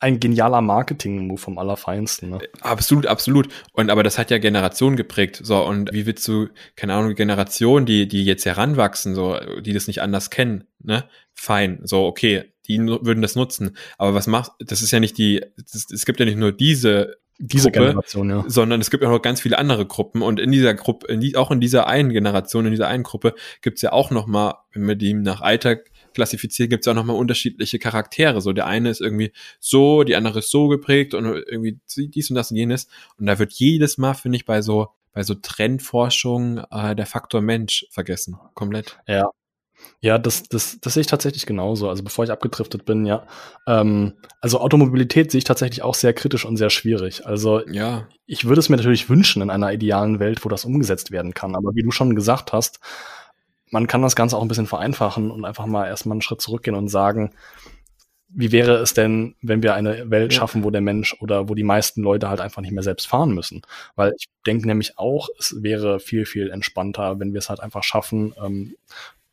ein 0.00 0.20
genialer 0.20 0.60
Marketing-Move 0.60 1.40
vom 1.40 1.58
Allerfeinsten. 1.58 2.30
Ne? 2.30 2.38
Absolut, 2.60 3.06
absolut. 3.06 3.48
Und 3.72 3.90
aber 3.90 4.02
das 4.02 4.18
hat 4.18 4.30
ja 4.30 4.38
Generationen 4.38 4.96
geprägt. 4.96 5.40
So, 5.42 5.64
und 5.64 5.92
wie 5.92 6.06
willst 6.06 6.26
du, 6.28 6.48
keine 6.74 6.94
Ahnung, 6.94 7.14
Generationen, 7.14 7.86
die, 7.86 8.08
die 8.08 8.24
jetzt 8.24 8.44
heranwachsen, 8.44 9.14
so, 9.14 9.38
die 9.60 9.72
das 9.72 9.86
nicht 9.86 10.02
anders 10.02 10.30
kennen, 10.30 10.64
ne? 10.82 11.04
Fein. 11.32 11.80
So, 11.84 12.06
okay, 12.06 12.44
die 12.66 12.78
würden 12.78 13.22
das 13.22 13.36
nutzen. 13.36 13.76
Aber 13.98 14.14
was 14.14 14.26
macht, 14.26 14.52
das 14.58 14.82
ist 14.82 14.90
ja 14.90 15.00
nicht 15.00 15.18
die, 15.18 15.44
es 15.56 16.04
gibt 16.04 16.18
ja 16.18 16.26
nicht 16.26 16.38
nur 16.38 16.52
diese 16.52 17.16
diese 17.38 17.70
Gruppe, 17.70 17.88
Generation, 17.88 18.30
ja. 18.30 18.44
Sondern 18.46 18.80
es 18.80 18.90
gibt 18.90 19.04
auch 19.04 19.10
noch 19.10 19.20
ganz 19.20 19.40
viele 19.40 19.58
andere 19.58 19.86
Gruppen. 19.86 20.22
Und 20.22 20.40
in 20.40 20.52
dieser 20.52 20.74
Gruppe, 20.74 21.06
in 21.08 21.20
die, 21.20 21.36
auch 21.36 21.50
in 21.50 21.60
dieser 21.60 21.86
einen 21.86 22.10
Generation, 22.10 22.64
in 22.64 22.70
dieser 22.70 22.88
einen 22.88 23.02
Gruppe, 23.02 23.34
gibt 23.60 23.76
es 23.76 23.82
ja 23.82 23.92
auch 23.92 24.10
noch 24.10 24.26
mal, 24.26 24.54
wenn 24.72 24.88
wir 24.88 24.94
die 24.94 25.12
nach 25.12 25.42
Alter 25.42 25.76
klassifizieren, 26.16 26.68
gibt 26.68 26.84
es 26.84 26.88
auch 26.88 26.94
nochmal 26.94 27.16
unterschiedliche 27.16 27.78
Charaktere. 27.78 28.40
So, 28.40 28.52
der 28.52 28.66
eine 28.66 28.90
ist 28.90 29.00
irgendwie 29.00 29.32
so, 29.60 30.02
die 30.02 30.16
andere 30.16 30.40
ist 30.40 30.50
so 30.50 30.66
geprägt 30.66 31.14
und 31.14 31.24
irgendwie 31.24 31.78
dies 31.96 32.30
und 32.30 32.34
das 32.34 32.50
und 32.50 32.56
jenes. 32.56 32.88
Und 33.18 33.26
da 33.26 33.38
wird 33.38 33.52
jedes 33.52 33.98
Mal, 33.98 34.14
finde 34.14 34.36
ich, 34.36 34.44
bei 34.44 34.62
so, 34.62 34.88
bei 35.12 35.22
so 35.22 35.34
Trendforschung 35.34 36.58
äh, 36.70 36.96
der 36.96 37.06
Faktor 37.06 37.40
Mensch 37.40 37.86
vergessen. 37.90 38.36
Komplett. 38.54 38.98
Ja. 39.06 39.30
Ja, 40.00 40.18
das, 40.18 40.44
das, 40.44 40.78
das 40.80 40.94
sehe 40.94 41.02
ich 41.02 41.06
tatsächlich 41.06 41.46
genauso. 41.46 41.88
Also 41.88 42.02
bevor 42.02 42.24
ich 42.24 42.30
abgedriftet 42.30 42.84
bin, 42.84 43.06
ja. 43.06 43.26
Ähm, 43.66 44.14
also 44.40 44.60
Automobilität 44.60 45.30
sehe 45.30 45.38
ich 45.38 45.44
tatsächlich 45.44 45.82
auch 45.82 45.94
sehr 45.94 46.12
kritisch 46.12 46.44
und 46.44 46.56
sehr 46.56 46.70
schwierig. 46.70 47.26
Also 47.26 47.66
ja. 47.68 48.08
ich 48.26 48.46
würde 48.46 48.60
es 48.60 48.68
mir 48.68 48.76
natürlich 48.76 49.08
wünschen 49.08 49.42
in 49.42 49.50
einer 49.50 49.72
idealen 49.72 50.18
Welt, 50.18 50.44
wo 50.44 50.48
das 50.48 50.64
umgesetzt 50.64 51.10
werden 51.10 51.34
kann. 51.34 51.54
Aber 51.54 51.74
wie 51.74 51.82
du 51.82 51.90
schon 51.90 52.14
gesagt 52.14 52.52
hast, 52.52 52.80
man 53.70 53.86
kann 53.86 54.02
das 54.02 54.16
Ganze 54.16 54.36
auch 54.36 54.42
ein 54.42 54.48
bisschen 54.48 54.66
vereinfachen 54.66 55.30
und 55.30 55.44
einfach 55.44 55.66
mal 55.66 55.86
erstmal 55.86 56.14
einen 56.14 56.22
Schritt 56.22 56.40
zurückgehen 56.40 56.76
und 56.76 56.88
sagen, 56.88 57.32
wie 58.28 58.52
wäre 58.52 58.76
es 58.76 58.92
denn, 58.92 59.34
wenn 59.40 59.62
wir 59.62 59.74
eine 59.74 60.10
Welt 60.10 60.34
schaffen, 60.34 60.64
wo 60.64 60.70
der 60.70 60.80
Mensch 60.80 61.16
oder 61.20 61.48
wo 61.48 61.54
die 61.54 61.62
meisten 61.62 62.02
Leute 62.02 62.28
halt 62.28 62.40
einfach 62.40 62.60
nicht 62.60 62.72
mehr 62.72 62.82
selbst 62.82 63.06
fahren 63.06 63.30
müssen? 63.32 63.62
Weil 63.94 64.12
ich 64.18 64.26
denke 64.46 64.66
nämlich 64.66 64.98
auch, 64.98 65.28
es 65.38 65.62
wäre 65.62 66.00
viel, 66.00 66.26
viel 66.26 66.50
entspannter, 66.50 67.18
wenn 67.20 67.32
wir 67.32 67.38
es 67.38 67.48
halt 67.48 67.60
einfach 67.60 67.82
schaffen, 67.82 68.34
ähm, 68.42 68.76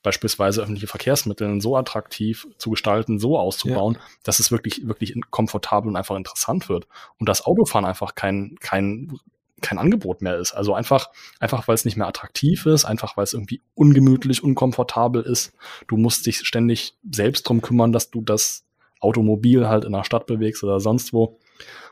beispielsweise 0.04 0.62
öffentliche 0.62 0.88
Verkehrsmittel 0.88 1.60
so 1.62 1.76
attraktiv 1.76 2.46
zu 2.58 2.70
gestalten, 2.70 3.20
so 3.20 3.40
auszubauen, 3.40 3.96
ja. 3.96 4.02
dass 4.24 4.40
es 4.40 4.52
wirklich, 4.52 4.86
wirklich 4.88 5.16
komfortabel 5.32 5.90
und 5.90 5.96
einfach 5.96 6.18
interessant 6.18 6.70
wird. 6.70 6.88
Und 7.20 7.30
das 7.30 7.46
Autofahren 7.46 7.86
einfach 7.86 8.14
kein, 8.14 8.58
kein 8.60 9.18
kein 9.64 9.80
Angebot 9.80 10.22
mehr 10.22 10.38
ist. 10.38 10.52
Also 10.52 10.76
einfach, 10.76 11.10
einfach 11.40 11.68
weil 11.68 11.76
es 11.76 11.86
nicht 11.86 11.98
mehr 11.98 12.08
attraktiv 12.08 12.66
ist, 12.68 12.86
einfach 12.86 13.18
weil 13.18 13.24
es 13.24 13.34
irgendwie 13.34 13.62
ungemütlich, 13.74 14.44
unkomfortabel 14.44 15.24
ist. 15.24 15.54
Du 15.88 15.98
musst 15.98 16.26
dich 16.26 16.40
ständig 16.40 16.96
selbst 17.10 17.44
drum 17.44 17.62
kümmern, 17.62 17.92
dass 17.92 18.12
du 18.12 18.22
das 18.22 18.66
Automobil 19.00 19.68
halt 19.68 19.86
in 19.86 19.94
der 19.94 20.04
Stadt 20.04 20.28
bewegst 20.28 20.64
oder 20.64 20.80
sonst 20.80 21.14
wo. 21.14 21.40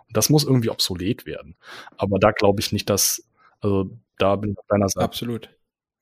Und 0.07 0.17
das 0.17 0.29
muss 0.29 0.43
irgendwie 0.43 0.69
obsolet 0.69 1.25
werden. 1.25 1.55
Aber 1.97 2.19
da 2.19 2.31
glaube 2.31 2.61
ich 2.61 2.71
nicht, 2.71 2.89
dass, 2.89 3.23
also 3.61 3.89
da 4.17 4.35
bin 4.35 4.51
ich 4.51 4.57
auf 4.57 4.67
deiner 4.67 4.89
Seite. 4.89 5.05
Absolut. 5.05 5.49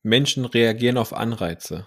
Menschen 0.02 0.44
reagieren 0.44 0.98
auf 0.98 1.12
Anreize. 1.12 1.86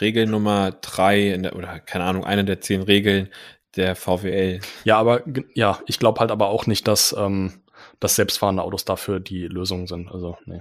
Regel 0.00 0.26
Nummer 0.26 0.72
drei 0.72 1.36
der, 1.38 1.56
oder 1.56 1.78
keine 1.80 2.04
Ahnung, 2.04 2.24
eine 2.24 2.44
der 2.44 2.60
zehn 2.60 2.82
Regeln 2.82 3.28
der 3.76 3.94
VWL. 3.96 4.60
Ja, 4.84 4.98
aber 4.98 5.22
ja, 5.54 5.78
ich 5.86 5.98
glaube 5.98 6.20
halt 6.20 6.30
aber 6.30 6.48
auch 6.48 6.66
nicht, 6.66 6.88
dass 6.88 7.14
ähm, 7.16 7.60
dass 8.00 8.16
selbstfahrende 8.16 8.62
Autos 8.62 8.84
dafür 8.84 9.20
die 9.20 9.46
Lösung 9.46 9.86
sind. 9.86 10.10
Also, 10.10 10.36
nee. 10.46 10.60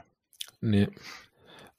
Nee. 0.62 0.89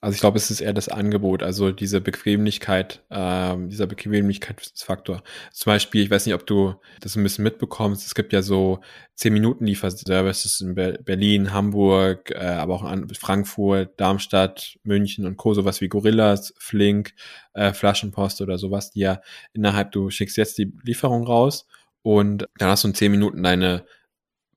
Also 0.03 0.15
ich 0.15 0.19
glaube, 0.19 0.39
es 0.39 0.49
ist 0.49 0.61
eher 0.61 0.73
das 0.73 0.89
Angebot, 0.89 1.43
also 1.43 1.71
diese 1.71 2.01
Bequemlichkeit, 2.01 3.03
ähm, 3.11 3.69
dieser 3.69 3.85
Bequemlichkeitsfaktor. 3.85 5.21
Zum 5.51 5.69
Beispiel, 5.69 6.01
ich 6.01 6.09
weiß 6.09 6.25
nicht, 6.25 6.33
ob 6.33 6.47
du 6.47 6.73
das 7.01 7.15
ein 7.15 7.21
bisschen 7.21 7.43
mitbekommst, 7.43 8.07
es 8.07 8.15
gibt 8.15 8.33
ja 8.33 8.41
so 8.41 8.79
10 9.13 9.31
Minuten 9.31 9.67
Lieferservices 9.67 10.59
in 10.61 10.73
Berlin, 10.73 11.53
Hamburg, 11.53 12.31
äh, 12.31 12.39
aber 12.39 12.73
auch 12.73 12.91
in 12.91 13.09
Frankfurt, 13.09 13.99
Darmstadt, 13.99 14.79
München 14.81 15.27
und 15.27 15.37
Co. 15.37 15.53
sowas 15.53 15.81
wie 15.81 15.87
Gorillas, 15.87 16.55
Flink, 16.57 17.13
äh, 17.53 17.71
Flaschenpost 17.71 18.41
oder 18.41 18.57
sowas, 18.57 18.89
die 18.89 19.01
ja 19.01 19.21
innerhalb, 19.53 19.91
du 19.91 20.09
schickst 20.09 20.35
jetzt 20.35 20.57
die 20.57 20.73
Lieferung 20.83 21.27
raus 21.27 21.67
und 22.01 22.47
dann 22.57 22.69
hast 22.69 22.85
du 22.85 22.87
in 22.87 22.95
10 22.95 23.11
Minuten 23.11 23.43
deine 23.43 23.85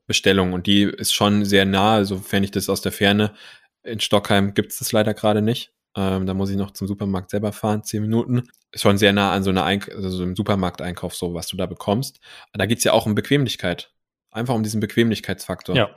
Bestellung 0.07 0.53
und 0.53 0.67
die 0.67 0.83
ist 0.83 1.15
schon 1.15 1.45
sehr 1.45 1.65
nah, 1.65 2.05
sofern 2.05 2.45
ich 2.45 2.51
das 2.51 2.69
aus 2.69 2.83
der 2.83 2.93
Ferne. 2.93 3.35
In 3.83 4.01
Stockheim 4.01 4.55
gibt 4.55 4.73
es 4.73 4.79
das 4.79 4.93
leider 4.93 5.15
gerade 5.15 5.43
nicht. 5.43 5.73
Ähm, 5.97 6.27
da 6.27 6.35
muss 6.35 6.51
ich 6.51 6.57
noch 6.57 6.73
zum 6.73 6.89
Supermarkt 6.89 7.31
selber 7.31 7.53
fahren, 7.53 7.85
zehn 7.85 8.03
Minuten. 8.03 8.49
Ist 8.73 8.83
schon 8.83 8.99
sehr 8.99 9.13
nah 9.13 9.33
an 9.33 9.45
so 9.45 9.51
einer 9.51 9.65
Eink 9.65 9.89
also 9.89 10.09
so 10.09 10.23
einem 10.23 10.35
Supermarkteinkauf, 10.35 11.15
so 11.15 11.35
was 11.35 11.47
du 11.47 11.57
da 11.57 11.67
bekommst. 11.67 12.21
Da 12.53 12.67
geht's 12.67 12.85
ja 12.85 12.93
auch 12.93 13.07
um 13.07 13.15
Bequemlichkeit. 13.15 13.93
Einfach 14.31 14.55
um 14.55 14.65
diesen 14.65 14.81
Bequemlichkeitsfaktor. 14.81 15.77
Ja. 15.77 15.95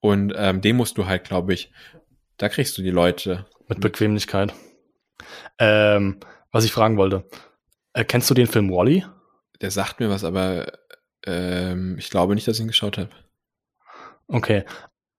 Und 0.00 0.32
ähm, 0.36 0.60
den 0.62 0.76
musst 0.76 0.96
du 0.98 1.06
halt, 1.06 1.24
glaube 1.24 1.52
ich, 1.52 1.70
da 2.38 2.48
kriegst 2.48 2.76
du 2.78 2.82
die 2.82 2.90
Leute. 2.90 3.46
Mit 3.68 3.80
Bequemlichkeit. 3.80 4.54
Ähm, 5.58 6.18
was 6.50 6.64
ich 6.64 6.72
fragen 6.72 6.96
wollte. 6.96 7.24
Äh, 7.92 8.04
kennst 8.04 8.28
du 8.30 8.34
den 8.34 8.46
Film 8.46 8.70
Wally? 8.70 9.04
Der 9.60 9.70
sagt 9.70 10.00
mir 10.00 10.10
was, 10.10 10.24
aber 10.24 10.72
ähm, 11.26 11.96
ich 11.98 12.10
glaube 12.10 12.34
nicht, 12.34 12.46
dass 12.48 12.56
ich 12.56 12.62
ihn 12.62 12.68
geschaut 12.68 12.98
habe. 12.98 13.10
Okay. 14.28 14.64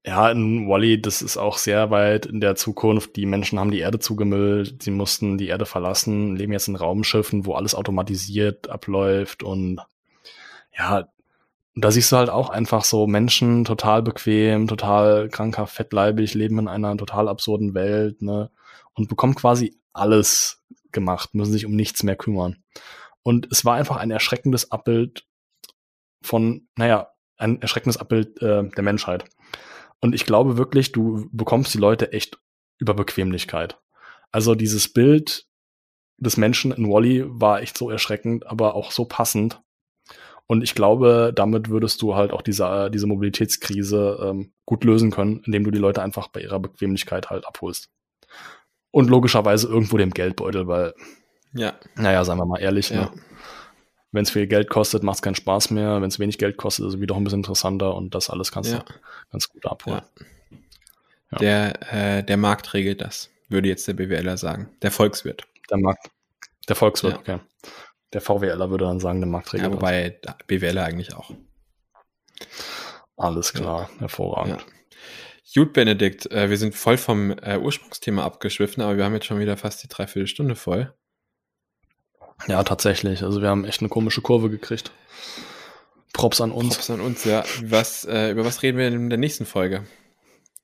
Ja, 0.06 0.30
in 0.30 0.68
Wally, 0.68 1.02
das 1.02 1.22
ist 1.22 1.38
auch 1.38 1.58
sehr 1.58 1.90
weit 1.90 2.26
in 2.26 2.42
der 2.42 2.56
Zukunft. 2.56 3.16
Die 3.16 3.26
Menschen 3.26 3.58
haben 3.58 3.72
die 3.72 3.80
Erde 3.80 4.00
zugemüllt, 4.00 4.84
sie 4.84 4.92
mussten 4.92 5.38
die 5.38 5.48
Erde 5.48 5.66
verlassen, 5.66 6.36
leben 6.36 6.52
jetzt 6.52 6.68
in 6.68 6.76
Raumschiffen, 6.76 7.46
wo 7.46 7.54
alles 7.54 7.74
automatisiert 7.74 8.70
abläuft 8.70 9.44
und 9.44 9.80
ja, 10.78 11.08
da 11.76 11.92
siehst 11.92 12.12
du 12.12 12.18
halt 12.18 12.30
auch 12.30 12.50
einfach 12.50 12.84
so 12.84 13.08
Menschen 13.08 13.66
total 13.66 14.04
bequem, 14.04 14.68
total 14.68 15.30
kranker, 15.30 15.68
fettleibig, 15.68 16.34
leben 16.34 16.60
in 16.60 16.68
einer 16.68 16.96
total 16.98 17.28
absurden 17.28 17.74
Welt, 17.74 18.22
ne? 18.22 18.52
Und 18.94 19.10
bekommen 19.10 19.36
quasi 19.36 19.76
alles 19.92 20.64
gemacht, 20.92 21.34
müssen 21.34 21.52
sich 21.52 21.66
um 21.66 21.76
nichts 21.76 22.04
mehr 22.04 22.16
kümmern. 22.16 22.58
Und 23.24 23.48
es 23.52 23.66
war 23.66 23.76
einfach 23.76 23.98
ein 23.98 24.12
erschreckendes 24.12 24.72
Abbild 24.72 25.26
von, 26.24 26.68
naja, 26.76 27.10
ein 27.38 27.62
erschreckendes 27.62 27.98
Abbild 27.98 28.42
äh, 28.42 28.70
der 28.70 28.84
Menschheit. 28.84 29.26
Und 30.02 30.16
ich 30.16 30.26
glaube 30.26 30.58
wirklich, 30.58 30.92
du 30.92 31.30
bekommst 31.32 31.74
die 31.74 31.80
Leute 31.80 32.12
echt 32.12 32.38
über 32.78 32.94
Bequemlichkeit. 32.94 33.80
Also 34.32 34.56
dieses 34.56 34.92
Bild 34.92 35.48
des 36.18 36.38
Menschen 36.38 36.72
in 36.72 36.90
Wally 36.90 37.24
war 37.26 37.62
echt 37.62 37.78
so 37.78 37.90
erschreckend, 37.90 38.48
aber 38.48 38.76
auch 38.76 38.92
so 38.92 39.06
passend. 39.06 39.62
Und 40.48 40.62
ich 40.62 40.76
glaube, 40.76 41.32
damit 41.34 41.70
würdest 41.70 42.02
du 42.02 42.16
halt 42.16 42.32
auch 42.32 42.42
diese, 42.42 42.90
diese 42.92 43.08
Mobilitätskrise 43.08 44.20
ähm, 44.22 44.54
gut 44.66 44.84
lösen 44.84 45.12
können, 45.12 45.42
indem 45.46 45.64
du 45.64 45.72
die 45.72 45.80
Leute 45.80 46.02
einfach 46.02 46.28
bei 46.28 46.42
ihrer 46.42 46.60
Bequemlichkeit 46.60 47.30
halt 47.30 47.48
abholst. 47.48 47.90
Und 48.92 49.10
logischerweise 49.10 49.68
irgendwo 49.68 49.98
dem 49.98 50.12
Geldbeutel, 50.12 50.68
weil, 50.68 50.94
ja, 51.54 51.74
naja, 51.96 52.24
sagen 52.26 52.40
wir 52.40 52.46
mal 52.46 52.62
ehrlich, 52.62 52.90
ja. 52.90 53.06
ne? 53.06 53.12
Wenn 54.14 54.24
es 54.24 54.32
viel 54.32 54.48
Geld 54.48 54.70
kostet, 54.70 55.04
macht 55.04 55.16
es 55.16 55.22
keinen 55.22 55.36
Spaß 55.36 55.72
mehr. 55.72 56.02
Wenn 56.02 56.08
es 56.08 56.20
wenig 56.20 56.38
Geld 56.38 56.56
kostet, 56.56 56.86
ist 56.86 56.94
es 56.94 57.00
wieder 57.02 57.16
ein 57.16 57.24
bisschen 57.24 57.40
interessanter 57.40 57.96
und 57.96 58.16
das 58.16 58.30
alles 58.30 58.52
kannst 58.52 58.72
Ja. 58.72 58.80
du 58.80 58.94
ganz 59.32 59.50
gut 59.50 59.66
abholen. 59.66 60.02
Ja. 61.32 61.38
Der, 61.40 61.94
äh, 61.94 62.24
der 62.24 62.38
Markt 62.38 62.74
regelt 62.74 63.02
das, 63.02 63.30
würde 63.50 63.68
jetzt 63.68 63.88
der 63.88 63.94
BWLer 63.94 64.38
sagen. 64.38 64.70
Der 64.82 64.92
Volkswirt. 64.92 65.44
Der 65.70 65.78
Markt, 65.80 66.10
der 66.70 66.76
Volkswirt, 66.76 67.18
okay. 67.18 67.40
Der 68.14 68.22
VWLer 68.22 68.70
würde 68.70 68.86
dann 68.86 69.00
sagen, 69.00 69.20
der 69.20 69.30
Marktträger. 69.30 69.64
Ja, 69.64 69.74
wobei 69.74 70.20
der 70.24 70.38
BWLer 70.46 70.86
eigentlich 70.86 71.16
auch. 71.16 71.32
Alles 73.18 73.54
klar, 73.54 73.90
hervorragend. 74.00 74.64
Gut, 75.56 75.74
Benedikt, 75.74 76.32
äh, 76.32 76.50
wir 76.50 76.58
sind 76.58 76.74
voll 76.76 76.98
vom 76.98 77.32
äh, 77.32 77.58
Ursprungsthema 77.58 78.24
abgeschwiffen, 78.24 78.82
aber 78.84 78.98
wir 78.98 79.06
haben 79.06 79.14
jetzt 79.14 79.26
schon 79.26 79.40
wieder 79.40 79.58
fast 79.58 79.84
die 79.84 79.88
Dreiviertelstunde 79.88 80.56
voll. 80.56 80.94
Ja. 82.48 82.64
tatsächlich. 82.64 83.24
Also 83.24 83.42
wir 83.42 83.50
haben 83.50 83.66
echt 83.66 83.82
eine 83.82 83.90
komische 83.90 84.22
Kurve 84.22 84.50
gekriegt. 84.50 84.92
Props 86.14 86.42
an 86.42 86.52
uns. 86.52 86.76
Props 86.76 86.90
an 86.92 87.02
uns, 87.02 87.24
ja. 87.26 87.44
Was, 87.64 88.06
äh, 88.06 88.32
über 88.32 88.46
was 88.46 88.62
reden 88.62 88.78
wir 88.78 88.88
in 88.88 89.10
der 89.10 89.18
nächsten 89.18 89.46
Folge? 89.46 89.84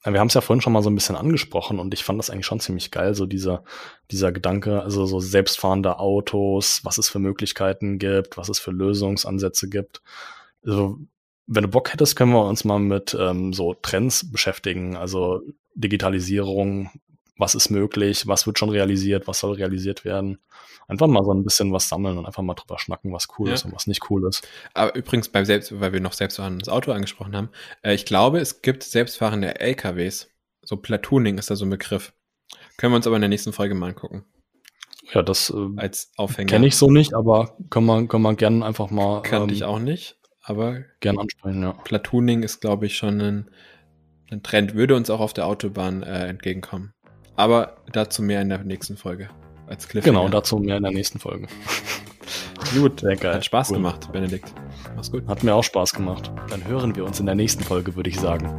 Ja, 0.06 0.14
Wir 0.14 0.20
haben 0.20 0.28
es 0.28 0.34
ja 0.34 0.42
vorhin 0.42 0.62
schon 0.62 0.74
mal 0.74 0.84
so 0.84 0.90
ein 0.90 0.96
bisschen 0.96 1.16
angesprochen 1.16 1.80
und 1.80 1.94
ich 1.94 2.04
fand 2.04 2.20
das 2.20 2.30
eigentlich 2.30 2.46
schon 2.46 2.60
ziemlich 2.60 2.92
geil, 2.92 3.16
so 3.16 3.26
dieser, 3.26 3.64
dieser 4.12 4.32
Gedanke, 4.32 4.82
also 4.82 5.06
so 5.06 5.20
selbstfahrende 5.20 6.00
Autos, 6.00 6.82
was 6.86 6.98
es 6.98 7.10
für 7.10 7.20
Möglichkeiten 7.20 8.00
gibt, 8.00 8.38
was 8.38 8.48
es 8.50 8.60
für 8.60 8.72
Lösungsansätze 8.72 9.68
gibt. 9.68 10.02
Also, 10.66 11.00
wenn 11.48 11.64
du 11.64 11.70
Bock 11.70 11.92
hättest, 11.92 12.16
können 12.16 12.32
wir 12.32 12.46
uns 12.46 12.64
mal 12.64 12.80
mit 12.80 13.18
ähm, 13.20 13.52
so 13.54 13.74
Trends 13.74 14.32
beschäftigen, 14.32 14.96
also 14.96 15.42
Digitalisierung, 15.74 16.92
was 17.40 17.56
ist 17.56 17.70
möglich, 17.72 18.28
was 18.28 18.46
wird 18.46 18.60
schon 18.60 18.70
realisiert, 18.70 19.28
was 19.28 19.40
soll 19.40 19.54
realisiert 19.56 20.06
werden. 20.06 20.38
Einfach 20.88 21.08
mal 21.08 21.24
so 21.24 21.32
ein 21.34 21.44
bisschen 21.44 21.72
was 21.72 21.88
sammeln 21.90 22.18
und 22.18 22.26
einfach 22.26 22.44
mal 22.44 22.54
drüber 22.56 22.78
schnacken, 22.80 23.12
was 23.14 23.28
cool 23.38 23.48
Ja. 23.48 23.54
ist 23.56 23.66
und 23.66 23.74
was 23.74 23.88
nicht 23.88 24.10
cool 24.10 24.28
ist. 24.28 24.48
Aber 24.74 24.94
übrigens, 24.96 25.30
beim 25.30 25.46
Selbst, 25.46 25.80
weil 25.80 25.94
wir 25.94 26.02
noch 26.02 26.14
selbstfahrendes 26.14 26.70
Auto 26.70 26.92
angesprochen 26.92 27.36
haben, 27.36 27.50
äh, 27.84 27.94
ich 27.94 28.06
glaube, 28.06 28.40
es 28.40 28.62
gibt 28.62 28.84
selbstfahrende 28.84 29.60
LKWs. 29.60 30.30
So 30.64 30.78
Platooning 30.78 31.38
ist 31.38 31.50
da 31.50 31.56
so 31.56 31.66
ein 31.66 31.70
Begriff. 31.70 32.14
Können 32.78 32.94
wir 32.94 32.98
uns 32.98 33.08
aber 33.08 33.16
in 33.18 33.22
der 33.22 33.30
nächsten 33.30 33.54
Folge 33.54 33.76
mal 33.76 33.90
angucken. 33.90 34.26
Ja, 35.14 35.22
das 35.24 35.50
äh, 35.52 35.68
Als 35.78 36.12
Aufhänger. 36.18 36.48
kenne 36.50 36.68
ich 36.68 36.76
so 36.76 36.92
nicht, 36.92 37.14
aber 37.14 37.56
können 37.70 37.86
wir, 37.86 38.08
können 38.08 38.24
wir 38.24 38.36
gerne 38.36 38.66
einfach 38.66 38.90
mal 38.92 39.22
Kannte 39.22 39.50
ähm, 39.50 39.56
ich 39.56 39.64
auch 39.64 39.80
nicht, 39.80 40.18
aber 40.44 40.82
gern 41.00 41.18
ansprechen, 41.20 41.62
ja. 41.64 41.74
Platooning 41.74 42.44
ist, 42.44 42.62
glaube 42.62 42.86
ich, 42.86 42.98
schon 42.98 43.20
ein, 43.22 43.52
ein 44.32 44.44
Trend, 44.44 44.76
würde 44.76 44.96
uns 44.96 45.10
auch 45.10 45.20
auf 45.20 45.34
der 45.34 45.46
Autobahn 45.48 46.04
äh, 46.04 46.28
entgegenkommen. 46.28 46.94
Aber 47.40 47.78
dazu 47.94 48.22
mehr 48.22 48.42
in 48.42 48.50
der 48.50 48.58
nächsten 48.66 48.98
Folge. 48.98 49.30
Als 49.66 49.88
Cliffhanger. 49.88 50.20
Genau, 50.20 50.30
dazu 50.30 50.58
mehr 50.58 50.76
in 50.76 50.84
der 50.84 50.92
nächsten 50.92 51.20
Folge. 51.20 51.48
Gut, 52.78 53.00
Sehr 53.00 53.16
geil. 53.16 53.36
hat 53.36 53.46
Spaß 53.46 53.70
Cool. 53.70 53.78
gemacht, 53.78 54.12
Benedikt. 54.12 54.54
Mach's 54.94 55.10
gut. 55.10 55.26
Hat 55.26 55.42
mir 55.44 55.56
auch 55.56 55.64
Spaß 55.64 55.94
gemacht. 55.94 56.30
Dann 56.50 56.68
hören 56.68 56.94
wir 56.98 57.06
uns 57.06 57.20
in 57.22 57.26
der 57.26 57.36
nächsten 57.36 57.64
Folge, 57.64 57.96
würde 57.96 58.10
ich 58.10 58.20
sagen. 58.20 58.54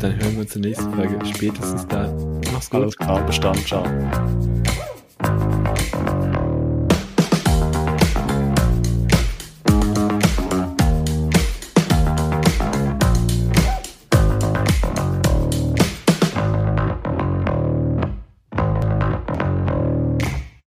Dann 0.00 0.16
hören 0.16 0.32
wir 0.32 0.40
uns 0.40 0.56
in 0.56 0.62
der 0.62 0.72
nächsten 0.72 0.92
Folge. 0.92 1.24
Spätestens 1.24 1.86
da. 1.86 2.12
Mach's 2.52 2.68
gut. 2.68 2.80
Alles 2.82 2.96
klar, 2.96 3.24
bis 3.24 3.38
dann, 3.38 3.54
ciao. 3.64 3.84